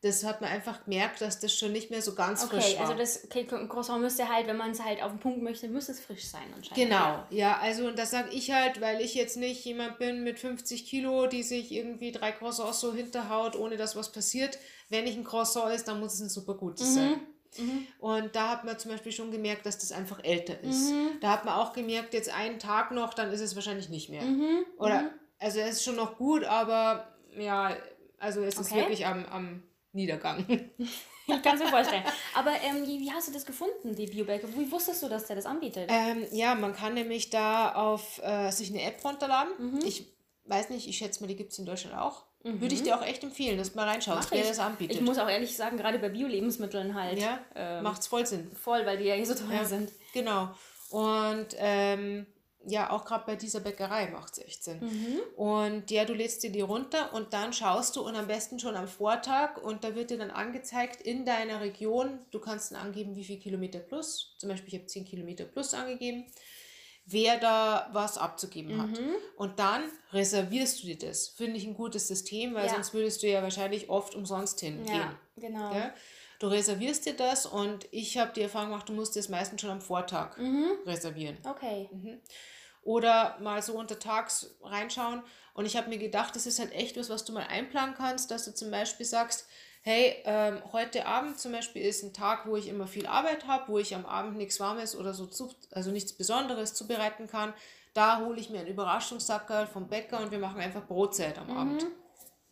das 0.04 0.26
hat 0.26 0.42
man 0.42 0.50
einfach 0.50 0.84
gemerkt, 0.84 1.22
dass 1.22 1.40
das 1.40 1.58
schon 1.58 1.72
nicht 1.72 1.90
mehr 1.90 2.02
so 2.02 2.14
ganz 2.14 2.44
okay, 2.44 2.56
frisch 2.58 2.64
war. 2.66 2.72
Okay, 2.72 2.82
also 2.82 2.94
das 2.94 3.24
okay, 3.24 3.46
Croissant 3.46 4.02
müsste 4.02 4.28
halt, 4.28 4.48
wenn 4.48 4.58
man 4.58 4.72
es 4.72 4.84
halt 4.84 5.02
auf 5.02 5.12
den 5.12 5.20
Punkt 5.20 5.42
möchte, 5.42 5.70
müsste 5.70 5.94
es 5.94 6.02
frisch 6.02 6.28
sein 6.28 6.44
anscheinend. 6.54 6.76
Genau, 6.76 7.24
ja, 7.30 7.58
also 7.62 7.88
und 7.88 7.98
das 7.98 8.12
sage 8.12 8.30
ich 8.32 8.52
halt, 8.52 8.82
weil 8.82 9.00
ich 9.00 9.16
jetzt 9.16 9.38
nicht 9.38 9.64
jemand 9.64 10.00
bin 10.00 10.26
mit 10.26 10.40
50 10.40 10.86
Kilo, 10.86 11.28
die 11.28 11.42
sich 11.42 11.72
irgendwie 11.72 12.12
drei 12.12 12.34
Croissants 12.34 12.82
so 12.82 12.94
hinterhaut, 12.94 13.56
ohne 13.56 13.78
dass 13.78 13.96
was 13.96 14.12
passiert. 14.12 14.60
Wenn 14.90 15.08
ich 15.08 15.16
ein 15.16 15.24
Croissant 15.24 15.74
ist, 15.74 15.88
dann 15.88 16.02
muss 16.02 16.16
es 16.16 16.20
ein 16.20 16.30
super 16.30 16.56
gutes 16.56 16.90
mhm. 16.90 16.94
sein. 16.94 17.22
Mhm. 17.58 17.88
Und 18.00 18.36
da 18.36 18.50
hat 18.50 18.66
man 18.66 18.78
zum 18.78 18.92
Beispiel 18.92 19.14
schon 19.14 19.32
gemerkt, 19.32 19.66
dass 19.66 19.78
das 19.78 19.94
einfach 19.94 20.22
älter 20.22 20.60
ist. 20.64 20.92
Mhm. 20.92 21.12
Da 21.22 21.32
hat 21.32 21.46
man 21.46 21.54
auch 21.54 21.72
gemerkt, 21.72 22.14
jetzt 22.14 22.30
einen 22.30 22.60
Tag 22.60 22.92
noch, 22.92 23.14
dann 23.14 23.32
ist 23.32 23.40
es 23.40 23.56
wahrscheinlich 23.56 23.88
nicht 23.88 24.10
mehr. 24.10 24.24
Mhm. 24.24 24.66
Oder, 24.78 25.04
mhm. 25.04 25.10
also 25.40 25.62
es 25.62 25.78
ist 25.78 25.84
schon 25.86 25.96
noch 25.96 26.18
gut, 26.18 26.44
aber 26.44 27.08
ja, 27.38 27.78
also 28.20 28.42
es 28.42 28.58
okay. 28.58 28.66
ist 28.66 28.76
wirklich 28.76 29.06
am, 29.06 29.26
am 29.28 29.64
Niedergang. 29.94 30.46
ich 31.28 31.42
kann 31.42 31.56
es 31.56 31.64
mir 31.64 31.70
vorstellen. 31.70 32.04
Aber 32.34 32.52
ähm, 32.52 32.86
wie, 32.86 33.00
wie, 33.00 33.12
hast 33.12 33.30
du 33.30 33.32
das 33.32 33.46
gefunden, 33.46 33.96
die 33.96 34.08
Biobaker? 34.08 34.48
Wie 34.56 34.72
wusstest 34.72 35.04
du, 35.04 35.10
dass 35.10 35.28
der 35.28 35.36
das 35.36 35.46
anbietet? 35.46 35.90
Ähm, 35.90 36.26
ja, 36.32 36.56
man 36.56 36.74
kann 36.74 36.96
nämlich 36.96 37.30
da 37.30 37.74
auf 37.74 38.22
äh, 38.24 38.52
sich 38.52 38.70
eine 38.70 38.82
App 38.84 39.04
runterladen. 39.06 39.54
Mhm. 39.58 39.80
Ich 39.86 40.08
weiß 40.46 40.70
nicht, 40.70 40.88
ich 40.88 40.98
schätze 40.98 41.22
mal, 41.22 41.28
die 41.28 41.36
gibt 41.36 41.52
es 41.54 41.60
in 41.60 41.66
Deutschland 41.66 41.96
auch. 41.96 42.26
Mhm. 42.44 42.60
Würde 42.60 42.76
ich 42.76 42.84
dir 42.84 42.98
auch 42.98 43.06
echt 43.06 43.24
empfehlen, 43.24 43.58
dass 43.58 43.72
du 43.72 43.78
mal 43.78 43.88
reinschaust, 43.88 44.32
wer 44.32 44.44
das 44.44 44.60
anbietet. 44.60 44.98
Ich 44.98 45.02
muss 45.02 45.18
auch 45.18 45.30
ehrlich 45.30 45.56
sagen, 45.56 45.78
gerade 45.78 46.00
bei 46.00 46.10
Bio-Lebensmitteln 46.10 46.94
halt. 46.94 47.20
Ja, 47.20 47.40
ähm, 47.56 47.84
macht 47.84 48.02
es 48.02 48.08
voll 48.08 48.26
Sinn. 48.26 48.52
Voll, 48.60 48.86
weil 48.86 48.98
die 48.98 49.06
ja 49.06 49.16
hier 49.16 49.26
so 49.26 49.36
teuer 49.36 49.60
ja, 49.60 49.66
sind. 49.66 49.92
Genau. 50.14 50.50
Und 50.90 51.48
ähm, 51.58 52.26
ja, 52.66 52.92
auch 52.92 53.06
gerade 53.06 53.26
bei 53.26 53.36
dieser 53.36 53.60
Bäckerei 53.60 54.10
macht 54.10 54.34
es 54.34 54.46
echt 54.46 54.64
Sinn. 54.64 54.80
Mhm. 54.80 55.20
Und 55.36 55.92
ja, 55.92 56.06
du 56.06 56.14
lädst 56.14 56.44
dir 56.44 56.52
die 56.52 56.62
runter 56.62 57.14
und 57.14 57.34
dann 57.34 57.54
schaust 57.54 57.96
du 57.96 58.02
und 58.02 58.16
am 58.16 58.28
besten 58.28 58.60
schon 58.60 58.76
am 58.76 58.88
Vortag 58.88 59.58
und 59.58 59.84
da 59.84 59.96
wird 59.96 60.12
dir 60.12 60.18
dann 60.18 60.32
angezeigt 60.32 61.02
in 61.02 61.26
deiner 61.26 61.62
Region, 61.62 62.20
du 62.32 62.40
kannst 62.40 62.72
dann 62.72 62.80
angeben, 62.80 63.16
wie 63.16 63.24
viel 63.24 63.40
Kilometer 63.40 63.80
plus, 63.80 64.36
zum 64.38 64.50
Beispiel 64.50 64.70
ich 64.70 64.80
habe 64.80 64.88
10 64.88 65.06
Kilometer 65.06 65.46
plus 65.46 65.74
angegeben, 65.74 66.26
wer 67.06 67.38
da 67.38 67.90
was 67.92 68.18
abzugeben 68.18 68.78
mhm. 68.78 68.82
hat. 68.82 69.00
Und 69.36 69.60
dann 69.60 69.84
reservierst 70.14 70.84
du 70.84 70.88
dir 70.88 70.98
das. 70.98 71.28
Finde 71.28 71.58
ich 71.58 71.66
ein 71.66 71.74
gutes 71.74 72.08
System, 72.08 72.54
weil 72.54 72.68
ja. 72.68 72.74
sonst 72.74 72.94
würdest 72.94 73.24
du 73.24 73.28
ja 73.28 73.44
wahrscheinlich 73.44 73.90
oft 73.90 74.16
umsonst 74.16 74.60
hingehen. 74.62 74.96
Ja, 74.96 75.20
genau. 75.36 75.74
Ja? 75.74 75.94
Du 76.44 76.50
reservierst 76.50 77.06
dir 77.06 77.16
das 77.16 77.46
und 77.46 77.88
ich 77.92 78.18
habe 78.18 78.34
die 78.36 78.42
Erfahrung 78.42 78.72
gemacht, 78.72 78.90
du 78.90 78.92
musst 78.92 79.16
es 79.16 79.30
meistens 79.30 79.62
schon 79.62 79.70
am 79.70 79.80
Vortag 79.80 80.38
mhm. 80.38 80.72
reservieren. 80.86 81.38
Okay. 81.50 81.88
Mhm. 81.90 82.20
Oder 82.82 83.38
mal 83.40 83.62
so 83.62 83.80
untertags 83.80 84.54
reinschauen. 84.62 85.24
Und 85.54 85.66
ich 85.66 85.78
habe 85.78 85.88
mir 85.88 86.00
gedacht, 86.00 86.36
das 86.36 86.46
ist 86.46 86.60
halt 86.60 86.74
echt 86.74 86.98
was, 87.00 87.10
was 87.10 87.24
du 87.24 87.32
mal 87.32 87.48
einplanen 87.48 87.96
kannst, 87.96 88.30
dass 88.30 88.44
du 88.44 88.54
zum 88.54 88.72
Beispiel 88.72 89.06
sagst, 89.06 89.48
hey, 89.84 90.18
ähm, 90.26 90.62
heute 90.74 91.06
Abend 91.06 91.40
zum 91.40 91.54
Beispiel 91.54 91.82
ist 91.82 92.04
ein 92.04 92.12
Tag, 92.12 92.46
wo 92.46 92.58
ich 92.58 92.68
immer 92.68 92.88
viel 92.88 93.08
Arbeit 93.08 93.48
habe, 93.48 93.72
wo 93.72 93.80
ich 93.80 93.96
am 93.96 94.06
Abend 94.06 94.36
nichts 94.36 94.60
Warmes 94.60 94.98
oder 94.98 95.14
so, 95.14 95.28
zu, 95.28 95.50
also 95.72 95.92
nichts 95.92 96.12
Besonderes 96.12 96.74
zubereiten 96.74 97.28
kann. 97.28 97.54
Da 97.94 98.20
hole 98.20 98.38
ich 98.38 98.50
mir 98.50 98.60
einen 98.60 98.68
Überraschungssackerl 98.68 99.66
vom 99.66 99.88
Bäcker 99.88 100.20
und 100.20 100.32
wir 100.32 100.40
machen 100.40 100.60
einfach 100.60 100.86
Brotzeit 100.86 101.38
am 101.38 101.48
mhm. 101.48 101.58
Abend. 101.58 101.86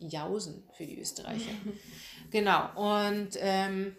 Jausen 0.08 0.68
für 0.76 0.86
die 0.86 1.00
Österreicher. 1.00 1.52
genau. 2.30 2.70
Und 3.00 3.30
ähm, 3.38 3.96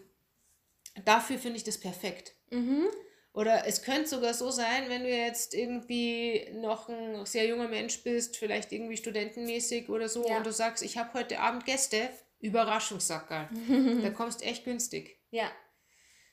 dafür 1.05 1.37
finde 1.37 1.57
ich 1.57 1.63
das 1.63 1.79
perfekt. 1.79 2.33
Mhm. 2.51 2.87
Oder 3.33 3.65
es 3.65 3.81
könnte 3.81 4.07
sogar 4.07 4.33
so 4.35 4.51
sein, 4.51 4.89
wenn 4.89 5.03
du 5.03 5.09
jetzt 5.09 5.55
irgendwie 5.55 6.51
noch 6.53 6.87
ein 6.87 7.25
sehr 7.25 7.47
junger 7.47 7.67
Mensch 7.67 8.03
bist, 8.03 8.37
vielleicht 8.37 8.71
irgendwie 8.71 8.95
studentenmäßig 8.95 9.89
oder 9.89 10.07
so, 10.07 10.27
ja. 10.27 10.37
und 10.37 10.45
du 10.45 10.51
sagst, 10.51 10.83
ich 10.83 10.97
habe 10.97 11.13
heute 11.15 11.39
Abend 11.39 11.65
Gäste, 11.65 12.09
Überraschungssackerl. 12.41 13.49
da 14.03 14.09
kommst 14.11 14.43
echt 14.43 14.65
günstig. 14.65 15.19
Ja. 15.31 15.49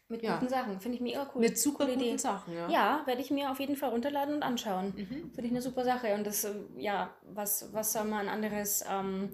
Mit 0.09 0.23
ja. 0.23 0.35
guten 0.35 0.49
Sachen. 0.51 0.81
Finde 0.81 0.97
ich 0.97 1.01
mega 1.01 1.31
cool. 1.35 1.41
Mit 1.41 1.57
super 1.57 1.85
Coole 1.85 1.93
guten 1.95 2.09
Idee. 2.09 2.19
Sachen, 2.19 2.53
ja. 2.53 2.69
Ja, 2.69 3.03
werde 3.07 3.23
ich 3.23 3.31
mir 3.31 3.51
auf 3.51 3.61
jeden 3.61 3.77
Fall 3.77 3.91
runterladen 3.91 4.35
und 4.35 4.43
anschauen. 4.43 4.93
Mhm. 4.97 5.31
Finde 5.33 5.45
ich 5.45 5.51
eine 5.51 5.63
super 5.63 5.85
Sache. 5.85 6.15
Und 6.15 6.27
das, 6.27 6.45
ähm, 6.45 6.69
ja, 6.77 7.15
was, 7.23 7.73
was 7.73 7.93
soll 7.93 8.05
man 8.05 8.29
anderes, 8.29 8.85
ähm, 8.91 9.31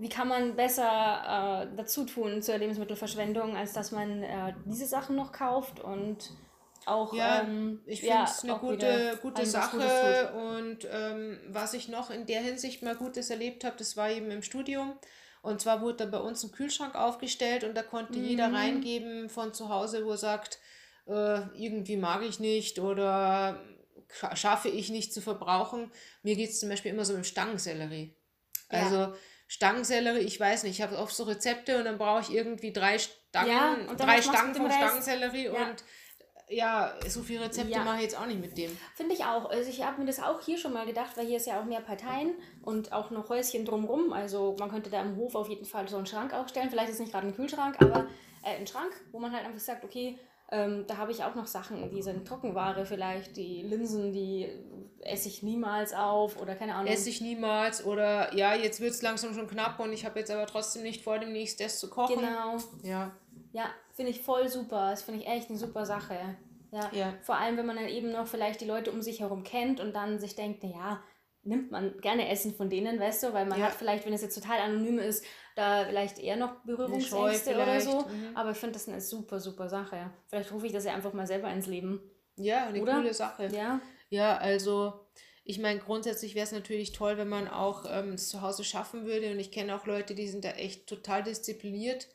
wie 0.00 0.08
kann 0.08 0.28
man 0.28 0.56
besser 0.56 1.68
äh, 1.70 1.76
dazu 1.76 2.04
tun 2.04 2.40
zur 2.42 2.56
Lebensmittelverschwendung, 2.56 3.54
als 3.54 3.74
dass 3.74 3.92
man 3.92 4.22
äh, 4.22 4.54
diese 4.64 4.86
Sachen 4.86 5.14
noch 5.14 5.30
kauft 5.30 5.78
und 5.78 6.30
auch. 6.86 7.12
Ja, 7.12 7.42
ähm, 7.42 7.82
ich 7.84 8.00
finde 8.00 8.24
es 8.24 8.42
ja, 8.42 8.54
eine 8.54 8.60
gute, 8.60 9.18
gute 9.20 9.44
Sache. 9.44 10.32
Und 10.32 10.88
ähm, 10.90 11.38
was 11.48 11.74
ich 11.74 11.88
noch 11.88 12.10
in 12.10 12.24
der 12.24 12.40
Hinsicht 12.40 12.82
mal 12.82 12.96
Gutes 12.96 13.28
erlebt 13.28 13.62
habe, 13.62 13.76
das 13.76 13.96
war 13.96 14.10
eben 14.10 14.30
im 14.30 14.42
Studium. 14.42 14.98
Und 15.42 15.60
zwar 15.60 15.82
wurde 15.82 16.04
da 16.04 16.06
bei 16.06 16.18
uns 16.18 16.44
ein 16.44 16.52
Kühlschrank 16.52 16.94
aufgestellt 16.94 17.64
und 17.64 17.74
da 17.74 17.82
konnte 17.82 18.18
mhm. 18.18 18.24
jeder 18.24 18.52
reingeben 18.52 19.28
von 19.28 19.54
zu 19.54 19.68
Hause, 19.68 20.04
wo 20.04 20.12
er 20.12 20.16
sagt, 20.16 20.58
äh, 21.06 21.40
irgendwie 21.54 21.96
mag 21.96 22.22
ich 22.22 22.40
nicht 22.40 22.78
oder 22.78 23.62
schaffe 24.34 24.68
ich 24.68 24.90
nicht 24.90 25.12
zu 25.12 25.20
verbrauchen. 25.20 25.90
Mir 26.22 26.36
geht 26.36 26.50
es 26.50 26.60
zum 26.60 26.70
Beispiel 26.70 26.92
immer 26.92 27.04
so 27.04 27.14
mit 27.14 27.26
Stangensellerie. 27.26 28.14
Ja. 28.72 29.14
Stangensellerie, 29.50 30.20
ich 30.20 30.38
weiß 30.38 30.62
nicht, 30.62 30.78
ich 30.78 30.82
habe 30.82 30.96
oft 30.96 31.12
so 31.12 31.24
Rezepte 31.24 31.76
und 31.76 31.84
dann 31.84 31.98
brauche 31.98 32.20
ich 32.20 32.32
irgendwie 32.32 32.72
drei 32.72 33.00
Stangen, 33.00 33.50
ja, 33.50 33.94
drei 33.96 34.22
Stangen 34.22 34.54
von 34.54 34.70
Stangensellerie 34.70 35.46
ja. 35.46 35.50
und 35.50 35.84
ja, 36.48 36.94
so 37.08 37.20
viele 37.22 37.40
Rezepte 37.46 37.72
ja. 37.72 37.82
mache 37.82 37.96
ich 37.96 38.02
jetzt 38.02 38.18
auch 38.18 38.26
nicht 38.26 38.40
mit 38.40 38.56
dem. 38.56 38.76
Finde 38.94 39.12
ich 39.12 39.24
auch. 39.24 39.50
Also 39.50 39.68
ich 39.68 39.84
habe 39.84 40.00
mir 40.00 40.06
das 40.06 40.22
auch 40.22 40.40
hier 40.40 40.56
schon 40.56 40.72
mal 40.72 40.86
gedacht, 40.86 41.16
weil 41.16 41.26
hier 41.26 41.36
ist 41.36 41.48
ja 41.48 41.60
auch 41.60 41.64
mehr 41.64 41.80
Parteien 41.80 42.34
und 42.62 42.92
auch 42.92 43.10
noch 43.10 43.28
Häuschen 43.28 43.64
drumrum. 43.64 44.12
Also 44.12 44.54
man 44.60 44.70
könnte 44.70 44.88
da 44.88 45.00
im 45.00 45.16
Hof 45.16 45.34
auf 45.34 45.48
jeden 45.48 45.64
Fall 45.64 45.88
so 45.88 45.96
einen 45.96 46.06
Schrank 46.06 46.32
aufstellen. 46.32 46.70
Vielleicht 46.70 46.90
ist 46.90 46.94
es 46.94 47.00
nicht 47.00 47.12
gerade 47.12 47.26
ein 47.26 47.34
Kühlschrank, 47.34 47.76
aber 47.80 48.06
äh, 48.44 48.56
ein 48.56 48.68
Schrank, 48.68 48.92
wo 49.10 49.18
man 49.18 49.32
halt 49.32 49.46
einfach 49.46 49.58
sagt, 49.58 49.84
okay, 49.84 50.16
ähm, 50.50 50.84
da 50.86 50.96
habe 50.96 51.12
ich 51.12 51.22
auch 51.22 51.34
noch 51.34 51.46
Sachen, 51.46 51.90
die 51.90 52.02
sind 52.02 52.26
Trockenware 52.26 52.84
vielleicht, 52.84 53.36
die 53.36 53.62
Linsen, 53.62 54.12
die 54.12 54.48
esse 55.00 55.28
ich 55.28 55.42
niemals 55.42 55.94
auf 55.94 56.40
oder 56.40 56.54
keine 56.54 56.74
Ahnung. 56.74 56.92
Esse 56.92 57.08
ich 57.08 57.20
niemals 57.20 57.84
oder 57.84 58.34
ja, 58.34 58.54
jetzt 58.54 58.80
wird 58.80 58.92
es 58.92 59.02
langsam 59.02 59.34
schon 59.34 59.46
knapp 59.46 59.78
und 59.80 59.92
ich 59.92 60.04
habe 60.04 60.18
jetzt 60.18 60.30
aber 60.30 60.46
trotzdem 60.46 60.82
nicht 60.82 61.02
vor, 61.02 61.18
demnächst 61.18 61.60
das 61.60 61.78
zu 61.78 61.88
kochen. 61.88 62.16
Genau. 62.16 62.56
Ja. 62.82 63.12
Ja, 63.52 63.70
finde 63.94 64.10
ich 64.10 64.20
voll 64.22 64.48
super. 64.48 64.90
Das 64.90 65.02
finde 65.02 65.20
ich 65.20 65.26
echt 65.26 65.48
eine 65.48 65.58
super 65.58 65.86
Sache. 65.86 66.16
Ja. 66.72 66.90
ja. 66.92 67.14
Vor 67.22 67.36
allem, 67.36 67.56
wenn 67.56 67.66
man 67.66 67.76
dann 67.76 67.88
eben 67.88 68.12
noch 68.12 68.26
vielleicht 68.26 68.60
die 68.60 68.66
Leute 68.66 68.92
um 68.92 69.02
sich 69.02 69.20
herum 69.20 69.42
kennt 69.42 69.80
und 69.80 69.94
dann 69.94 70.18
sich 70.18 70.36
denkt, 70.36 70.62
naja, 70.62 71.02
nimmt 71.42 71.70
man 71.70 71.98
gerne 72.00 72.28
Essen 72.28 72.54
von 72.54 72.68
denen, 72.68 73.00
weißt 73.00 73.22
du, 73.22 73.32
weil 73.32 73.46
man 73.46 73.58
ja. 73.58 73.66
hat 73.66 73.74
vielleicht, 73.74 74.04
wenn 74.06 74.12
es 74.12 74.22
jetzt 74.22 74.34
total 74.34 74.58
anonym 74.58 74.98
ist, 74.98 75.24
da 75.56 75.84
vielleicht 75.86 76.18
eher 76.18 76.36
noch 76.36 76.56
Berührungsängste 76.64 77.54
oder 77.54 77.80
so. 77.80 78.00
Mhm. 78.00 78.36
Aber 78.36 78.50
ich 78.50 78.56
finde 78.56 78.74
das 78.74 78.88
eine 78.88 79.00
super, 79.00 79.40
super 79.40 79.68
Sache. 79.68 80.10
Vielleicht 80.28 80.52
rufe 80.52 80.66
ich 80.66 80.72
das 80.72 80.84
ja 80.84 80.94
einfach 80.94 81.12
mal 81.12 81.26
selber 81.26 81.50
ins 81.50 81.66
Leben. 81.66 82.00
Ja, 82.36 82.66
eine 82.66 82.82
oder? 82.82 82.96
coole 82.96 83.14
Sache. 83.14 83.48
Ja. 83.52 83.80
Ja, 84.10 84.36
also 84.36 85.06
ich 85.44 85.58
meine, 85.58 85.80
grundsätzlich 85.80 86.34
wäre 86.34 86.44
es 86.44 86.52
natürlich 86.52 86.92
toll, 86.92 87.16
wenn 87.16 87.28
man 87.28 87.48
auch 87.48 87.84
ähm, 87.88 88.14
es 88.14 88.28
zu 88.28 88.42
Hause 88.42 88.64
schaffen 88.64 89.06
würde. 89.06 89.30
Und 89.30 89.38
ich 89.38 89.50
kenne 89.50 89.74
auch 89.74 89.86
Leute, 89.86 90.14
die 90.14 90.28
sind 90.28 90.44
da 90.44 90.50
echt 90.50 90.86
total 90.86 91.22
diszipliniert 91.22 92.08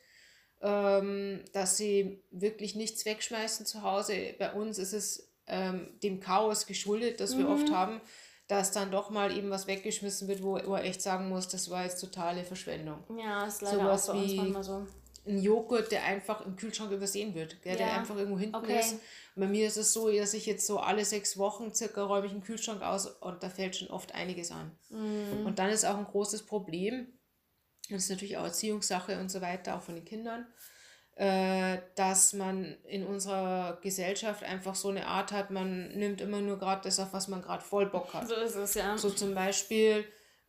ähm, 0.62 1.44
dass 1.52 1.76
sie 1.76 2.22
wirklich 2.30 2.74
nichts 2.74 3.04
wegschmeißen 3.04 3.66
zu 3.66 3.82
Hause. 3.82 4.34
Bei 4.38 4.52
uns 4.52 4.78
ist 4.78 4.92
es 4.92 5.32
ähm, 5.46 5.98
dem 6.02 6.20
Chaos 6.20 6.66
geschuldet, 6.66 7.20
das 7.20 7.34
mhm. 7.34 7.38
wir 7.40 7.48
oft 7.48 7.70
haben, 7.70 8.00
dass 8.48 8.70
dann 8.70 8.90
doch 8.90 9.10
mal 9.10 9.36
eben 9.36 9.50
was 9.50 9.66
weggeschmissen 9.66 10.28
wird, 10.28 10.42
wo 10.42 10.56
er 10.56 10.84
echt 10.84 11.02
sagen 11.02 11.28
muss, 11.28 11.48
das 11.48 11.68
war 11.70 11.84
jetzt 11.84 12.00
totale 12.00 12.44
Verschwendung. 12.44 12.98
Ja, 13.18 13.46
ist 13.46 13.62
leider 13.62 13.78
Sowas 13.78 14.08
auch 14.08 14.14
bei 14.14 14.22
uns 14.22 14.34
manchmal 14.34 14.64
so. 14.64 14.86
Ein 15.26 15.42
Joghurt, 15.42 15.90
der 15.90 16.04
einfach 16.04 16.46
im 16.46 16.54
Kühlschrank 16.54 16.92
übersehen 16.92 17.34
wird, 17.34 17.60
gell, 17.62 17.72
ja. 17.72 17.78
der 17.78 17.98
einfach 17.98 18.14
irgendwo 18.16 18.38
hinten 18.38 18.54
okay. 18.54 18.78
ist. 18.78 18.92
Und 19.34 19.42
bei 19.42 19.48
mir 19.48 19.66
ist 19.66 19.76
es 19.76 19.92
so, 19.92 20.08
dass 20.12 20.34
ich 20.34 20.46
jetzt 20.46 20.64
so 20.66 20.78
alle 20.78 21.04
sechs 21.04 21.36
Wochen 21.36 21.74
circa 21.74 22.04
räume 22.04 22.26
ich 22.26 22.32
einen 22.32 22.44
Kühlschrank 22.44 22.82
aus 22.82 23.06
und 23.06 23.42
da 23.42 23.50
fällt 23.50 23.74
schon 23.74 23.88
oft 23.88 24.14
einiges 24.14 24.52
an. 24.52 24.70
Mhm. 24.90 25.44
Und 25.44 25.58
dann 25.58 25.70
ist 25.70 25.84
auch 25.84 25.96
ein 25.96 26.04
großes 26.04 26.44
Problem, 26.46 27.08
das 27.90 28.04
ist 28.04 28.10
natürlich 28.10 28.36
auch 28.36 28.44
Erziehungssache 28.44 29.18
und 29.18 29.28
so 29.28 29.40
weiter, 29.40 29.76
auch 29.76 29.82
von 29.82 29.96
den 29.96 30.04
Kindern, 30.04 30.46
dass 31.16 32.34
man 32.34 32.76
in 32.84 33.06
unserer 33.06 33.78
Gesellschaft 33.80 34.44
einfach 34.44 34.74
so 34.74 34.90
eine 34.90 35.06
Art 35.06 35.32
hat, 35.32 35.50
man 35.50 35.88
nimmt 35.96 36.20
immer 36.20 36.42
nur 36.42 36.58
gerade 36.58 36.82
das, 36.84 37.00
auf 37.00 37.14
was 37.14 37.28
man 37.28 37.40
gerade 37.40 37.64
voll 37.64 37.86
Bock 37.86 38.12
hat. 38.12 38.28
So 38.28 38.34
ist 38.34 38.54
es, 38.54 38.74
ja. 38.74 38.98
So 38.98 39.08
zum 39.08 39.34
Beispiel, 39.34 40.04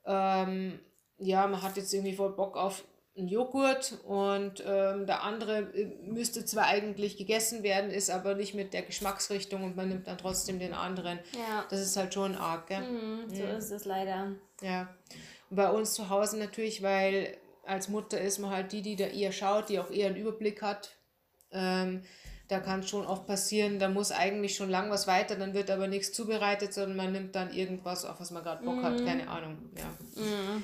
ähm, 0.05 0.79
ja, 1.17 1.47
man 1.47 1.61
hat 1.61 1.77
jetzt 1.77 1.93
irgendwie 1.93 2.15
voll 2.15 2.33
Bock 2.35 2.57
auf 2.57 2.83
einen 3.17 3.27
Joghurt 3.27 3.97
und 4.05 4.63
ähm, 4.65 5.05
der 5.07 5.23
andere 5.23 5.59
äh, 5.73 5.85
müsste 6.03 6.45
zwar 6.45 6.65
eigentlich 6.65 7.17
gegessen 7.17 7.63
werden, 7.63 7.89
ist 7.89 8.09
aber 8.09 8.35
nicht 8.35 8.53
mit 8.53 8.73
der 8.73 8.83
Geschmacksrichtung 8.83 9.63
und 9.63 9.75
man 9.75 9.89
nimmt 9.89 10.07
dann 10.07 10.17
trotzdem 10.17 10.59
den 10.59 10.73
anderen. 10.73 11.19
Ja. 11.33 11.65
Das 11.69 11.79
ist 11.79 11.97
halt 11.97 12.13
schon 12.13 12.35
arg, 12.35 12.67
gell? 12.67 12.81
Mhm, 12.81 13.29
so 13.29 13.43
mhm. 13.43 13.49
ist 13.51 13.71
es 13.71 13.85
leider. 13.85 14.33
Ja. 14.61 14.93
Und 15.49 15.55
bei 15.55 15.69
uns 15.69 15.93
zu 15.93 16.09
Hause 16.09 16.37
natürlich, 16.37 16.83
weil 16.83 17.37
als 17.67 17.89
Mutter 17.89 18.19
ist 18.19 18.39
man 18.39 18.51
halt 18.51 18.71
die, 18.71 18.81
die 18.81 18.95
da 18.95 19.05
eher 19.05 19.31
schaut, 19.31 19.69
die 19.69 19.79
auch 19.79 19.91
eher 19.91 20.07
einen 20.07 20.17
Überblick 20.17 20.61
hat. 20.61 20.91
Ähm, 21.51 22.03
da 22.47 22.59
kann 22.59 22.83
schon 22.83 23.05
oft 23.05 23.27
passieren, 23.27 23.77
da 23.77 23.89
muss 23.89 24.11
eigentlich 24.11 24.55
schon 24.55 24.69
lang 24.69 24.89
was 24.89 25.05
weiter, 25.05 25.35
dann 25.35 25.53
wird 25.53 25.69
aber 25.69 25.87
nichts 25.87 26.13
zubereitet, 26.13 26.73
sondern 26.73 26.95
man 26.95 27.11
nimmt 27.11 27.35
dann 27.35 27.53
irgendwas, 27.53 28.05
auf 28.05 28.19
was 28.21 28.31
man 28.31 28.43
gerade 28.43 28.63
Bock 28.63 28.77
mm. 28.77 28.83
hat, 28.83 28.99
mhm. 29.01 29.05
keine 29.05 29.29
Ahnung. 29.29 29.57
Ja. 29.75 30.21
Mm. 30.21 30.63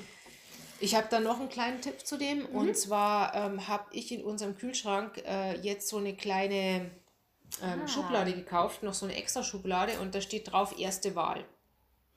Ich 0.80 0.94
habe 0.94 1.06
da 1.10 1.20
noch 1.20 1.40
einen 1.40 1.50
kleinen 1.50 1.82
Tipp 1.82 2.06
zu 2.06 2.16
dem 2.16 2.38
mhm. 2.38 2.46
und 2.46 2.76
zwar 2.76 3.34
ähm, 3.34 3.68
habe 3.68 3.84
ich 3.92 4.12
in 4.12 4.24
unserem 4.24 4.56
Kühlschrank 4.56 5.22
äh, 5.26 5.58
jetzt 5.60 5.88
so 5.88 5.98
eine 5.98 6.14
kleine 6.14 6.90
ähm, 7.62 7.82
ah. 7.84 7.88
Schublade 7.88 8.32
gekauft, 8.32 8.82
noch 8.82 8.94
so 8.94 9.06
eine 9.06 9.16
extra 9.16 9.42
Schublade 9.42 10.00
und 10.00 10.14
da 10.14 10.20
steht 10.20 10.52
drauf 10.52 10.78
erste 10.78 11.14
Wahl. 11.14 11.44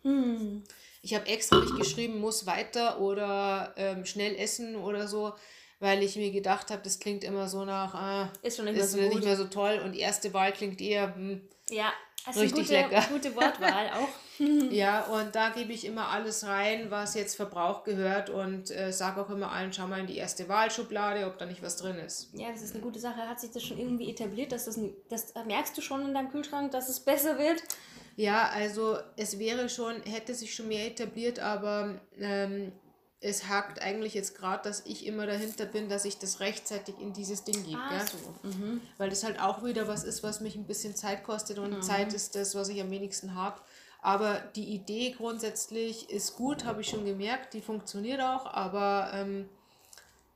Hm. 0.04 0.64
Ich 1.08 1.16
habe 1.16 1.26
extra 1.28 1.62
nicht 1.62 1.78
geschrieben, 1.78 2.20
muss 2.20 2.46
weiter 2.46 3.00
oder 3.00 3.74
ähm, 3.78 4.06
schnell 4.06 4.36
essen 4.36 4.76
oder 4.76 5.08
so, 5.08 5.32
weil 5.80 6.04
ich 6.04 6.18
mir 6.18 6.32
gedacht 6.32 6.70
habe, 6.70 6.82
das 6.84 7.00
klingt 7.00 7.24
immer 7.24 7.48
so 7.48 7.64
nach, 7.64 7.94
ah, 7.94 8.34
ist 8.42 8.58
schon 8.58 8.66
nicht, 8.66 8.76
ist 8.76 8.94
mehr, 8.94 9.38
so, 9.38 9.46
toll 9.46 9.82
und 9.86 9.96
erste 9.96 10.34
Wahl 10.34 10.52
klingt 10.52 10.82
eher 10.82 11.16
hm, 11.16 11.48
ja, 11.70 11.94
richtig 12.28 12.52
gute, 12.56 12.74
lecker. 12.74 13.06
gute 13.10 13.34
Wortwahl 13.38 13.90
auch. 13.92 14.10
ja, 14.70 15.06
und 15.06 15.34
da 15.34 15.48
gebe 15.52 15.72
ich 15.72 15.86
immer 15.86 16.10
alles 16.10 16.46
rein, 16.46 16.92
was 16.92 17.16
jetzt 17.16 17.38
Verbrauch 17.38 17.86
gehört 17.86 18.30
und 18.30 18.70
äh, 18.70 18.92
sage 18.92 19.22
auch 19.22 19.30
immer 19.30 19.54
allen, 19.54 19.72
schau 19.72 19.88
mal 19.88 20.02
in 20.02 20.08
die 20.08 20.18
erste 20.18 20.50
Wahlschublade, 20.50 21.26
ob 21.26 21.38
da 21.38 21.46
nicht 21.46 21.64
was 21.64 21.78
drin 21.78 21.96
ist. 22.00 22.32
Ja, 22.34 22.52
das 22.52 22.64
ist 22.64 22.74
eine 22.74 22.84
gute 22.84 23.00
Sache. 23.00 23.30
Hat 23.30 23.40
sich 23.40 23.52
das 23.52 23.64
schon 23.64 23.78
irgendwie 23.78 24.10
etabliert, 24.10 24.52
dass 24.52 24.66
das, 24.66 24.78
das 25.08 25.34
merkst 25.46 25.78
du 25.78 25.82
schon 25.82 26.06
in 26.06 26.14
deinem 26.14 26.30
Kühlschrank, 26.30 26.72
dass 26.72 26.90
es 26.90 27.00
besser 27.00 27.40
wird? 27.40 27.64
Ja, 28.18 28.50
also 28.50 28.98
es 29.16 29.38
wäre 29.38 29.70
schon, 29.70 30.02
hätte 30.02 30.34
sich 30.34 30.56
schon 30.56 30.68
mehr 30.68 30.88
etabliert, 30.88 31.38
aber 31.38 32.02
ähm, 32.20 32.72
es 33.20 33.48
hakt 33.48 33.80
eigentlich 33.80 34.16
jetzt 34.16 34.36
gerade, 34.36 34.64
dass 34.64 34.84
ich 34.88 35.06
immer 35.06 35.28
dahinter 35.28 35.66
bin, 35.66 35.88
dass 35.88 36.04
ich 36.04 36.18
das 36.18 36.40
rechtzeitig 36.40 36.96
in 37.00 37.14
dieses 37.14 37.44
Ding 37.44 37.64
gebe. 37.64 37.80
Ah, 37.80 38.06
so. 38.06 38.48
mhm. 38.48 38.82
Weil 38.98 39.12
das 39.12 39.24
halt 39.24 39.40
auch 39.40 39.64
wieder 39.64 39.88
was 39.88 40.04
ist, 40.04 40.24
was 40.24 40.42
mich 40.42 40.56
ein 40.56 40.66
bisschen 40.66 40.96
Zeit 40.96 41.24
kostet 41.24 41.60
und 41.60 41.76
mhm. 41.76 41.82
Zeit 41.84 42.12
ist 42.12 42.36
das, 42.36 42.56
was 42.56 42.70
ich 42.70 42.82
am 42.82 42.90
wenigsten 42.90 43.36
habe. 43.36 43.62
Aber 44.02 44.40
die 44.56 44.74
Idee 44.74 45.14
grundsätzlich 45.16 46.10
ist 46.10 46.36
gut, 46.36 46.66
habe 46.66 46.82
ich 46.82 46.90
schon 46.90 47.06
gemerkt, 47.06 47.54
die 47.54 47.62
funktioniert 47.62 48.22
auch, 48.22 48.48
aber 48.48 49.12
ähm, 49.14 49.48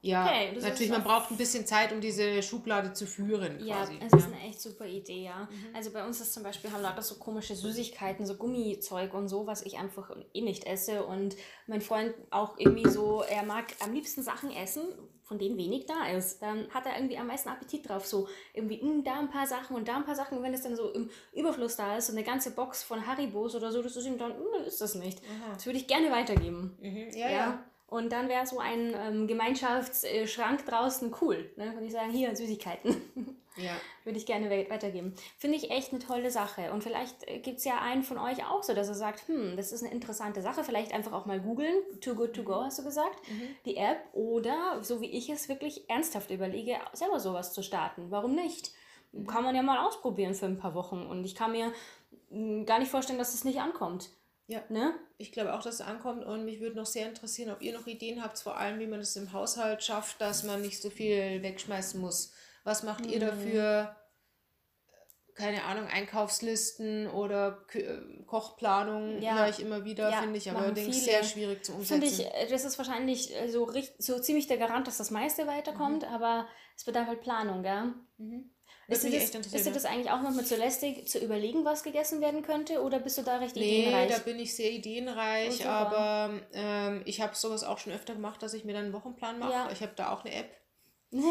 ja, 0.03 0.25
okay, 0.25 0.57
natürlich, 0.59 0.89
man 0.89 1.03
braucht 1.03 1.29
ein 1.29 1.37
bisschen 1.37 1.67
Zeit, 1.67 1.93
um 1.93 2.01
diese 2.01 2.41
Schublade 2.41 2.91
zu 2.93 3.05
führen. 3.05 3.59
Quasi. 3.59 3.93
Ja, 3.93 3.99
es 4.07 4.13
ist 4.13 4.25
eine 4.25 4.39
echt 4.41 4.59
super 4.59 4.87
Idee, 4.87 5.25
ja. 5.25 5.47
Mhm. 5.49 5.75
Also 5.75 5.91
bei 5.91 6.03
uns 6.03 6.19
ist 6.19 6.33
zum 6.33 6.41
Beispiel, 6.41 6.71
haben 6.71 6.81
Leute 6.81 7.03
so 7.03 7.15
komische 7.15 7.55
Süßigkeiten, 7.55 8.25
so 8.25 8.35
Gummizeug 8.35 9.13
und 9.13 9.27
so, 9.27 9.45
was 9.45 9.61
ich 9.61 9.77
einfach 9.77 10.09
eh 10.33 10.41
nicht 10.41 10.65
esse. 10.65 11.05
Und 11.05 11.35
mein 11.67 11.81
Freund 11.81 12.15
auch 12.31 12.57
irgendwie 12.57 12.89
so, 12.89 13.21
er 13.21 13.43
mag 13.43 13.65
am 13.79 13.93
liebsten 13.93 14.23
Sachen 14.23 14.51
essen, 14.51 14.81
von 15.23 15.37
denen 15.37 15.55
wenig 15.55 15.85
da 15.85 16.07
ist. 16.07 16.41
Dann 16.41 16.67
hat 16.71 16.87
er 16.87 16.95
irgendwie 16.95 17.19
am 17.19 17.27
meisten 17.27 17.49
Appetit 17.49 17.87
drauf. 17.87 18.07
So 18.07 18.27
irgendwie 18.55 18.81
mh, 18.81 18.89
hm, 18.89 19.03
da 19.03 19.19
ein 19.19 19.29
paar 19.29 19.45
Sachen 19.45 19.75
und 19.75 19.87
da 19.87 19.97
ein 19.97 20.05
paar 20.05 20.15
Sachen. 20.15 20.39
Und 20.39 20.43
wenn 20.43 20.53
es 20.55 20.63
dann 20.63 20.75
so 20.75 20.91
im 20.93 21.11
Überfluss 21.31 21.75
da 21.75 21.95
ist, 21.95 22.07
so 22.07 22.13
eine 22.13 22.23
ganze 22.23 22.51
Box 22.55 22.81
von 22.81 23.05
Haribos 23.05 23.53
oder 23.53 23.71
so, 23.71 23.83
das 23.83 23.95
ist 23.95 24.07
ihm 24.07 24.17
dann, 24.17 24.31
mh, 24.31 24.57
hm, 24.57 24.65
ist 24.65 24.81
das 24.81 24.95
nicht. 24.95 25.19
Aha. 25.19 25.53
Das 25.53 25.65
würde 25.67 25.77
ich 25.77 25.85
gerne 25.85 26.09
weitergeben. 26.09 26.75
Mhm. 26.81 27.11
ja. 27.13 27.29
ja. 27.29 27.29
ja. 27.29 27.65
Und 27.91 28.13
dann 28.13 28.29
wäre 28.29 28.47
so 28.47 28.57
ein 28.57 28.95
ähm, 28.95 29.27
Gemeinschaftsschrank 29.27 30.65
draußen 30.65 31.13
cool. 31.19 31.51
Ne? 31.57 31.73
Würde 31.73 31.85
ich 31.85 31.91
sagen, 31.91 32.11
hier 32.11 32.35
Süßigkeiten. 32.35 32.95
Ja. 33.57 33.73
Würde 34.05 34.17
ich 34.17 34.25
gerne 34.25 34.49
weitergeben. 34.49 35.13
Finde 35.37 35.57
ich 35.57 35.71
echt 35.71 35.91
eine 35.91 35.99
tolle 35.99 36.31
Sache. 36.31 36.71
Und 36.71 36.85
vielleicht 36.85 37.27
äh, 37.27 37.39
gibt 37.39 37.57
es 37.57 37.65
ja 37.65 37.81
einen 37.81 38.01
von 38.01 38.17
euch 38.17 38.45
auch 38.45 38.63
so, 38.63 38.73
dass 38.73 38.87
er 38.87 38.93
sagt, 38.95 39.27
hm, 39.27 39.57
das 39.57 39.73
ist 39.73 39.83
eine 39.83 39.91
interessante 39.91 40.41
Sache. 40.41 40.63
Vielleicht 40.63 40.93
einfach 40.93 41.11
auch 41.11 41.25
mal 41.25 41.41
googeln. 41.41 41.75
Too 41.99 42.15
Good 42.15 42.33
To 42.37 42.43
Go 42.43 42.63
hast 42.63 42.79
du 42.79 42.83
gesagt. 42.85 43.29
Mhm. 43.29 43.49
Die 43.65 43.75
App. 43.75 43.97
Oder, 44.13 44.81
so 44.81 45.01
wie 45.01 45.11
ich 45.11 45.29
es 45.29 45.49
wirklich 45.49 45.89
ernsthaft 45.89 46.31
überlege, 46.31 46.77
selber 46.93 47.19
sowas 47.19 47.51
zu 47.51 47.61
starten. 47.61 48.09
Warum 48.09 48.35
nicht? 48.35 48.71
Kann 49.27 49.43
man 49.43 49.53
ja 49.53 49.63
mal 49.63 49.85
ausprobieren 49.85 50.33
für 50.33 50.45
ein 50.45 50.57
paar 50.57 50.73
Wochen. 50.73 51.05
Und 51.05 51.25
ich 51.25 51.35
kann 51.35 51.51
mir 51.51 51.73
hm, 52.29 52.65
gar 52.65 52.79
nicht 52.79 52.89
vorstellen, 52.89 53.19
dass 53.19 53.33
es 53.33 53.43
nicht 53.43 53.59
ankommt. 53.59 54.11
Ja. 54.51 54.61
Ne? 54.67 54.93
Ich 55.17 55.31
glaube 55.31 55.53
auch, 55.53 55.63
dass 55.63 55.75
es 55.75 55.81
ankommt 55.81 56.25
und 56.25 56.43
mich 56.43 56.59
würde 56.59 56.75
noch 56.75 56.85
sehr 56.85 57.07
interessieren, 57.07 57.51
ob 57.51 57.61
ihr 57.61 57.71
noch 57.71 57.87
Ideen 57.87 58.21
habt, 58.21 58.37
vor 58.37 58.57
allem 58.57 58.79
wie 58.79 58.87
man 58.87 58.99
es 58.99 59.15
im 59.15 59.31
Haushalt 59.31 59.81
schafft, 59.81 60.19
dass 60.19 60.43
man 60.43 60.61
nicht 60.61 60.81
so 60.81 60.89
viel 60.89 61.41
wegschmeißen 61.41 61.99
muss. 61.99 62.33
Was 62.65 62.83
macht 62.83 63.05
mhm. 63.05 63.11
ihr 63.11 63.19
dafür? 63.21 63.95
Keine 65.33 65.63
Ahnung, 65.63 65.87
Einkaufslisten 65.87 67.07
oder 67.07 67.65
äh, 67.73 68.23
Kochplanung 68.27 69.21
ja. 69.21 69.37
höre 69.37 69.47
ich 69.47 69.61
immer 69.61 69.85
wieder, 69.85 70.09
ja, 70.09 70.21
finde 70.21 70.37
ich 70.37 70.51
aber 70.51 70.59
allerdings 70.59 71.05
sehr 71.05 71.23
schwierig 71.23 71.63
zu 71.63 71.71
umsetzen. 71.71 72.01
Finde 72.01 72.07
ich, 72.07 72.25
äh, 72.25 72.47
das 72.49 72.65
ist 72.65 72.77
wahrscheinlich 72.77 73.33
äh, 73.33 73.47
so, 73.47 73.71
so 73.97 74.19
ziemlich 74.19 74.47
der 74.47 74.57
Garant, 74.57 74.87
dass 74.87 74.97
das 74.97 75.09
meiste 75.09 75.47
weiterkommt, 75.47 76.01
mhm. 76.03 76.13
aber 76.13 76.47
es 76.75 76.83
bedarf 76.83 77.07
halt 77.07 77.21
Planung, 77.21 77.63
gell? 77.63 77.93
Mhm. 78.17 78.51
Ist 78.91 79.03
dir, 79.03 79.11
das, 79.11 79.53
ist 79.53 79.65
dir 79.65 79.71
das 79.71 79.85
eigentlich 79.85 80.11
auch 80.11 80.21
manchmal 80.21 80.45
zu 80.45 80.57
lästig, 80.57 81.07
zu 81.07 81.19
überlegen, 81.19 81.63
was 81.63 81.83
gegessen 81.83 82.19
werden 82.19 82.41
könnte? 82.41 82.81
Oder 82.81 82.99
bist 82.99 83.17
du 83.17 83.21
da 83.21 83.37
recht 83.37 83.55
nee, 83.55 83.81
ideenreich? 83.81 84.09
Nee, 84.09 84.15
da 84.15 84.19
bin 84.19 84.39
ich 84.39 84.55
sehr 84.55 84.71
ideenreich. 84.71 85.65
Oh, 85.65 85.69
aber 85.69 86.41
ähm, 86.53 87.01
ich 87.05 87.21
habe 87.21 87.35
sowas 87.35 87.63
auch 87.63 87.77
schon 87.77 87.93
öfter 87.93 88.13
gemacht, 88.13 88.43
dass 88.43 88.53
ich 88.53 88.65
mir 88.65 88.73
dann 88.73 88.85
einen 88.85 88.93
Wochenplan 88.93 89.39
mache. 89.39 89.51
Ja. 89.51 89.69
Ich 89.71 89.81
habe 89.81 89.93
da 89.95 90.11
auch 90.11 90.25
eine 90.25 90.35
App. 90.35 90.60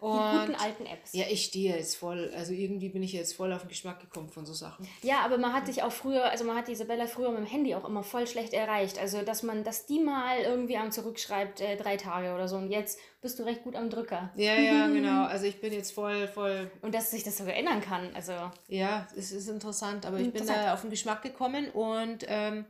Die 0.00 0.04
guten 0.04 0.54
alten 0.54 0.86
Apps. 0.86 1.12
Ja, 1.12 1.24
ich 1.28 1.44
stehe 1.44 1.74
jetzt 1.74 1.96
voll. 1.96 2.32
Also 2.36 2.52
irgendwie 2.52 2.88
bin 2.88 3.02
ich 3.02 3.12
jetzt 3.12 3.34
voll 3.34 3.52
auf 3.52 3.62
den 3.62 3.68
Geschmack 3.68 4.00
gekommen 4.00 4.28
von 4.28 4.46
so 4.46 4.52
Sachen. 4.52 4.86
Ja, 5.02 5.20
aber 5.20 5.38
man 5.38 5.52
hat 5.52 5.66
dich 5.66 5.82
auch 5.82 5.90
früher, 5.90 6.30
also 6.30 6.44
man 6.44 6.56
hat 6.56 6.68
Isabella 6.68 7.06
früher 7.06 7.30
mit 7.30 7.40
dem 7.40 7.46
Handy 7.46 7.74
auch 7.74 7.84
immer 7.84 8.04
voll 8.04 8.28
schlecht 8.28 8.52
erreicht. 8.52 8.98
Also 8.98 9.22
dass 9.22 9.42
man, 9.42 9.64
dass 9.64 9.86
die 9.86 9.98
mal 9.98 10.38
irgendwie 10.38 10.76
am 10.76 10.92
zurückschreibt, 10.92 11.60
äh, 11.60 11.76
drei 11.76 11.96
Tage 11.96 12.32
oder 12.32 12.46
so. 12.46 12.56
Und 12.56 12.70
jetzt 12.70 13.00
bist 13.20 13.38
du 13.40 13.42
recht 13.42 13.64
gut 13.64 13.74
am 13.74 13.90
Drücker. 13.90 14.30
Ja, 14.36 14.54
ja, 14.54 14.86
genau. 14.92 15.24
Also 15.24 15.46
ich 15.46 15.60
bin 15.60 15.72
jetzt 15.72 15.92
voll, 15.92 16.28
voll. 16.28 16.70
Und 16.82 16.94
dass 16.94 17.10
sich 17.10 17.24
das 17.24 17.36
so 17.36 17.44
ändern 17.44 17.80
kann. 17.80 18.14
Also. 18.14 18.32
Ja, 18.68 19.08
es 19.16 19.32
ist 19.32 19.48
interessant. 19.48 20.06
Aber 20.06 20.20
ich 20.20 20.32
bin 20.32 20.46
da 20.46 20.74
auf 20.74 20.82
den 20.82 20.90
Geschmack 20.90 21.22
gekommen 21.22 21.70
und 21.70 22.24
ähm, 22.28 22.66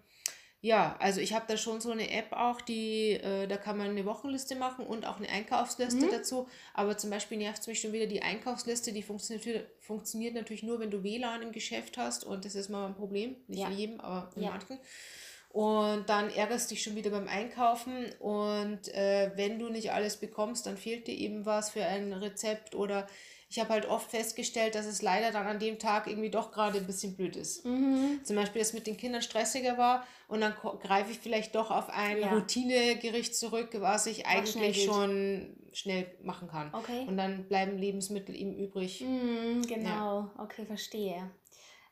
ja, 0.60 0.96
also 0.98 1.20
ich 1.20 1.34
habe 1.34 1.44
da 1.46 1.56
schon 1.56 1.80
so 1.80 1.92
eine 1.92 2.10
App 2.10 2.32
auch, 2.32 2.60
die, 2.60 3.12
äh, 3.12 3.46
da 3.46 3.56
kann 3.56 3.78
man 3.78 3.90
eine 3.90 4.04
Wochenliste 4.04 4.56
machen 4.56 4.84
und 4.84 5.06
auch 5.06 5.18
eine 5.18 5.28
Einkaufsliste 5.28 6.06
mhm. 6.06 6.10
dazu. 6.10 6.48
Aber 6.74 6.98
zum 6.98 7.10
Beispiel 7.10 7.38
nervt 7.38 7.60
es 7.60 7.68
mich 7.68 7.80
schon 7.80 7.92
wieder 7.92 8.06
die 8.06 8.22
Einkaufsliste, 8.22 8.92
die 8.92 9.02
funktioniert, 9.02 9.68
funktioniert 9.80 10.34
natürlich 10.34 10.64
nur, 10.64 10.80
wenn 10.80 10.90
du 10.90 11.04
WLAN 11.04 11.42
im 11.42 11.52
Geschäft 11.52 11.96
hast 11.96 12.24
und 12.24 12.44
das 12.44 12.56
ist 12.56 12.70
mal 12.70 12.86
ein 12.86 12.96
Problem. 12.96 13.36
Nicht 13.46 13.60
ja. 13.60 13.68
in 13.68 13.78
jedem, 13.78 14.00
aber 14.00 14.30
in 14.34 14.42
ja. 14.42 14.50
manchen. 14.50 14.78
Und 15.50 16.08
dann 16.08 16.28
ärgerst 16.30 16.70
du 16.70 16.74
dich 16.74 16.82
schon 16.82 16.96
wieder 16.96 17.10
beim 17.10 17.28
Einkaufen 17.28 18.06
und 18.18 18.88
äh, 18.94 19.30
wenn 19.36 19.58
du 19.58 19.68
nicht 19.68 19.92
alles 19.92 20.16
bekommst, 20.16 20.66
dann 20.66 20.76
fehlt 20.76 21.06
dir 21.06 21.16
eben 21.16 21.46
was 21.46 21.70
für 21.70 21.84
ein 21.84 22.12
Rezept 22.12 22.74
oder 22.74 23.06
ich 23.50 23.58
habe 23.58 23.70
halt 23.70 23.86
oft 23.86 24.10
festgestellt, 24.10 24.74
dass 24.74 24.84
es 24.84 25.00
leider 25.00 25.32
dann 25.32 25.46
an 25.46 25.58
dem 25.58 25.78
Tag 25.78 26.06
irgendwie 26.06 26.28
doch 26.30 26.52
gerade 26.52 26.78
ein 26.78 26.86
bisschen 26.86 27.16
blöd 27.16 27.34
ist. 27.34 27.64
Mhm. 27.64 28.20
Zum 28.22 28.36
Beispiel, 28.36 28.60
dass 28.60 28.68
es 28.68 28.74
mit 28.74 28.86
den 28.86 28.98
Kindern 28.98 29.22
stressiger 29.22 29.78
war 29.78 30.06
und 30.28 30.42
dann 30.42 30.54
greife 30.82 31.10
ich 31.10 31.18
vielleicht 31.18 31.54
doch 31.54 31.70
auf 31.70 31.88
ein 31.88 32.20
ja. 32.20 32.30
Routinegericht 32.30 33.34
zurück, 33.34 33.70
was 33.78 34.06
ich 34.06 34.26
eigentlich 34.26 34.52
schnell 34.52 34.74
schon 34.74 35.56
schnell 35.72 36.14
machen 36.22 36.48
kann. 36.48 36.74
Okay. 36.74 37.06
Und 37.06 37.16
dann 37.16 37.48
bleiben 37.48 37.78
Lebensmittel 37.78 38.34
ihm 38.34 38.52
übrig. 38.52 39.00
Mhm, 39.00 39.62
genau, 39.66 40.20
ja. 40.20 40.34
okay, 40.38 40.66
verstehe. 40.66 41.30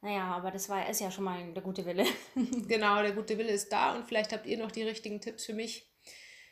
Naja, 0.02 0.24
aber 0.24 0.50
das 0.50 0.68
war 0.68 0.88
ist 0.88 1.00
ja 1.00 1.10
schon 1.10 1.24
mal 1.24 1.52
der 1.54 1.62
gute 1.62 1.86
Wille. 1.86 2.04
genau, 2.68 3.00
der 3.00 3.12
gute 3.12 3.38
Wille 3.38 3.50
ist 3.50 3.72
da 3.72 3.94
und 3.94 4.04
vielleicht 4.04 4.32
habt 4.32 4.46
ihr 4.46 4.58
noch 4.58 4.70
die 4.70 4.82
richtigen 4.82 5.22
Tipps 5.22 5.46
für 5.46 5.54
mich. 5.54 5.90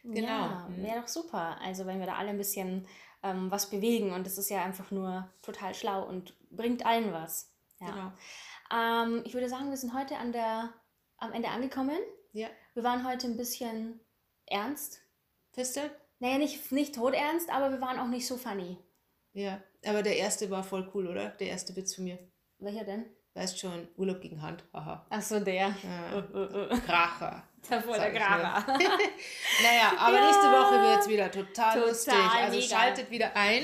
Genau. 0.03 0.29
Ja, 0.29 0.69
wäre 0.77 1.01
doch 1.01 1.09
super. 1.09 1.59
Also 1.62 1.87
wenn 1.87 1.99
wir 1.99 2.07
da 2.07 2.14
alle 2.14 2.31
ein 2.31 2.38
bisschen 2.38 2.87
ähm, 3.25 3.51
was 3.51 3.71
bewegen. 3.71 4.13
Und 4.13 4.27
das 4.27 4.39
ist 4.39 4.51
ja 4.51 4.63
einfach 4.63 4.91
nur 4.93 5.29
total 5.43 5.75
schlau 5.75 6.07
und 6.07 6.35
bringt 6.51 6.87
allen 6.87 7.13
was. 7.13 7.53
Ja. 7.81 7.91
Genau. 7.91 8.13
Ähm, 8.73 9.23
ich 9.25 9.35
würde 9.35 9.49
sagen, 9.49 9.71
wir 9.71 9.77
sind 9.77 9.95
heute 9.95 10.17
an 10.19 10.33
der, 10.33 10.73
am 11.17 11.33
Ende 11.33 11.49
angekommen. 11.49 11.99
Ja. 12.33 12.49
Wir 12.75 12.85
waren 12.85 13.07
heute 13.09 13.27
ein 13.27 13.37
bisschen 13.37 14.01
ernst. 14.47 15.01
Fiste? 15.53 15.91
Naja, 16.19 16.39
nicht, 16.39 16.71
nicht 16.71 16.95
todernst, 16.95 17.51
aber 17.51 17.71
wir 17.71 17.81
waren 17.81 17.99
auch 17.99 18.09
nicht 18.09 18.27
so 18.27 18.37
funny. 18.37 18.79
Ja, 19.33 19.61
aber 19.85 20.03
der 20.03 20.17
erste 20.17 20.51
war 20.51 20.63
voll 20.63 20.91
cool, 20.95 21.09
oder? 21.09 21.31
Der 21.31 21.49
erste 21.49 21.75
Witz 21.75 21.95
von 21.95 22.05
mir. 22.05 22.19
Welcher 22.59 22.85
denn? 22.85 23.05
Weißt 23.35 23.59
schon, 23.59 23.88
Urlaub 23.97 24.20
gegen 24.20 24.40
Hand. 24.40 24.62
Aha. 24.73 25.05
Ach 25.11 25.23
so, 25.23 25.40
der. 25.40 25.66
Ja. 25.66 25.75
Uh, 26.12 26.38
uh, 26.38 26.73
uh. 26.73 26.81
Kracher. 26.87 27.42
Der 27.68 27.83
voll 27.83 27.97
der 27.97 28.12
Kracher. 28.12 28.64
naja, 29.62 29.92
aber 29.99 30.16
ja. 30.16 30.27
nächste 30.27 30.47
Woche 30.53 30.83
wird 30.83 31.01
es 31.01 31.09
wieder 31.09 31.31
total, 31.31 31.75
total 31.75 31.88
lustig. 31.88 32.14
Also 32.14 32.59
mega. 32.59 32.68
schaltet 32.68 33.11
wieder 33.11 33.35
ein. 33.35 33.62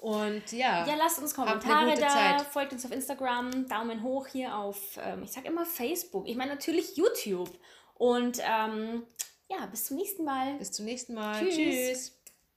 Und 0.00 0.52
ja. 0.52 0.86
Ja, 0.86 0.94
lasst 0.96 1.18
uns 1.18 1.34
Kommentare 1.34 1.94
da, 1.96 2.08
Zeit. 2.08 2.42
folgt 2.42 2.72
uns 2.72 2.86
auf 2.86 2.92
Instagram, 2.92 3.68
Daumen 3.68 4.02
hoch 4.02 4.26
hier 4.28 4.56
auf, 4.56 4.78
ähm, 5.04 5.22
ich 5.24 5.32
sag 5.32 5.44
immer 5.44 5.66
Facebook. 5.66 6.26
Ich 6.26 6.36
meine 6.36 6.52
natürlich 6.52 6.96
YouTube. 6.96 7.50
Und 7.94 8.38
ähm, 8.40 9.04
ja, 9.50 9.66
bis 9.66 9.86
zum 9.86 9.96
nächsten 9.96 10.24
Mal. 10.24 10.54
Bis 10.54 10.72
zum 10.72 10.84
nächsten 10.86 11.14
Mal. 11.14 11.40
Tschüss. 11.40 11.56
Tschüss. 11.56 12.17